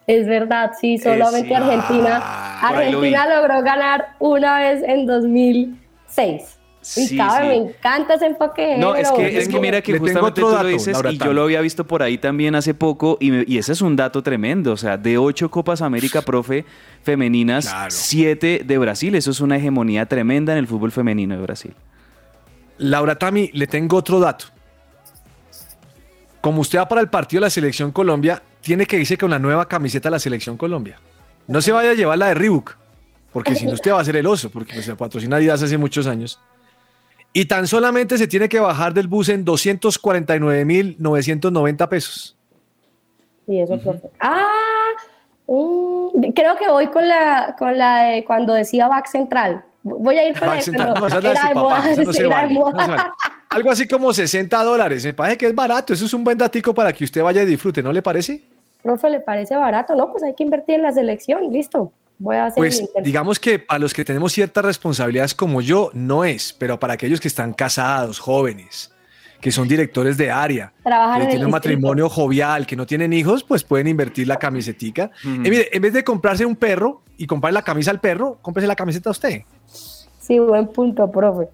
Es 0.08 0.26
verdad, 0.28 0.72
sí, 0.82 0.98
solamente 0.98 1.50
sí. 1.50 1.54
Argentina. 1.54 2.60
lo 2.72 2.78
vi. 3.02 3.14
Argentina 3.14 3.36
logró 3.42 3.62
ganar 3.62 4.16
una 4.20 4.60
vez 4.60 4.82
en 4.84 5.06
2006. 5.06 6.58
Sí, 6.88 7.16
y 7.16 7.18
cabe, 7.18 7.42
sí. 7.42 7.48
me 7.62 7.70
encanta 7.72 8.14
ese 8.14 8.28
enfoque 8.28 8.62
de 8.62 8.78
No, 8.78 8.94
es 8.96 9.10
que, 9.10 9.38
es 9.40 9.48
que 9.48 9.60
mira 9.60 9.82
que 9.82 9.98
justamente 9.98 10.40
tú 10.40 10.50
dato, 10.52 10.62
lo 10.64 10.70
dices 10.70 10.94
Laura 10.94 11.12
y 11.12 11.18
yo 11.18 11.34
lo 11.34 11.42
había 11.42 11.60
visto 11.62 11.84
por 11.88 12.04
ahí 12.04 12.20
también 12.20 12.54
hace 12.54 12.76
poco 12.76 13.18
y, 13.20 13.32
me- 13.32 13.44
y 13.48 13.58
ese 13.58 13.72
es 13.72 13.82
un 13.82 13.96
dato 13.96 14.22
tremendo, 14.22 14.74
o 14.74 14.78
sea, 14.78 14.96
de 14.96 15.18
ocho 15.18 15.50
Copas 15.50 15.82
América, 15.82 16.22
profe, 16.22 16.64
femeninas, 17.02 17.66
siete 17.90 18.62
de 18.64 18.78
Brasil, 18.78 19.16
eso 19.16 19.32
es 19.32 19.40
una 19.42 19.58
hegemonía 19.58 20.06
tremenda 20.06 20.54
en 20.54 20.60
el 20.60 20.68
fútbol 20.68 20.92
femenino 20.92 21.36
de 21.36 21.42
Brasil. 21.42 21.74
Laura 22.78 23.16
Tami, 23.18 23.50
le 23.54 23.66
tengo 23.66 23.98
otro 23.98 24.20
dato. 24.20 24.46
Como 26.42 26.62
usted 26.62 26.78
va 26.78 26.88
para 26.88 27.02
el 27.02 27.08
partido 27.10 27.40
de 27.40 27.46
la 27.48 27.50
Selección 27.50 27.92
Colombia, 27.92 28.44
tiene 28.62 28.86
que 28.86 29.00
irse 29.00 29.18
con 29.18 29.32
la 29.32 29.40
nueva 29.40 29.68
camiseta 29.68 30.10
de 30.10 30.12
la 30.12 30.20
Selección 30.20 30.56
Colombia. 30.58 31.00
No 31.48 31.62
se 31.62 31.72
vaya 31.72 31.90
a 31.92 31.94
llevar 31.96 32.18
la 32.20 32.28
de 32.28 32.36
Reebok, 32.36 32.76
porque 33.34 33.56
si 33.56 33.66
no 33.66 33.72
usted 33.74 33.92
va 33.92 34.02
a 34.02 34.06
ser 34.06 34.18
el 34.18 34.28
oso, 34.28 34.52
porque 34.52 34.74
pues, 34.74 34.86
se 34.86 34.96
patrocina 34.96 35.38
Adidas 35.38 35.64
hace 35.64 35.78
muchos 35.80 36.06
años. 36.06 36.40
Y 37.38 37.48
tan 37.48 37.68
solamente 37.68 38.18
se 38.18 38.28
tiene 38.28 38.48
que 38.48 38.62
bajar 38.62 38.94
del 38.94 39.10
bus 39.10 39.28
en 39.28 39.44
249.990 39.44 41.90
pesos. 41.90 42.38
Sí, 43.46 43.60
eso, 43.60 43.78
profe. 43.78 44.10
Ah, 44.22 44.48
mm, 45.46 46.32
creo 46.34 46.56
que 46.56 46.70
voy 46.70 46.88
con 46.88 47.06
la, 47.06 47.54
con 47.60 47.78
la 47.78 48.04
de 48.04 48.24
cuando 48.24 48.54
decía 48.54 48.88
back 48.88 49.08
central. 49.08 49.66
Voy 49.84 50.18
a 50.18 50.30
ir 50.30 50.40
con 50.40 50.48
la. 50.48 50.62
Algo 53.50 53.70
así 53.70 53.86
como 53.86 54.14
60 54.14 54.64
dólares. 54.64 55.04
Me 55.04 55.14
parece 55.14 55.38
que 55.38 55.48
es 55.48 55.56
barato. 55.56 55.92
Eso 55.92 56.06
es 56.06 56.14
un 56.14 56.24
buen 56.24 56.38
datico 56.38 56.74
para 56.74 56.94
que 56.94 57.04
usted 57.04 57.22
vaya 57.22 57.44
y 57.44 57.48
disfrute, 57.48 57.84
¿no 57.84 57.92
le 57.92 58.02
parece? 58.02 58.46
Profe, 58.82 59.10
¿le 59.10 59.20
parece 59.20 59.58
barato? 59.58 59.94
No, 59.94 60.10
pues 60.10 60.24
hay 60.24 60.36
que 60.36 60.44
invertir 60.44 60.76
en 60.76 60.84
la 60.84 60.94
selección, 60.94 61.52
listo. 61.52 61.92
Voy 62.18 62.36
a 62.38 62.46
hacer 62.46 62.56
Pues 62.56 62.84
digamos 63.04 63.40
que 63.40 63.60
para 63.60 63.80
los 63.80 63.94
que 63.94 64.06
tenemos 64.06 64.32
ciertas 64.32 64.64
responsabilidades 64.64 65.36
como 65.36 65.62
yo, 65.62 65.90
no 65.94 66.24
es, 66.24 66.54
pero 66.54 66.80
para 66.80 66.94
aquellos 66.94 67.20
que 67.20 67.28
están 67.28 67.54
casados, 67.54 68.20
jóvenes, 68.20 68.92
que 69.42 69.52
son 69.52 69.68
directores 69.68 70.18
de 70.18 70.32
área, 70.32 70.74
Trabajan 70.84 71.22
que 71.22 71.28
tienen 71.28 71.46
un 71.46 71.52
matrimonio 71.52 72.10
jovial, 72.10 72.66
que 72.66 72.76
no 72.76 72.86
tienen 72.86 73.14
hijos, 73.14 73.44
pues 73.44 73.64
pueden 73.64 73.88
invertir 73.88 74.28
la 74.28 74.38
camisetica. 74.38 75.12
Eh, 75.24 75.50
mire, 75.50 75.70
en 75.72 75.82
vez 75.82 75.94
de 75.94 76.04
comprarse 76.04 76.46
un 76.46 76.56
perro 76.56 77.04
y 77.18 77.28
comprar 77.28 77.54
la 77.54 77.62
camisa 77.62 77.92
al 77.92 78.00
perro, 78.00 78.40
cómprese 78.42 78.68
la 78.68 78.76
camiseta 78.76 79.10
a 79.10 79.12
usted. 79.12 79.42
Sí, 80.20 80.40
buen 80.40 80.68
punto, 80.68 81.12
profe. 81.12 81.50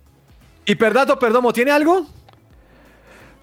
Y 0.66 0.76
Perdato, 0.76 1.18
Perdomo, 1.18 1.51
¿tiene 1.51 1.72
algo? 1.72 2.05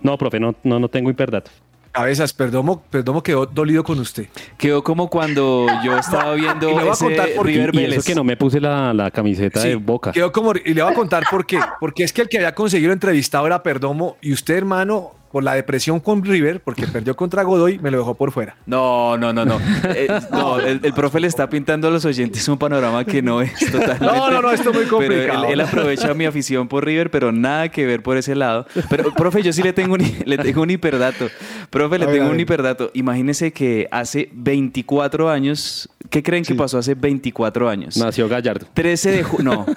No, 0.00 0.16
profe, 0.16 0.38
no, 0.38 0.54
no, 0.62 0.78
no 0.78 0.88
tengo 0.88 1.10
hiperdato. 1.10 1.50
Cabezas, 1.98 2.32
Perdomo, 2.32 2.82
Perdomo 2.90 3.22
quedó 3.22 3.46
dolido 3.46 3.82
con 3.84 3.98
usted. 3.98 4.26
Quedó 4.56 4.82
como 4.84 5.10
cuando 5.10 5.66
yo 5.84 5.98
estaba 5.98 6.34
viendo 6.34 6.70
Y 6.70 6.74
le 6.76 6.82
voy 6.84 6.92
a 6.92 6.96
contar 6.96 7.28
por 7.34 7.46
qué. 7.46 7.52
River 7.52 7.70
Y 7.74 7.76
Vélez. 7.78 7.98
eso 7.98 8.06
que 8.06 8.14
no 8.14 8.24
me 8.24 8.36
puse 8.36 8.60
la, 8.60 8.92
la 8.94 9.10
camiseta 9.10 9.60
Sí, 9.60 9.68
de 9.70 9.74
Boca. 9.76 10.12
Quedó 10.12 10.30
como, 10.32 10.52
y 10.64 10.74
le 10.74 10.82
voy 10.82 10.92
a 10.92 10.94
contar 10.94 11.24
por 11.30 11.44
qué. 11.44 11.58
Porque 11.80 12.04
es 12.04 12.12
que 12.12 12.22
el 12.22 12.28
que 12.28 12.36
había 12.38 12.54
conseguido 12.54 12.92
entrevistado 12.92 13.46
era 13.46 13.62
Perdomo 13.62 14.16
y 14.20 14.32
usted, 14.32 14.56
hermano, 14.56 15.12
por 15.32 15.44
la 15.44 15.52
depresión 15.52 16.00
con 16.00 16.24
River, 16.24 16.62
porque 16.62 16.86
perdió 16.86 17.14
contra 17.14 17.42
Godoy, 17.42 17.78
me 17.80 17.90
lo 17.90 17.98
dejó 17.98 18.14
por 18.14 18.32
fuera. 18.32 18.56
No, 18.64 19.18
no, 19.18 19.30
no, 19.34 19.44
no. 19.44 19.60
Eh, 19.84 20.08
no, 20.30 20.58
el, 20.58 20.80
el 20.82 20.92
profe 20.94 21.20
le 21.20 21.26
está 21.26 21.50
pintando 21.50 21.88
a 21.88 21.90
los 21.90 22.06
oyentes 22.06 22.48
un 22.48 22.56
panorama 22.56 23.04
que 23.04 23.20
no 23.20 23.42
es 23.42 23.52
totalmente. 23.58 23.98
No, 24.06 24.30
no, 24.30 24.40
no, 24.40 24.50
esto 24.50 24.70
es 24.70 24.74
muy 24.76 24.84
Pero 24.86 24.96
complicado. 24.96 25.44
él, 25.44 25.52
él 25.52 25.60
aprovecha 25.60 26.14
mi 26.14 26.24
afición 26.24 26.66
por 26.66 26.86
River, 26.86 27.10
pero 27.10 27.30
nada 27.30 27.68
que 27.68 27.84
ver 27.84 28.02
por 28.02 28.16
ese 28.16 28.34
lado. 28.34 28.66
Pero, 28.88 29.12
profe, 29.12 29.42
yo 29.42 29.52
sí 29.52 29.62
le 29.62 29.74
tengo 29.74 29.94
un, 29.96 30.00
le 30.24 30.38
tengo 30.38 30.62
un 30.62 30.70
hiperdato. 30.70 31.26
Profe, 31.70 31.98
le 31.98 32.06
ver, 32.06 32.18
tengo 32.18 32.30
un 32.30 32.40
hiperdato. 32.40 32.90
Imagínese 32.94 33.52
que 33.52 33.88
hace 33.90 34.30
24 34.32 35.28
años. 35.28 35.88
¿Qué 36.10 36.22
creen 36.22 36.44
que 36.44 36.54
pasó 36.54 36.78
hace 36.78 36.94
24 36.94 37.68
años? 37.68 37.96
Nació 37.96 38.28
Gallardo. 38.28 38.66
13 38.72 39.10
de 39.10 39.22
julio. 39.22 39.44
No. 39.52 39.66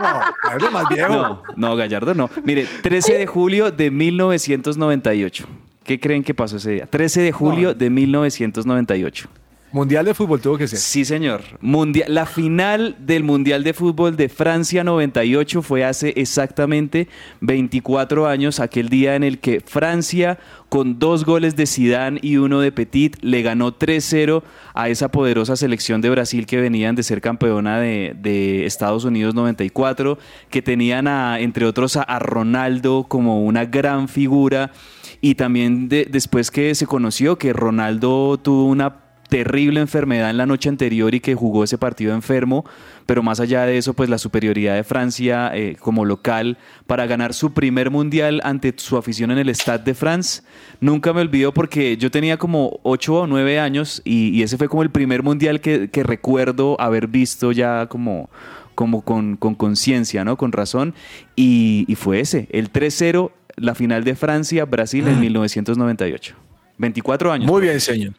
No, 0.00 0.58
lo 0.60 0.70
más 0.70 0.88
viejo. 0.88 1.12
No, 1.12 1.42
no, 1.56 1.74
Gallardo 1.74 2.14
no. 2.14 2.30
Mire, 2.44 2.68
13 2.82 3.18
de 3.18 3.26
julio 3.26 3.72
de 3.72 3.90
1998. 3.90 5.48
¿Qué 5.82 5.98
creen 5.98 6.22
que 6.22 6.34
pasó 6.34 6.58
ese 6.58 6.70
día? 6.70 6.86
13 6.86 7.22
de 7.22 7.32
julio 7.32 7.74
de 7.74 7.90
1998. 7.90 9.28
Mundial 9.70 10.04
de 10.06 10.14
fútbol 10.14 10.40
tuvo 10.40 10.56
que 10.56 10.66
ser. 10.66 10.78
Sí, 10.78 11.04
señor. 11.04 11.42
Mundial, 11.60 12.12
la 12.14 12.24
final 12.26 12.96
del 13.00 13.22
Mundial 13.24 13.64
de 13.64 13.74
Fútbol 13.74 14.16
de 14.16 14.28
Francia 14.28 14.82
98 14.84 15.60
fue 15.62 15.84
hace 15.84 16.14
exactamente 16.16 17.08
24 17.42 18.26
años, 18.26 18.60
aquel 18.60 18.88
día 18.88 19.14
en 19.14 19.24
el 19.24 19.38
que 19.38 19.60
Francia, 19.60 20.38
con 20.68 20.98
dos 20.98 21.24
goles 21.24 21.56
de 21.56 21.66
Zidane 21.66 22.18
y 22.22 22.36
uno 22.36 22.60
de 22.60 22.72
Petit, 22.72 23.16
le 23.22 23.42
ganó 23.42 23.76
3-0 23.76 24.42
a 24.74 24.88
esa 24.88 25.08
poderosa 25.10 25.56
selección 25.56 26.00
de 26.00 26.10
Brasil 26.10 26.46
que 26.46 26.60
venían 26.60 26.94
de 26.94 27.02
ser 27.02 27.20
campeona 27.20 27.78
de, 27.78 28.14
de 28.18 28.64
Estados 28.66 29.04
Unidos 29.04 29.34
94, 29.34 30.18
que 30.50 30.62
tenían 30.62 31.08
a, 31.08 31.40
entre 31.40 31.66
otros 31.66 31.96
a, 31.96 32.02
a 32.02 32.18
Ronaldo 32.18 33.04
como 33.08 33.44
una 33.44 33.64
gran 33.66 34.08
figura 34.08 34.72
y 35.20 35.34
también 35.34 35.88
de- 35.88 36.06
después 36.10 36.50
que 36.50 36.74
se 36.74 36.86
conoció 36.86 37.36
que 37.38 37.52
Ronaldo 37.52 38.38
tuvo 38.42 38.64
una 38.66 39.07
terrible 39.28 39.80
enfermedad 39.80 40.30
en 40.30 40.36
la 40.36 40.46
noche 40.46 40.68
anterior 40.68 41.14
y 41.14 41.20
que 41.20 41.34
jugó 41.34 41.64
ese 41.64 41.78
partido 41.78 42.14
enfermo, 42.14 42.64
pero 43.06 43.22
más 43.22 43.40
allá 43.40 43.64
de 43.64 43.78
eso, 43.78 43.94
pues 43.94 44.08
la 44.08 44.18
superioridad 44.18 44.74
de 44.74 44.84
Francia 44.84 45.50
eh, 45.54 45.76
como 45.78 46.04
local 46.04 46.58
para 46.86 47.06
ganar 47.06 47.34
su 47.34 47.52
primer 47.52 47.90
mundial 47.90 48.40
ante 48.44 48.74
su 48.76 48.96
afición 48.96 49.30
en 49.30 49.38
el 49.38 49.48
Stade 49.50 49.84
de 49.84 49.94
France. 49.94 50.42
Nunca 50.80 51.12
me 51.12 51.20
olvido 51.20 51.52
porque 51.52 51.96
yo 51.96 52.10
tenía 52.10 52.36
como 52.36 52.80
8 52.82 53.14
o 53.14 53.26
9 53.26 53.60
años 53.60 54.02
y, 54.04 54.30
y 54.30 54.42
ese 54.42 54.56
fue 54.56 54.68
como 54.68 54.82
el 54.82 54.90
primer 54.90 55.22
mundial 55.22 55.60
que, 55.60 55.90
que 55.90 56.02
recuerdo 56.02 56.80
haber 56.80 57.06
visto 57.06 57.52
ya 57.52 57.86
como 57.86 58.28
como 58.74 59.02
con 59.02 59.36
conciencia, 59.36 60.24
¿no? 60.24 60.36
Con 60.36 60.52
razón. 60.52 60.94
Y, 61.34 61.84
y 61.88 61.96
fue 61.96 62.20
ese, 62.20 62.46
el 62.52 62.72
3-0, 62.72 63.32
la 63.56 63.74
final 63.74 64.04
de 64.04 64.14
Francia-Brasil 64.14 65.08
en 65.08 65.18
1998. 65.18 66.36
24 66.78 67.32
años. 67.32 67.50
Muy 67.50 67.62
bien, 67.62 67.80
señor. 67.80 68.12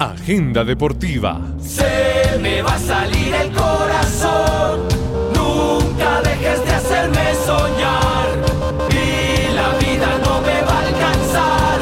Agenda 0.00 0.64
deportiva. 0.64 1.40
Se 1.60 2.38
me 2.40 2.62
va 2.62 2.74
a 2.74 2.78
salir 2.78 3.34
el 3.34 3.50
corazón. 3.50 4.86
Nunca 5.34 6.22
dejes 6.22 6.64
de 6.64 6.70
hacerme 6.70 7.34
soñar. 7.44 8.28
Y 8.92 9.54
la 9.56 9.76
vida 9.78 10.20
no 10.24 10.40
me 10.40 10.62
va 10.62 10.72
a 10.72 10.86
alcanzar 10.86 11.80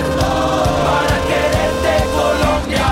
para 0.86 1.16
quererte, 1.28 1.92
Colombia. 2.16 2.88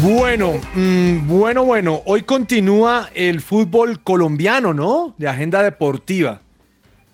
Bueno, 0.00 0.58
mm, 0.74 1.28
bueno, 1.28 1.64
bueno. 1.66 2.00
Hoy 2.06 2.22
continúa 2.22 3.10
el 3.14 3.42
fútbol 3.42 4.00
colombiano, 4.00 4.72
¿no? 4.72 5.14
De 5.18 5.28
agenda 5.28 5.62
deportiva. 5.62 6.40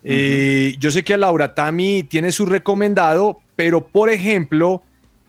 Eh, 0.05 0.77
yo 0.79 0.93
sé 0.93 1.03
que 1.03 1.17
Laura 1.17 1.57
Tami 1.57 2.05
tiene 2.05 2.31
su 2.31 2.47
recomendado, 2.47 3.41
pero 3.57 3.85
por 3.85 4.11
ejemplo, 4.11 4.85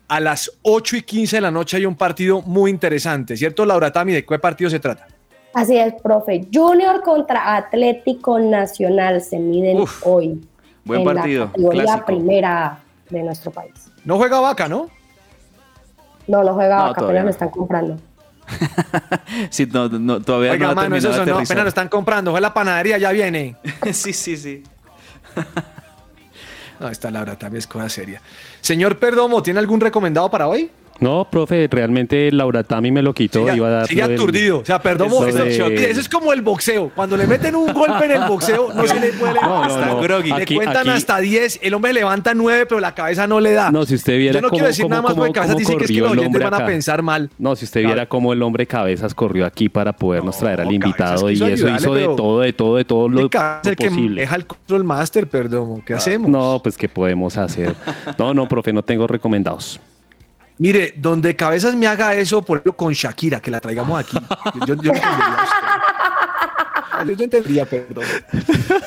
a 0.08 0.20
las 0.20 0.50
8 0.62 0.96
y 0.96 1.02
15 1.02 1.36
de 1.36 1.40
la 1.42 1.50
noche 1.50 1.76
hay 1.76 1.86
un 1.86 1.94
partido 1.94 2.42
muy 2.42 2.70
interesante, 2.70 3.36
¿cierto, 3.36 3.64
Laura 3.64 3.92
Tami? 3.92 4.12
¿De 4.12 4.24
qué 4.24 4.38
partido 4.38 4.70
se 4.70 4.80
trata? 4.80 5.06
Así 5.54 5.76
es, 5.76 5.94
profe. 6.02 6.46
Junior 6.52 7.02
contra 7.02 7.56
Atlético 7.56 8.38
Nacional 8.38 9.20
se 9.20 9.38
miden 9.38 9.84
hoy. 10.02 10.40
Buen 10.84 11.00
en 11.00 11.06
partido, 11.06 11.44
La 11.44 11.50
categoría 11.52 11.82
clásico. 11.82 12.06
primera 12.06 12.78
de 13.10 13.22
nuestro 13.22 13.50
país. 13.50 13.72
No 14.04 14.16
juega 14.16 14.40
vaca, 14.40 14.68
¿no? 14.68 14.88
No, 16.26 16.42
no 16.44 16.54
juega 16.54 16.76
No, 16.76 16.82
vaca, 16.84 17.00
todavía 17.00 17.20
apenas 17.20 17.22
no. 17.22 17.24
lo 17.24 17.30
están 17.30 17.50
comprando. 17.50 17.96
Sí, 19.50 19.66
no, 19.66 19.88
no, 19.88 20.22
todavía 20.22 20.52
Oiga, 20.52 20.66
no 20.66 20.72
ha 20.72 20.74
mano, 20.74 20.96
eso, 20.96 21.08
no, 21.26 21.38
apenas 21.38 21.64
lo 21.64 21.68
están 21.68 21.88
comprando. 21.88 22.30
Fue 22.30 22.40
la 22.40 22.54
panadería, 22.54 22.96
ya 22.98 23.12
viene. 23.12 23.56
sí, 23.92 24.12
sí, 24.12 24.36
sí. 24.36 24.62
No, 26.80 26.88
esta 26.88 27.10
Laura 27.10 27.36
Tami 27.36 27.58
es 27.58 27.66
cosa 27.66 27.88
seria. 27.88 28.20
Señor 28.60 28.98
Perdomo, 28.98 29.42
¿tiene 29.42 29.60
algún 29.60 29.80
recomendado 29.80 30.30
para 30.30 30.48
hoy? 30.48 30.70
No, 31.00 31.28
profe, 31.30 31.68
realmente 31.70 32.30
Laura 32.32 32.64
Tami 32.64 32.90
me 32.90 33.02
lo 33.02 33.14
quitó. 33.14 33.44
Siga- 33.44 33.56
iba 33.56 33.68
a 33.68 33.70
dar 33.70 33.86
sigue 33.86 34.02
lo 34.02 34.08
del- 34.08 34.16
aturdido. 34.18 34.58
O 34.58 34.64
sea, 34.64 34.80
lo 34.84 35.04
eso, 35.26 35.44
de- 35.44 35.70
mire, 35.70 35.90
eso 35.90 36.00
es 36.00 36.08
como 36.08 36.32
el 36.32 36.42
boxeo. 36.42 36.90
Cuando 36.94 37.16
le 37.16 37.26
meten 37.26 37.54
un 37.54 37.72
golpe 37.72 38.04
en 38.06 38.10
el 38.12 38.28
boxeo, 38.28 38.72
no 38.74 38.86
se 38.86 38.98
le 38.98 39.12
puede 39.12 39.34
No, 39.40 39.40
no, 39.42 39.66
levantar. 39.68 39.86
no. 39.94 40.18
Le 40.18 40.42
Aquí- 40.42 40.54
cuentan 40.56 40.76
aquí- 40.78 40.90
hasta 40.90 41.18
10, 41.20 41.60
el 41.62 41.74
hombre 41.74 41.92
levanta 41.92 42.34
9, 42.34 42.66
pero 42.66 42.80
la 42.80 42.94
cabeza 42.94 43.26
no 43.28 43.38
le 43.38 43.52
da. 43.52 43.70
No, 43.70 43.84
si 43.86 43.94
usted 43.94 44.18
viera 44.18 44.34
Yo 44.34 44.40
no 44.40 44.48
cómo, 44.48 44.56
quiero 44.56 44.66
decir 44.68 44.82
cómo- 44.84 44.90
nada 44.90 45.02
más 45.02 45.12
cómo- 45.12 45.22
porque 45.22 45.32
cabezas 45.34 45.56
dicen 45.56 45.78
que 45.78 45.84
es 45.84 45.90
que 45.90 46.00
los 46.00 46.10
oyentes 46.12 46.42
van 46.42 46.54
a 46.54 46.66
pensar 46.66 47.02
mal. 47.02 47.30
No, 47.38 47.54
si 47.54 47.64
usted 47.64 47.82
viera 47.84 48.06
cómo 48.06 48.32
el 48.32 48.42
hombre 48.42 48.66
cabezas 48.66 49.14
corrió 49.14 49.46
aquí 49.46 49.68
para 49.68 49.92
podernos 49.92 50.36
traer 50.38 50.60
al 50.62 50.72
invitado 50.72 51.30
y 51.30 51.34
eso 51.34 51.44
ayudarle, 51.46 51.76
hizo 51.76 51.94
de 51.94 52.04
todo, 52.16 52.40
de 52.40 52.52
todo, 52.52 52.76
de 52.76 52.84
todo 52.84 53.08
lo, 53.08 53.28
que 53.30 53.38
posible. 53.76 54.20
deja 54.22 54.34
el 54.36 54.46
control 54.46 54.84
master, 54.84 55.28
Perdomo. 55.28 55.82
¿Qué 55.84 55.94
hacemos? 55.94 56.28
No, 56.28 56.60
pues 56.62 56.76
qué 56.76 56.88
podemos 56.88 57.36
hacer. 57.36 57.74
No, 58.18 58.34
no, 58.34 58.48
profe, 58.48 58.72
no 58.72 58.82
tengo 58.82 59.06
recomendados. 59.06 59.80
Mire, 60.58 60.94
donde 60.96 61.36
Cabezas 61.36 61.74
me 61.74 61.86
haga 61.86 62.14
eso, 62.14 62.42
por 62.42 62.58
ejemplo, 62.58 62.76
con 62.76 62.92
Shakira, 62.92 63.40
que 63.40 63.50
la 63.50 63.60
traigamos 63.60 64.00
aquí. 64.00 64.18
Yo, 64.66 64.74
Yo 67.06 67.24
entendería, 67.24 67.64
perdón. 67.64 68.04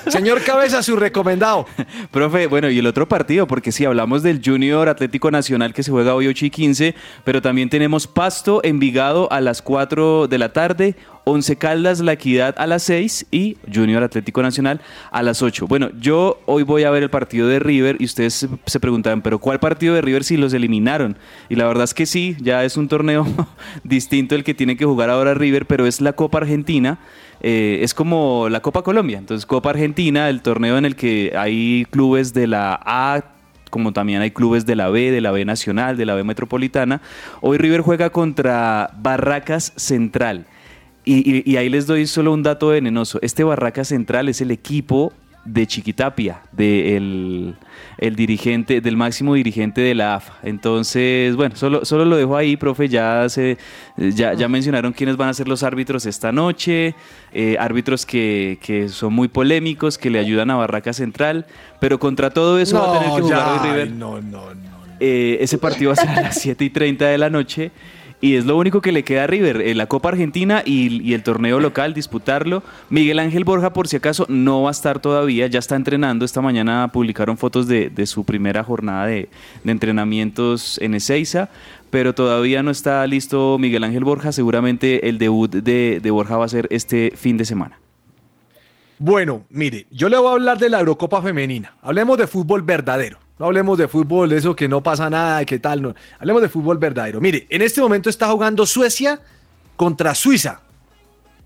Señor 0.07 0.41
Cabeza, 0.43 0.83
su 0.83 0.95
recomendado. 0.95 1.65
Profe, 2.11 2.47
bueno, 2.47 2.69
y 2.69 2.79
el 2.79 2.87
otro 2.87 3.07
partido, 3.07 3.47
porque 3.47 3.71
sí, 3.71 3.85
hablamos 3.85 4.23
del 4.23 4.41
Junior 4.43 4.89
Atlético 4.89 5.31
Nacional 5.31 5.73
que 5.73 5.83
se 5.83 5.91
juega 5.91 6.15
hoy 6.15 6.27
8 6.27 6.45
y 6.45 6.49
15, 6.49 6.95
pero 7.23 7.41
también 7.41 7.69
tenemos 7.69 8.07
Pasto, 8.07 8.61
Envigado 8.63 9.31
a 9.31 9.41
las 9.41 9.61
4 9.61 10.27
de 10.27 10.37
la 10.37 10.53
tarde, 10.53 10.95
Once 11.23 11.55
Caldas, 11.55 11.99
La 11.99 12.13
Equidad 12.13 12.55
a 12.57 12.65
las 12.67 12.83
6 12.83 13.27
y 13.31 13.57
Junior 13.73 14.03
Atlético 14.03 14.41
Nacional 14.41 14.81
a 15.11 15.21
las 15.23 15.41
8. 15.41 15.67
Bueno, 15.67 15.89
yo 15.99 16.41
hoy 16.47 16.63
voy 16.63 16.83
a 16.83 16.89
ver 16.91 17.03
el 17.03 17.09
partido 17.09 17.47
de 17.47 17.59
River 17.59 17.97
y 17.99 18.05
ustedes 18.05 18.47
se- 18.65 18.79
preguntaban, 18.79 19.21
pero 19.21 19.37
¿cuál 19.39 19.59
partido 19.59 19.93
de 19.93 20.01
River 20.01 20.23
si 20.23 20.35
los 20.37 20.53
eliminaron? 20.53 21.15
Y 21.47 21.55
la 21.55 21.67
verdad 21.67 21.83
es 21.83 21.93
que 21.93 22.05
sí, 22.07 22.35
ya 22.41 22.63
es 22.65 22.75
un 22.75 22.87
torneo 22.87 23.25
distinto 23.83 24.35
el 24.35 24.43
que 24.43 24.53
tiene 24.55 24.75
que 24.77 24.85
jugar 24.85 25.09
ahora 25.09 25.33
River, 25.35 25.65
pero 25.67 25.85
es 25.85 26.01
la 26.01 26.13
Copa 26.13 26.39
Argentina. 26.39 26.97
Eh, 27.41 27.79
es 27.81 27.93
como 27.93 28.49
la 28.49 28.61
Copa 28.61 28.83
Colombia. 28.83 29.17
Entonces, 29.17 29.45
Copa 29.45 29.71
Argentina, 29.71 30.29
el 30.29 30.41
torneo 30.41 30.77
en 30.77 30.85
el 30.85 30.95
que 30.95 31.33
hay 31.35 31.85
clubes 31.89 32.33
de 32.33 32.47
la 32.47 32.79
A, 32.85 33.23
como 33.71 33.93
también 33.93 34.21
hay 34.21 34.31
clubes 34.31 34.65
de 34.65 34.75
la 34.75 34.89
B, 34.89 35.11
de 35.11 35.21
la 35.21 35.31
B 35.31 35.43
Nacional, 35.43 35.97
de 35.97 36.05
la 36.05 36.13
B 36.13 36.23
Metropolitana. 36.23 37.01
Hoy 37.41 37.57
River 37.57 37.81
juega 37.81 38.11
contra 38.11 38.91
Barracas 38.97 39.73
Central. 39.75 40.45
Y, 41.03 41.55
ahí 41.55 41.67
les 41.67 41.87
doy 41.87 42.05
solo 42.05 42.31
un 42.31 42.43
dato 42.43 42.67
venenoso. 42.67 43.17
Este 43.23 43.43
Barracas 43.43 43.87
Central 43.87 44.29
es 44.29 44.39
el 44.39 44.51
equipo 44.51 45.11
de 45.45 45.65
Chiquitapia, 45.65 46.41
del 46.51 47.55
el 47.97 48.15
dirigente, 48.15 48.81
del 48.81 48.97
máximo 48.97 49.35
dirigente 49.35 49.81
de 49.81 49.95
la 49.95 50.15
AFA. 50.15 50.33
Entonces, 50.43 51.35
bueno, 51.35 51.55
solo, 51.55 51.85
solo 51.85 52.05
lo 52.05 52.17
dejo 52.17 52.35
ahí, 52.35 52.57
profe. 52.57 52.89
Ya 52.89 53.27
se, 53.29 53.57
ya, 53.97 54.33
ya 54.33 54.47
mencionaron 54.47 54.93
quiénes 54.93 55.17
van 55.17 55.29
a 55.29 55.33
ser 55.33 55.47
los 55.47 55.63
árbitros 55.63 56.05
esta 56.05 56.31
noche. 56.31 56.95
eh, 57.33 57.57
árbitros 57.59 58.05
que, 58.05 58.59
que 58.61 58.89
son 58.89 59.13
muy 59.13 59.27
polémicos, 59.27 59.97
que 59.97 60.09
le 60.09 60.19
ayudan 60.19 60.51
a 60.51 60.55
Barraca 60.55 60.93
Central. 60.93 61.45
Pero 61.79 61.99
contra 61.99 62.29
todo 62.29 62.59
eso 62.59 62.79
va 62.79 62.95
a 62.95 62.99
tener 62.99 63.15
que 63.15 63.21
jugar 63.21 63.57
ya, 63.57 63.63
River. 63.63 63.91
No, 63.91 64.21
no, 64.21 64.53
no. 64.53 64.71
Eh, 64.99 65.37
ese 65.41 65.57
partido 65.57 65.89
va 65.89 65.93
a 65.93 65.95
ser 65.95 66.09
a 66.09 66.21
las 66.21 66.35
7 66.39 66.63
y 66.63 66.69
30 66.69 67.05
de 67.05 67.17
la 67.17 67.29
noche. 67.29 67.71
Y 68.21 68.35
es 68.35 68.45
lo 68.45 68.55
único 68.55 68.81
que 68.81 68.91
le 68.91 69.03
queda 69.03 69.23
a 69.23 69.27
River, 69.27 69.61
eh, 69.61 69.73
la 69.73 69.87
Copa 69.87 70.09
Argentina 70.09 70.61
y, 70.63 71.11
el 71.13 71.23
torneo 71.23 71.59
local, 71.59 71.95
disputarlo. 71.95 72.61
Miguel 72.91 73.17
Ángel 73.17 73.43
Borja, 73.43 73.73
por 73.73 73.87
si 73.87 73.95
acaso, 73.95 74.27
no 74.29 74.61
va 74.61 74.69
a 74.69 74.71
estar 74.71 74.99
todavía, 74.99 75.47
ya 75.47 75.57
está 75.57 75.75
entrenando. 75.75 76.23
Esta 76.23 76.39
mañana 76.39 76.87
publicaron 76.93 77.37
fotos 77.37 77.67
de, 77.67 77.91
su 78.05 78.23
primera 78.23 78.63
jornada 78.63 79.07
de, 79.07 79.29
de 79.63 79.71
entrenamientos 79.71 80.77
en 80.81 80.93
Ezeiza, 80.93 81.49
pero 81.89 82.13
todavía 82.13 82.61
no 82.61 82.69
está 82.69 83.05
listo 83.07 83.57
Miguel 83.59 83.83
Ángel 83.83 84.03
Borja. 84.03 84.31
Seguramente 84.31 85.09
el 85.09 85.17
debut 85.17 85.51
de, 85.51 85.99
de 85.99 86.11
Borja 86.11 86.37
va 86.37 86.45
a 86.45 86.49
ser 86.49 86.67
este 86.69 87.13
fin 87.15 87.37
de 87.37 87.45
semana. 87.45 87.79
Bueno, 88.99 89.45
mire, 89.49 89.87
yo 89.89 90.09
le 90.09 90.17
voy 90.17 90.27
a 90.27 90.33
hablar 90.33 90.59
de 90.59 90.69
la 90.69 90.79
Eurocopa 90.79 91.23
Femenina. 91.23 91.73
Hablemos 91.81 92.19
de 92.19 92.27
fútbol 92.27 92.61
verdadero. 92.61 93.17
No 93.41 93.47
hablemos 93.47 93.75
de 93.75 93.87
fútbol, 93.87 94.29
de 94.29 94.37
eso 94.37 94.55
que 94.55 94.67
no 94.67 94.83
pasa 94.83 95.09
nada, 95.09 95.43
que 95.45 95.57
tal. 95.57 95.81
No. 95.81 95.95
Hablemos 96.19 96.43
de 96.43 96.49
fútbol 96.49 96.77
verdadero. 96.77 97.19
Mire, 97.19 97.47
en 97.49 97.63
este 97.63 97.81
momento 97.81 98.07
está 98.07 98.27
jugando 98.29 98.67
Suecia 98.67 99.19
contra 99.75 100.13
Suiza. 100.13 100.61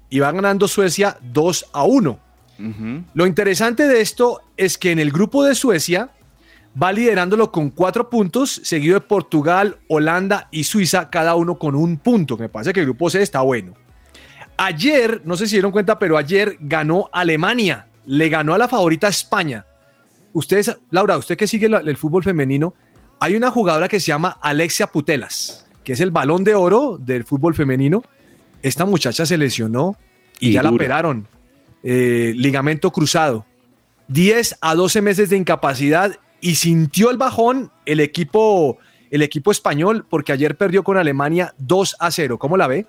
Y 0.09 0.19
va 0.19 0.33
ganando 0.33 0.67
Suecia 0.67 1.17
2 1.21 1.69
a 1.71 1.85
1. 1.85 2.19
Lo 3.13 3.25
interesante 3.25 3.87
de 3.87 4.01
esto 4.01 4.41
es 4.57 4.77
que 4.77 4.91
en 4.91 4.99
el 4.99 5.09
grupo 5.09 5.45
de 5.45 5.55
Suecia 5.55 6.09
va 6.81 6.91
liderándolo 6.91 7.49
con 7.53 7.69
cuatro 7.69 8.09
puntos, 8.09 8.59
seguido 8.65 8.95
de 8.95 9.07
Portugal, 9.07 9.77
Holanda 9.87 10.49
y 10.51 10.65
Suiza, 10.65 11.09
cada 11.09 11.35
uno 11.35 11.57
con 11.57 11.75
un 11.75 11.95
punto. 11.95 12.35
Me 12.35 12.49
parece 12.49 12.73
que 12.73 12.81
el 12.81 12.87
grupo 12.87 13.09
C 13.09 13.21
está 13.21 13.39
bueno. 13.39 13.73
Ayer, 14.57 15.21
no 15.23 15.37
sé 15.37 15.47
si 15.47 15.55
dieron 15.55 15.71
cuenta, 15.71 15.97
pero 15.97 16.17
ayer 16.17 16.57
ganó 16.59 17.09
Alemania, 17.13 17.87
le 18.05 18.27
ganó 18.27 18.53
a 18.53 18.57
la 18.57 18.67
favorita 18.67 19.07
España. 19.07 19.65
Ustedes, 20.35 20.75
Laura, 20.91 21.17
usted 21.17 21.37
que 21.37 21.47
sigue 21.47 21.69
la- 21.69 21.79
el 21.79 21.95
fútbol 21.95 22.21
femenino, 22.21 22.73
hay 23.21 23.35
una 23.37 23.49
jugadora 23.51 23.87
que 23.87 24.01
se 24.01 24.07
llama 24.07 24.37
Alexia 24.41 24.87
Putelas, 24.87 25.65
que 25.85 25.93
es 25.93 26.01
el 26.01 26.11
balón 26.11 26.43
de 26.43 26.55
oro 26.55 26.97
del 26.99 27.23
fútbol 27.23 27.55
femenino. 27.55 28.03
Esta 28.61 28.83
muchacha 28.85 29.25
se 29.25 29.37
lesionó 29.37 29.95
y, 30.39 30.49
Y 30.49 30.51
ya 30.51 30.61
la 30.63 30.71
operaron. 30.71 31.25
Eh, 31.83 32.33
ligamento 32.35 32.91
cruzado. 32.91 33.45
10 34.09 34.57
a 34.59 34.75
12 34.75 35.01
meses 35.01 35.29
de 35.29 35.37
incapacidad 35.37 36.11
y 36.41 36.55
sintió 36.55 37.11
el 37.11 37.17
bajón 37.17 37.71
el 37.85 38.01
equipo, 38.01 38.77
el 39.11 39.21
equipo 39.21 39.51
español 39.51 40.05
porque 40.09 40.33
ayer 40.33 40.57
perdió 40.57 40.83
con 40.83 40.97
Alemania 40.97 41.53
2 41.59 41.95
a 41.99 42.11
0. 42.11 42.37
¿Cómo 42.37 42.57
la 42.57 42.67
ve? 42.67 42.85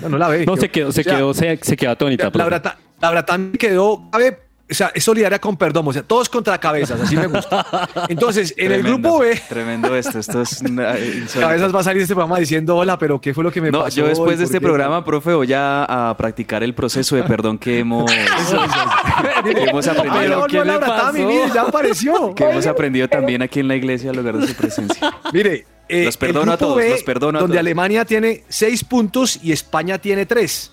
No, 0.00 0.08
no 0.08 0.18
la 0.18 0.28
ve. 0.28 0.46
No, 0.46 0.56
se 0.56 0.70
quedó, 0.70 0.92
se 0.92 1.00
O 1.02 1.04
sea, 1.04 1.16
quedó, 1.16 1.34
se, 1.34 1.58
se 1.60 1.76
quedó 1.76 1.90
atónita. 1.90 2.30
Laura, 2.32 2.78
Laura 3.00 3.26
también 3.26 3.58
quedó 3.58 4.08
grave 4.10 4.38
o 4.68 4.74
sea, 4.74 4.90
es 4.94 5.04
solidaria 5.04 5.38
con 5.38 5.56
Perdomo, 5.56 5.90
o 5.90 5.92
sea, 5.92 6.02
todos 6.02 6.28
contra 6.28 6.58
cabezas, 6.58 7.00
así 7.00 7.16
me 7.16 7.28
gusta. 7.28 7.88
Entonces, 8.08 8.52
en 8.56 8.72
el 8.72 8.82
grupo 8.82 9.18
B, 9.20 9.40
Tremendo 9.48 9.94
esto, 9.94 10.18
esto 10.18 10.42
es 10.42 10.60
cabezas 11.34 11.74
va 11.74 11.80
a 11.80 11.84
salir 11.84 11.98
de 11.98 12.02
este 12.02 12.14
programa 12.14 12.38
diciendo, 12.38 12.76
hola, 12.76 12.98
pero 12.98 13.20
¿qué 13.20 13.32
fue 13.32 13.44
lo 13.44 13.52
que 13.52 13.60
me 13.60 13.70
No, 13.70 13.82
pasó? 13.84 13.96
yo 13.96 14.08
después 14.08 14.34
¿Y 14.34 14.38
de 14.38 14.44
este 14.44 14.58
qué?". 14.58 14.64
programa, 14.66 15.04
profe, 15.04 15.34
voy 15.34 15.52
a, 15.52 15.84
a 16.10 16.16
practicar 16.16 16.62
el 16.64 16.74
proceso 16.74 17.14
de 17.14 17.22
perdón 17.22 17.58
que 17.58 17.78
hemos, 17.78 18.10
que 19.44 19.62
hemos 19.70 19.86
aprendido. 19.86 20.46
Pero 20.50 20.64
no, 20.64 20.64
Laura 20.64 20.86
Tami, 20.96 21.24
mire, 21.24 21.44
ya 21.54 21.62
apareció. 21.62 22.34
Que 22.34 22.44
hemos 22.50 22.66
aprendido 22.66 23.08
también 23.08 23.42
aquí 23.42 23.60
en 23.60 23.68
la 23.68 23.76
iglesia 23.76 24.10
al 24.10 24.16
lugar 24.16 24.36
de 24.38 24.48
su 24.48 24.54
presencia. 24.54 25.14
Mire, 25.32 25.64
eh, 25.88 26.04
Los 26.06 26.16
perdono 26.16 26.50
a 26.52 26.56
todos, 26.56 26.76
B, 26.78 26.90
los 26.90 27.02
perdono 27.04 27.38
a 27.38 27.40
donde 27.42 27.54
todos. 27.54 27.60
Alemania 27.60 28.04
tiene 28.04 28.42
seis 28.48 28.82
puntos 28.82 29.38
y 29.42 29.52
España 29.52 29.98
tiene 29.98 30.26
tres. 30.26 30.72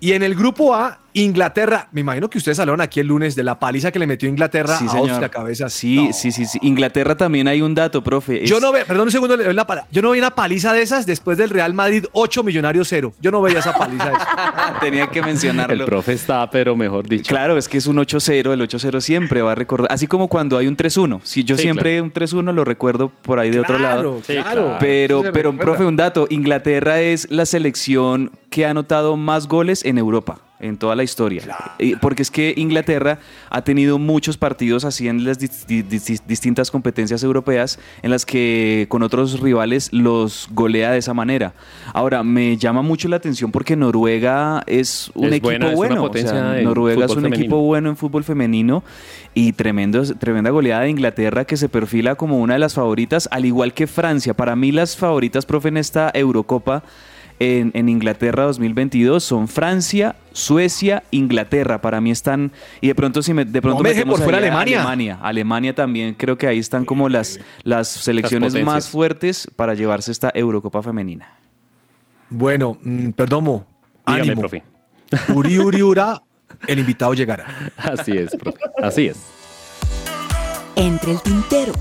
Y 0.00 0.12
en 0.12 0.22
el 0.22 0.34
grupo 0.34 0.74
A, 0.74 0.98
Inglaterra, 1.14 1.88
me 1.92 2.00
imagino 2.00 2.28
que 2.30 2.38
ustedes 2.38 2.58
hablaron 2.58 2.80
aquí 2.80 3.00
el 3.00 3.06
lunes 3.06 3.34
de 3.36 3.42
la 3.42 3.58
paliza 3.58 3.92
que 3.92 3.98
le 3.98 4.06
metió 4.06 4.28
Inglaterra 4.28 4.76
Sí, 4.78 4.86
a. 4.88 4.92
Austria 4.98 5.28
cabeza. 5.28 5.68
Sí, 5.68 6.10
sí, 6.12 6.32
sí, 6.32 6.46
sí. 6.46 6.58
Inglaterra 6.62 7.16
también 7.16 7.48
hay 7.48 7.60
un 7.62 7.74
dato, 7.74 8.02
profe. 8.02 8.44
es- 8.44 8.50
Yo 8.50 8.60
no 8.60 8.72
ve, 8.72 8.84
perdón 8.84 9.08
un 9.08 9.12
segundo, 9.12 9.36
le 9.36 9.44
doy 9.44 9.54
la 9.54 9.66
pala- 9.66 9.86
Yo 9.90 10.00
no 10.02 10.10
vi 10.12 10.18
una 10.18 10.34
paliza 10.34 10.72
de 10.72 10.82
esas 10.82 11.04
después 11.06 11.36
del 11.38 11.50
Real 11.50 11.74
Madrid 11.74 12.04
8 12.12 12.42
millonarios 12.42 12.88
0. 12.88 13.12
Yo 13.20 13.30
no 13.30 13.42
veía 13.42 13.58
esa 13.58 13.74
paliza 13.74 14.06
de 14.10 14.14
esas. 14.14 14.28
Tenía 14.80 15.06
que 15.08 15.22
mencionarlo. 15.22 15.74
El 15.74 15.84
profe 15.84 16.12
está, 16.14 16.48
pero 16.50 16.76
mejor 16.76 17.06
dicho. 17.08 17.28
Claro, 17.28 17.56
es 17.58 17.68
que 17.68 17.78
es 17.78 17.86
un 17.86 17.96
8-0, 17.98 18.52
el 18.52 18.60
8-0 18.60 19.00
siempre 19.00 19.42
va 19.42 19.52
a 19.52 19.54
recordar, 19.54 19.92
así 19.92 20.06
como 20.06 20.28
cuando 20.28 20.56
hay 20.58 20.66
un 20.66 20.76
3-1. 20.76 21.20
Si 21.24 21.44
yo 21.44 21.56
Sí, 21.56 21.62
siempre 21.62 22.00
un 22.00 22.10
3-1 22.12 22.52
lo 22.52 22.64
recuerdo 22.64 23.10
por 23.10 23.38
ahí 23.38 23.50
de 23.50 23.60
otro 23.60 23.76
Claro, 23.76 23.96
lado. 23.96 24.20
Sí, 24.26 24.34
claro. 24.34 24.76
Pero, 24.80 25.22
pero 25.32 25.50
recuerda. 25.52 25.58
profe, 25.58 25.84
un 25.84 25.96
dato, 25.96 26.26
Inglaterra 26.30 27.00
es 27.00 27.30
la 27.30 27.44
selección 27.46 28.30
que 28.50 28.66
ha 28.66 28.70
anotado 28.70 29.16
más 29.16 29.46
goles 29.48 29.84
en 29.84 29.98
Europa 29.98 30.38
en 30.62 30.78
toda 30.78 30.96
la 30.96 31.02
historia. 31.02 31.42
Y- 31.78 31.96
Porque 31.96 32.22
es 32.22 32.30
que 32.30 32.54
Inglaterra 32.56 33.18
ha 33.50 33.62
tenido 33.62 33.98
muchos 33.98 34.36
partidos 34.38 34.84
así 34.84 35.08
en 35.08 35.24
las 35.24 35.38
dis- 35.38 35.66
di- 35.66 35.82
dis- 35.82 36.22
distintas 36.26 36.70
competencias 36.70 37.22
europeas 37.22 37.78
en 38.02 38.10
las 38.10 38.24
que 38.24 38.86
con 38.88 39.02
otros 39.02 39.40
rivales 39.40 39.92
los 39.92 40.48
golea 40.52 40.92
de 40.92 40.98
esa 40.98 41.12
manera. 41.14 41.52
Ahora, 41.92 42.22
me 42.22 42.56
llama 42.56 42.80
mucho 42.82 43.08
la 43.08 43.16
atención 43.16 43.52
porque 43.52 43.76
Noruega 43.76 44.62
es 44.66 45.10
un 45.14 45.26
Es 45.26 45.32
equipo 45.32 45.46
buena, 45.48 45.66
es 45.66 45.72
una 45.72 45.76
bueno. 45.76 46.04
o 46.04 46.12
sea, 46.16 46.62
Noruega 46.62 47.04
es 47.04 47.10
un 47.10 47.16
femenino. 47.16 47.36
equipo 47.36 47.58
bueno 47.62 47.90
en 47.90 47.96
fútbol 47.96 48.24
femenino 48.24 48.82
y 49.34 49.52
tremendo, 49.52 50.02
tremenda 50.16 50.50
goleada 50.50 50.82
de 50.82 50.90
Inglaterra 50.90 51.44
que 51.44 51.56
se 51.56 51.68
perfila 51.68 52.14
como 52.14 52.38
una 52.38 52.54
de 52.54 52.60
las 52.60 52.74
favoritas, 52.74 53.28
al 53.32 53.44
igual 53.44 53.74
que 53.74 53.86
Francia. 53.86 54.34
Para 54.34 54.54
mí 54.56 54.72
las 54.72 54.96
favoritas, 54.96 55.44
profe, 55.46 55.68
en 55.68 55.76
esta 55.76 56.10
Eurocopa 56.14 56.82
en, 57.42 57.72
en 57.74 57.88
Inglaterra 57.88 58.44
2022 58.44 59.24
son 59.24 59.48
Francia, 59.48 60.14
Suecia, 60.32 61.02
Inglaterra. 61.10 61.80
Para 61.80 62.00
mí 62.00 62.12
están, 62.12 62.52
y 62.80 62.86
de 62.86 62.94
pronto 62.94 63.20
si 63.20 63.34
me, 63.34 63.44
de 63.44 63.60
pronto 63.60 63.82
No 63.82 63.88
me 63.88 64.06
por 64.06 64.20
fuera 64.22 64.38
Alemania. 64.38 64.78
Alemania. 64.78 65.18
Alemania 65.20 65.74
también 65.74 66.14
creo 66.14 66.38
que 66.38 66.46
ahí 66.46 66.58
están 66.60 66.84
como 66.84 67.08
las, 67.08 67.40
las 67.64 67.88
selecciones 67.88 68.54
más 68.64 68.88
fuertes 68.88 69.48
para 69.56 69.74
llevarse 69.74 70.12
esta 70.12 70.30
Eurocopa 70.34 70.82
femenina. 70.82 71.36
Bueno, 72.30 72.78
mm, 72.80 73.10
Perdomo, 73.10 73.66
Dígame, 74.06 74.22
ánimo. 74.22 74.40
profe. 74.42 74.62
Uri, 75.34 75.58
uri, 75.58 75.82
ura, 75.82 76.22
el 76.68 76.78
invitado 76.78 77.12
llegará. 77.12 77.72
Así 77.76 78.12
es, 78.12 78.36
profe. 78.36 78.58
Así 78.80 79.06
es. 79.08 79.16
Entre 80.76 81.10
el 81.12 81.20
tintero. 81.22 81.72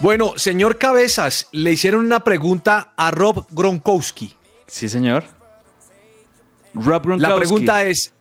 Bueno, 0.00 0.32
señor 0.36 0.78
Cabezas, 0.78 1.48
le 1.52 1.72
hicieron 1.72 2.06
una 2.06 2.24
pregunta 2.24 2.94
a 2.96 3.10
Rob 3.10 3.46
Gronkowski. 3.50 4.34
Sí, 4.66 4.88
señor. 4.88 5.24
Rob 6.72 7.02
Gronkowski. 7.04 7.20
La 7.20 7.36
pregunta 7.36 7.84
es, 7.84 8.14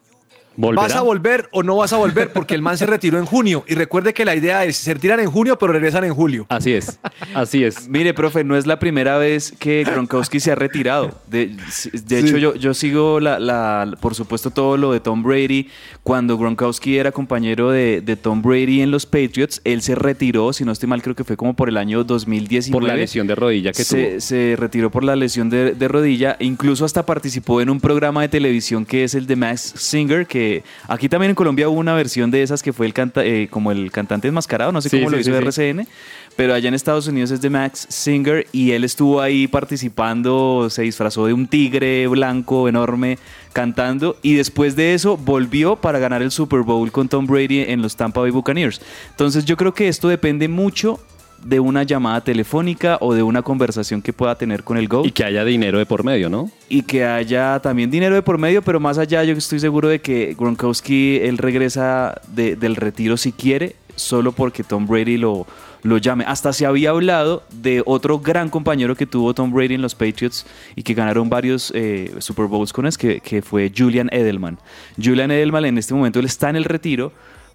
¿Volverá? 0.60 0.82
¿vas 0.88 0.96
a 0.96 1.02
volver 1.02 1.48
o 1.54 1.64
no 1.64 1.78
vas 1.78 1.94
a 1.94 1.98
volver? 1.98 2.34
Porque 2.34 2.54
el 2.54 2.62
man 2.62 2.78
se 2.78 2.86
retiró 2.86 3.18
en 3.18 3.26
junio. 3.26 3.64
Y 3.68 3.76
recuerde 3.76 4.14
que 4.14 4.26
la 4.26 4.36
idea 4.36 4.66
es, 4.66 4.76
se 4.76 4.94
retiran 4.94 5.22
en 5.22 5.32
junio, 5.32 5.58
pero 5.58 5.72
regresan 5.72 6.04
en 6.04 6.14
julio. 6.14 6.46
Así 6.50 6.74
es. 6.74 7.00
Así 7.34 7.64
es. 7.64 7.88
Mire, 7.90 8.14
profe, 8.14 8.44
no 8.44 8.58
es 8.58 8.68
la 8.68 8.78
primera 8.78 9.18
vez 9.18 9.54
que 9.58 9.86
Gronkowski 9.86 10.42
se 10.42 10.52
ha 10.52 10.56
retirado. 10.56 11.12
De, 11.28 11.56
de 11.94 12.20
hecho, 12.20 12.38
yo, 12.38 12.56
yo 12.56 12.74
sigo, 12.74 13.22
la, 13.22 13.40
la- 13.40 13.96
por 14.02 14.16
supuesto, 14.16 14.52
todo 14.52 14.76
lo 14.76 14.92
de 14.92 15.00
Tom 15.00 15.24
Brady. 15.24 15.70
Cuando 16.04 16.38
Gronkowski 16.38 16.98
era 16.98 17.12
compañero 17.14 17.72
de, 17.72 18.02
de 18.02 18.16
Tom 18.18 18.42
Brady 18.42 18.82
en 18.82 18.92
los 18.92 19.06
Patriots, 19.06 19.62
él 19.64 19.82
se 19.82 19.96
retiró, 19.96 20.52
si 20.52 20.66
no 20.66 20.74
estoy 20.74 20.90
mal, 20.90 21.02
creo 21.02 21.16
que 21.16 21.24
fue 21.24 21.38
como 21.38 21.56
por 21.56 21.70
el 21.70 21.78
año 21.78 22.04
2019. 22.04 22.72
Por 22.74 22.84
la 22.88 22.96
lesión 22.96 23.28
de 23.28 23.36
rodilla 23.36 23.72
que 23.72 23.84
se, 23.86 24.04
tuvo. 24.10 24.20
se 24.20 24.56
retiró 24.58 24.92
por 24.92 25.06
la 25.06 25.16
lesión 25.16 25.50
de, 25.50 25.74
de 25.74 25.88
rodilla. 25.88 26.36
Incluso 26.40 26.84
hasta 26.84 27.06
participó 27.06 27.62
en 27.62 27.70
un 27.70 27.80
programa 27.80 28.22
de 28.24 28.28
televisión 28.30 28.86
que 28.86 29.06
es 29.06 29.16
el 29.16 29.26
de 29.26 29.36
Max 29.38 29.74
Singer, 29.78 30.28
que 30.28 30.49
aquí 30.88 31.10
también 31.10 31.32
en 31.32 31.36
Colombia 31.36 31.70
hubo 31.70 31.80
una 31.80 31.94
versión 31.94 32.32
de 32.32 32.44
esas 32.44 32.62
que 32.62 32.74
fue 32.74 32.86
el 32.86 32.94
canta, 32.94 33.24
eh, 33.26 33.48
como 33.50 33.72
el 33.72 33.92
cantante 33.92 34.28
enmascarado, 34.28 34.72
no 34.72 34.82
sé 34.82 34.90
Sí, 34.90 34.98
cómo 34.98 35.10
lo 35.10 35.20
hizo 35.20 35.32
sí, 35.32 35.38
RCN, 35.38 35.88
pero 36.36 36.54
allá 36.54 36.68
en 36.68 36.74
Estados 36.74 37.08
Unidos 37.08 37.32
es 37.32 37.42
de 37.42 37.50
Max 37.50 37.88
Singer 37.90 38.48
y 38.52 38.72
él 38.72 38.84
estuvo 38.84 39.22
ahí 39.22 39.48
participando, 39.48 40.70
se 40.70 40.84
disfrazó 40.84 41.26
de 41.26 41.34
un 41.34 41.48
tigre 41.48 42.08
blanco 42.08 42.68
enorme 42.68 43.18
cantando 43.54 44.18
y 44.22 44.36
después 44.36 44.76
de 44.76 44.94
eso 44.94 45.18
volvió 45.18 45.76
para 45.76 46.00
ganar 46.00 46.22
el 46.22 46.32
Super 46.32 46.62
Bowl 46.62 46.92
con 46.92 47.10
Tom 47.10 47.26
Brady 47.26 47.62
en 47.62 47.82
los 47.82 47.96
Tampa 47.96 48.22
Bay 48.22 48.32
Buccaneers. 48.32 48.82
Entonces 49.12 49.46
yo 49.46 49.58
creo 49.58 49.74
que 49.74 49.88
esto 49.88 50.08
depende 50.08 50.48
mucho 50.48 51.00
de 51.44 51.60
una 51.60 51.84
llamada 51.84 52.22
telefónica 52.22 52.98
o 53.02 53.14
de 53.14 53.24
una 53.24 53.42
conversación 53.42 54.02
que 54.02 54.14
pueda 54.14 54.36
tener 54.36 54.64
con 54.64 54.78
el 54.78 54.88
GOAT. 54.88 55.06
Y 55.08 55.12
que 55.12 55.24
haya 55.24 55.44
dinero 55.46 55.78
de 55.78 55.86
por 55.86 56.04
medio, 56.04 56.30
¿no? 56.30 56.52
Y 56.70 56.84
que 56.84 57.06
haya 57.06 57.60
también 57.60 57.90
dinero 57.92 58.16
de 58.16 58.22
por 58.22 58.38
medio, 58.38 58.62
pero 58.62 58.80
más 58.80 58.98
allá 58.98 59.24
yo 59.24 59.34
estoy 59.34 59.60
seguro 59.60 59.88
de 59.90 60.00
que 60.00 60.36
Gronkowski, 60.38 61.18
él 61.22 61.38
regresa 61.38 62.20
de- 62.34 62.56
del 62.56 62.76
retiro 62.76 63.18
si 63.18 63.32
quiere, 63.32 63.76
solo 63.96 64.32
porque 64.32 64.64
Tom 64.64 64.88
Brady 64.88 65.18
lo, 65.18 65.46
lo 65.84 65.98
llame. 65.98 66.24
Hasta 66.28 66.54
se 66.54 66.66
había 66.66 66.92
hablado 66.92 67.44
de 67.52 67.82
otro 67.86 68.20
gran 68.20 68.50
compañero 68.50 68.96
que 68.96 69.06
tuvo 69.06 69.34
Tom 69.34 69.52
Brady 69.52 69.74
en 69.76 69.82
los 69.82 69.94
Patriots 69.96 70.46
y 70.76 70.84
que 70.84 70.94
ganaron 70.94 71.30
varios 71.30 71.72
eh, 71.76 72.14
Super 72.20 72.46
Bowls 72.46 72.72
con 72.74 72.86
él, 72.86 72.96
que, 72.98 73.20
que 73.20 73.42
fue 73.42 73.72
Julian 73.76 74.10
Edelman. 74.12 74.58
Julian 75.02 75.32
Edelman 75.32 75.66
en 75.66 75.78
este 75.78 75.94
momento 75.94 76.20
él 76.20 76.26
está 76.26 76.50
en 76.50 76.56
el 76.56 76.64
retiro, 76.64 77.12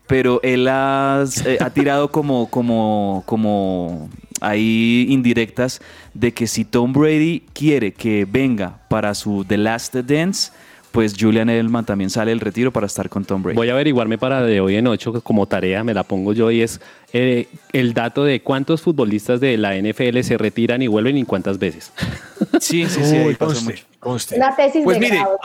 pero 0.07 0.41
él 0.43 0.69
ha, 0.69 1.25
eh, 1.47 1.59
ha 1.61 1.71
tirado 1.71 2.11
como, 2.11 2.49
como, 2.51 3.23
como 3.27 4.09
ahí 4.41 5.07
indirectas 5.09 5.81
de 6.13 6.33
que 6.33 6.47
si 6.47 6.65
Tom 6.65 6.93
Brady 6.93 7.45
quiere 7.53 7.93
que 7.93 8.27
venga 8.31 8.79
para 8.89 9.15
su 9.15 9.45
The 9.47 9.57
Last 9.57 9.95
Dance, 9.95 10.53
pues 10.93 11.15
Julian 11.19 11.49
Edelman 11.51 11.85
también 11.85 12.09
sale 12.09 12.31
del 12.31 12.39
retiro 12.41 12.71
para 12.73 12.87
estar 12.87 13.09
con 13.09 13.25
Tom 13.25 13.43
Brady. 13.43 13.57
Voy 13.57 13.69
a 13.69 13.73
averiguarme 13.73 14.17
para 14.17 14.43
de 14.45 14.61
hoy 14.61 14.77
en 14.77 14.87
ocho 14.87 15.21
como 15.23 15.47
tarea, 15.47 15.83
me 15.83 15.93
la 15.93 16.05
pongo 16.05 16.33
yo 16.33 16.51
y 16.53 16.61
es 16.63 16.81
eh, 17.13 17.49
el 17.73 17.95
dato 17.95 18.23
de 18.23 18.43
cuántos 18.43 18.81
futbolistas 18.83 19.41
de 19.41 19.57
la 19.57 19.75
NFL 19.77 20.21
se 20.21 20.39
retiran 20.39 20.83
y 20.83 20.87
vuelven 20.87 21.17
y 21.17 21.25
cuántas 21.25 21.59
veces. 21.59 21.93
Sí, 22.61 22.87
sí, 22.87 23.01
sí, 23.05 23.17
Uy, 23.27 23.35
conste, 23.35 23.65
mucho. 23.65 23.85
conste. 23.99 24.37
Una 24.37 24.55
tesis 24.55 24.85
Pues 24.85 25.01
de 25.01 25.07
mire, 25.07 25.17
grado. 25.17 25.39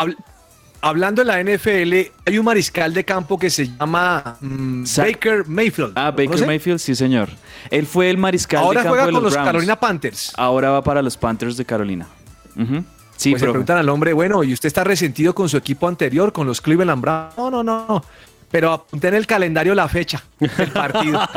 Habl- 0.81 0.87
hablando 0.89 1.23
de 1.23 1.25
la 1.25 1.39
NFL, 1.43 2.11
hay 2.25 2.37
un 2.37 2.45
mariscal 2.45 2.93
de 2.93 3.03
campo 3.05 3.37
que 3.37 3.49
se 3.49 3.67
llama 3.67 4.37
mm, 4.41 4.83
Baker 4.97 5.47
Mayfield. 5.47 5.93
Ah, 5.95 6.11
Baker 6.11 6.25
¿Conoce? 6.27 6.45
Mayfield, 6.45 6.79
sí, 6.79 6.95
señor. 6.95 7.29
Él 7.69 7.85
fue 7.85 8.09
el 8.09 8.17
mariscal 8.17 8.63
Ahora 8.63 8.81
de 8.81 8.83
campo 8.85 8.89
juega 8.95 9.05
de 9.07 9.11
con 9.13 9.23
los 9.23 9.33
Browns. 9.33 9.47
Carolina 9.47 9.75
Panthers. 9.79 10.33
Ahora 10.37 10.69
va 10.71 10.81
para 10.83 11.01
los 11.01 11.17
Panthers 11.17 11.57
de 11.57 11.65
Carolina. 11.65 12.07
Sí, 13.15 13.31
pues 13.31 13.41
se 13.41 13.47
preguntan 13.49 13.77
al 13.77 13.89
hombre, 13.89 14.13
bueno, 14.13 14.43
¿y 14.45 14.53
usted 14.53 14.67
está 14.67 14.83
resentido 14.85 15.35
con 15.35 15.49
su 15.49 15.57
equipo 15.57 15.87
anterior, 15.89 16.31
con 16.31 16.47
los 16.47 16.61
Cleveland 16.61 17.01
Browns? 17.01 17.37
No, 17.37 17.51
no, 17.51 17.63
no. 17.63 18.03
Pero 18.51 18.71
apunté 18.73 19.09
en 19.09 19.13
el 19.15 19.27
calendario 19.27 19.75
la 19.75 19.87
fecha 19.87 20.23
del 20.39 20.71
partido. 20.71 21.19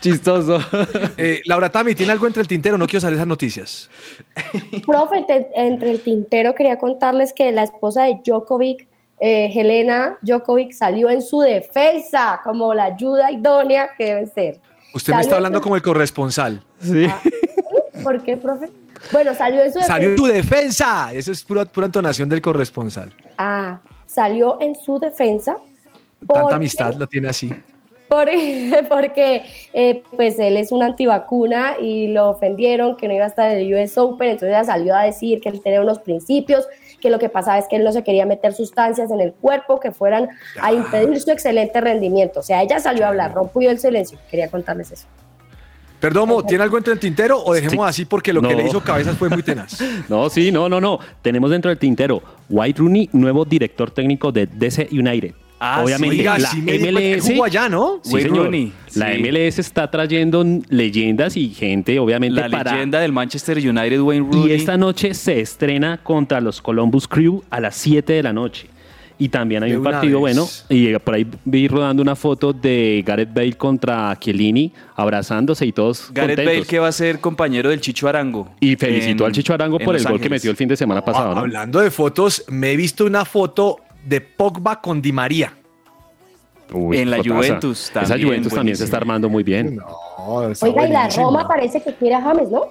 Chistoso. 0.00 0.60
Eh, 1.16 1.42
Laura 1.46 1.70
Tami, 1.70 1.94
¿tiene 1.94 2.12
algo 2.12 2.26
entre 2.26 2.42
el 2.42 2.48
tintero? 2.48 2.78
No 2.78 2.86
quiero 2.86 3.00
saber 3.00 3.14
esas 3.16 3.26
noticias. 3.26 3.90
Profe, 4.86 5.24
te- 5.26 5.48
entre 5.54 5.90
el 5.90 6.00
tintero 6.00 6.54
quería 6.54 6.78
contarles 6.78 7.32
que 7.32 7.50
la 7.52 7.62
esposa 7.62 8.04
de 8.04 8.20
Djokovic, 8.24 8.86
eh, 9.20 9.50
Helena 9.54 10.18
Djokovic, 10.22 10.72
salió 10.72 11.10
en 11.10 11.22
su 11.22 11.40
defensa 11.40 12.40
como 12.44 12.74
la 12.74 12.84
ayuda 12.84 13.30
idónea 13.32 13.90
que 13.96 14.04
debe 14.14 14.26
ser. 14.26 14.60
Usted 14.94 15.14
me 15.14 15.20
está 15.20 15.36
hablando 15.36 15.58
su- 15.58 15.62
como 15.62 15.76
el 15.76 15.82
corresponsal. 15.82 16.62
¿Por 18.02 18.22
qué, 18.22 18.36
profe? 18.36 18.70
Bueno, 19.12 19.34
salió 19.34 19.62
en 19.62 19.72
su 19.72 19.80
Salió 19.80 20.08
en 20.10 20.16
defensa. 20.16 20.16
tu 20.16 20.26
defensa. 20.26 21.12
Eso 21.12 21.32
es 21.32 21.42
pura, 21.44 21.64
pura 21.64 21.86
entonación 21.86 22.28
del 22.28 22.40
corresponsal. 22.40 23.12
Ah, 23.36 23.80
salió 24.08 24.58
en 24.60 24.74
su 24.74 24.98
defensa. 24.98 25.58
Tanta 26.18 26.40
porque- 26.42 26.54
amistad 26.56 26.94
lo 26.94 27.06
tiene 27.06 27.28
así. 27.28 27.52
Por- 28.08 28.28
porque 28.88 29.42
eh, 29.74 30.02
pues 30.16 30.38
él 30.38 30.56
es 30.56 30.72
un 30.72 30.82
antivacuna 30.82 31.76
y 31.78 32.08
lo 32.08 32.30
ofendieron 32.30 32.96
que 32.96 33.06
no 33.06 33.12
iba 33.14 33.24
a 33.26 33.28
estar 33.28 33.50
en 33.52 33.58
el 33.58 33.74
US 33.74 33.98
Open, 33.98 34.30
entonces 34.30 34.48
ella 34.48 34.64
salió 34.64 34.96
a 34.96 35.02
decir 35.02 35.40
que 35.42 35.50
él 35.50 35.60
tenía 35.62 35.82
unos 35.82 35.98
principios, 35.98 36.66
que 37.02 37.10
lo 37.10 37.18
que 37.18 37.28
pasaba 37.28 37.58
es 37.58 37.68
que 37.68 37.76
él 37.76 37.84
no 37.84 37.92
se 37.92 38.02
quería 38.02 38.24
meter 38.24 38.54
sustancias 38.54 39.10
en 39.10 39.20
el 39.20 39.34
cuerpo 39.34 39.78
que 39.78 39.92
fueran 39.92 40.30
a 40.60 40.72
impedir 40.72 41.20
su 41.20 41.30
excelente 41.30 41.80
rendimiento. 41.82 42.40
O 42.40 42.42
sea, 42.42 42.62
ella 42.62 42.80
salió 42.80 43.04
a 43.04 43.08
hablar, 43.08 43.34
rompió 43.34 43.70
el 43.70 43.78
silencio. 43.78 44.18
Quería 44.30 44.48
contarles 44.48 44.90
eso. 44.90 45.06
Perdomo, 46.00 46.44
¿tiene 46.44 46.62
algo 46.64 46.78
entre 46.78 46.92
el 46.92 46.98
tintero 47.00 47.42
o 47.42 47.52
dejemos 47.54 47.86
Sí. 47.86 47.88
así 47.88 48.04
porque 48.04 48.32
lo 48.32 48.40
que 48.42 48.54
le 48.54 48.66
hizo 48.66 48.80
Cabezas 48.82 49.16
fue 49.16 49.28
muy 49.28 49.42
tenaz? 49.42 49.82
No, 50.08 50.30
sí, 50.30 50.52
no, 50.52 50.68
no, 50.68 50.80
no. 50.80 50.98
Tenemos 51.22 51.50
dentro 51.50 51.68
del 51.70 51.78
tintero 51.78 52.22
White 52.48 52.78
Rooney, 52.80 53.10
nuevo 53.12 53.44
director 53.44 53.90
técnico 53.90 54.30
de 54.32 54.46
DC 54.46 54.88
United. 54.92 55.34
Ah, 55.60 55.82
Obviamente, 55.84 56.14
sí. 56.14 56.20
Oiga, 56.20 56.38
la 56.38 56.50
sí 56.50 56.62
MLS. 56.62 57.24
jugó 57.32 57.44
allá, 57.44 57.68
¿no? 57.68 57.98
Sí, 58.04 58.14
Wayne 58.14 58.28
señor. 58.28 58.44
Rooney, 58.44 58.72
La 58.94 59.12
sí. 59.12 59.18
MLS 59.20 59.58
está 59.58 59.90
trayendo 59.90 60.44
leyendas 60.68 61.36
y 61.36 61.48
gente, 61.48 61.98
obviamente, 61.98 62.40
La 62.40 62.48
para. 62.48 62.72
leyenda 62.74 63.00
del 63.00 63.10
Manchester 63.12 63.58
United, 63.58 64.00
Wayne 64.00 64.28
Rooney. 64.30 64.50
Y 64.52 64.54
esta 64.54 64.76
noche 64.76 65.14
se 65.14 65.40
estrena 65.40 65.98
contra 66.04 66.40
los 66.40 66.62
Columbus 66.62 67.08
Crew 67.08 67.42
a 67.50 67.58
las 67.58 67.74
7 67.74 68.12
de 68.12 68.22
la 68.22 68.32
noche. 68.32 68.68
Y 69.20 69.28
también 69.30 69.64
hay 69.64 69.72
De 69.72 69.78
un 69.78 69.82
partido 69.84 70.22
vez. 70.22 70.36
bueno. 70.36 70.48
Y 70.68 70.96
por 71.00 71.14
ahí 71.14 71.26
vi 71.44 71.66
rodando 71.66 72.00
una 72.02 72.14
foto 72.14 72.52
de 72.52 73.02
Gareth 73.04 73.34
Bale 73.34 73.54
contra 73.54 74.16
Chiellini 74.20 74.72
abrazándose 74.94 75.66
y 75.66 75.72
todos 75.72 76.10
Gareth 76.12 76.36
contentos. 76.36 76.54
Bale 76.54 76.66
que 76.66 76.78
va 76.78 76.88
a 76.88 76.92
ser 76.92 77.18
compañero 77.18 77.70
del 77.70 77.80
Chicho 77.80 78.06
Arango. 78.08 78.48
Y 78.60 78.76
felicitó 78.76 79.24
en- 79.24 79.26
al 79.28 79.32
Chicho 79.32 79.52
Arango 79.54 79.78
por 79.80 79.96
el 79.96 80.04
gol 80.04 80.20
que 80.20 80.28
metió 80.30 80.50
el 80.52 80.56
fin 80.56 80.68
de 80.68 80.76
semana 80.76 81.04
pasado, 81.04 81.34
¿no? 81.34 81.40
Hablando 81.40 81.80
de 81.80 81.90
fotos, 81.90 82.44
me 82.48 82.70
he 82.72 82.76
visto 82.76 83.04
una 83.06 83.24
foto 83.24 83.80
de 84.06 84.20
Pogba 84.20 84.80
con 84.80 85.02
Di 85.02 85.10
María. 85.12 85.52
Uy, 86.72 86.98
En 86.98 87.10
la. 87.10 87.16
Juventus 87.18 87.84
Esa 87.90 87.92
también, 88.04 88.28
Juventus 88.28 88.52
también 88.54 88.76
se 88.76 88.84
está 88.84 88.98
armando 88.98 89.28
muy 89.28 89.42
bien. 89.42 89.80
Oiga, 90.60 90.86
y 90.86 90.92
la 90.92 91.08
Roma 91.08 91.48
parece 91.48 91.82
que 91.82 91.92
quiere 91.94 92.14
a 92.14 92.20
James, 92.22 92.50
¿no? 92.50 92.66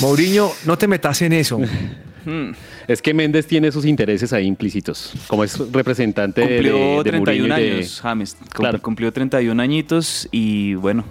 Mourinho, 0.00 0.50
no 0.66 0.76
te 0.78 0.86
metas 0.86 1.20
en 1.22 1.32
eso. 1.32 1.58
Hmm. 2.26 2.50
Es 2.88 3.00
que 3.00 3.14
Méndez 3.14 3.46
tiene 3.46 3.70
sus 3.72 3.84
intereses 3.86 4.32
ahí 4.32 4.44
implícitos. 4.46 5.12
Como 5.28 5.44
es 5.44 5.58
representante 5.72 6.40
de- 6.42 6.46
Cumplió 6.48 6.74
de, 6.76 6.96
de 7.04 7.10
31 7.10 7.18
Mourinho 7.48 7.58
y 7.58 7.70
de- 7.70 7.76
años, 7.76 8.00
James. 8.02 8.36
Claro. 8.52 8.82
Cumplió 8.82 9.12
31 9.12 9.62
añitos 9.62 10.28
y 10.32 10.74
bueno, 10.74 11.04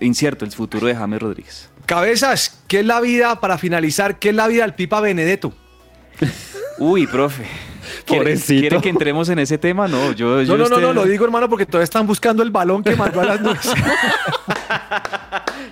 incierto 0.00 0.44
el 0.44 0.52
futuro 0.52 0.86
de 0.86 0.94
James 0.94 1.20
Rodríguez. 1.20 1.70
Cabezas, 1.86 2.62
¿qué 2.68 2.80
es 2.80 2.86
la 2.86 3.00
vida, 3.00 3.40
para 3.40 3.58
finalizar, 3.58 4.18
qué 4.18 4.28
es 4.28 4.34
la 4.34 4.46
vida 4.46 4.62
del 4.62 4.74
Pipa 4.74 5.00
Benedetto? 5.00 5.52
Uy, 6.78 7.06
profe. 7.06 7.44
¿Quiere, 8.04 8.22
Pobrecito. 8.24 8.60
quiere 8.60 8.80
que 8.80 8.88
entremos 8.88 9.28
en 9.28 9.38
ese 9.38 9.58
tema? 9.58 9.86
No, 9.88 10.12
yo... 10.12 10.42
yo 10.42 10.56
No, 10.56 10.64
no, 10.64 10.68
no, 10.68 10.76
usted- 10.76 10.86
no, 10.88 10.92
lo 10.92 11.04
digo 11.04 11.24
hermano 11.24 11.48
porque 11.48 11.66
todavía 11.66 11.84
están 11.84 12.06
buscando 12.06 12.42
el 12.42 12.50
balón 12.50 12.82
que 12.82 12.96
mandó 12.96 13.20
a 13.20 13.24
las 13.24 13.40
nubes. 13.40 13.60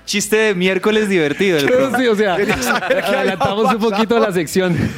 Chiste 0.04 0.36
de 0.36 0.54
miércoles 0.54 1.08
divertido. 1.08 1.58
el. 1.58 1.68
Sí, 1.96 2.06
o 2.06 2.16
sea, 2.16 2.34
adelantamos 2.34 3.74
un 3.74 3.80
poquito 3.80 4.18
la 4.18 4.32
sección. 4.32 4.76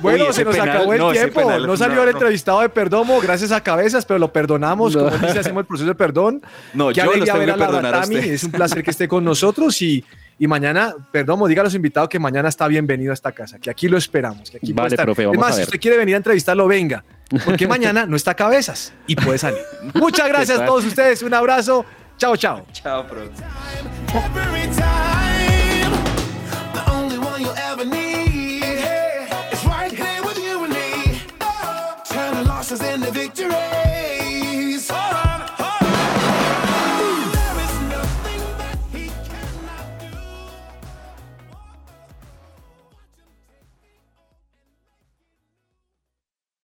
Bueno, 0.00 0.26
Uy, 0.28 0.32
se 0.32 0.44
nos 0.44 0.54
penal, 0.54 0.70
acabó 0.76 0.92
el 0.94 0.98
no, 1.00 1.10
tiempo. 1.10 1.40
penal, 1.40 1.66
no 1.66 1.76
salió 1.76 1.96
no, 1.96 2.02
el 2.02 2.06
no. 2.10 2.12
entrevistado 2.12 2.60
de 2.60 2.68
Perdomo, 2.68 3.20
gracias 3.20 3.50
a 3.50 3.60
Cabezas, 3.60 4.06
pero 4.06 4.20
lo 4.20 4.32
perdonamos. 4.32 4.94
No. 4.94 5.10
Como 5.10 5.26
dice, 5.26 5.40
hacemos 5.40 5.62
el 5.62 5.66
proceso 5.66 5.88
de 5.88 5.94
perdón. 5.96 6.40
No, 6.72 6.88
Qué 6.88 6.94
yo 7.00 7.06
los 7.06 7.24
tengo 7.24 7.44
que 7.44 7.52
perdonar 7.54 7.94
a. 7.96 8.04
Es 8.04 8.44
un 8.44 8.52
placer 8.52 8.84
que 8.84 8.92
esté 8.92 9.08
con 9.08 9.24
nosotros 9.24 9.82
y, 9.82 10.04
y 10.40 10.46
mañana, 10.46 10.94
perdón, 11.12 11.46
diga 11.50 11.60
a 11.60 11.64
los 11.64 11.74
invitados 11.74 12.08
que 12.08 12.18
mañana 12.18 12.48
está 12.48 12.66
bienvenido 12.66 13.10
a 13.10 13.14
esta 13.14 13.30
casa, 13.30 13.58
que 13.58 13.68
aquí 13.68 13.88
lo 13.88 13.98
esperamos. 13.98 14.50
Que 14.50 14.56
aquí 14.56 14.72
vale, 14.72 14.88
estar. 14.88 15.04
profe, 15.04 15.26
vamos 15.26 15.44
a 15.44 15.48
ver. 15.48 15.54
si 15.56 15.62
usted 15.64 15.78
quiere 15.78 15.98
venir 15.98 16.14
a 16.14 16.16
entrevistarlo, 16.16 16.66
venga, 16.66 17.04
porque 17.44 17.68
mañana 17.68 18.06
no 18.06 18.16
está 18.16 18.32
cabezas 18.32 18.94
y 19.06 19.16
puede 19.16 19.36
salir. 19.36 19.60
Muchas 19.92 20.26
gracias 20.28 20.58
a 20.58 20.64
todos 20.64 20.86
ustedes, 20.86 21.22
un 21.22 21.34
abrazo, 21.34 21.84
chao, 22.16 22.38
chao. 22.38 22.64
Chao, 22.72 23.06
profe. 23.06 23.28
in 33.02 33.12
victory. 33.12 33.79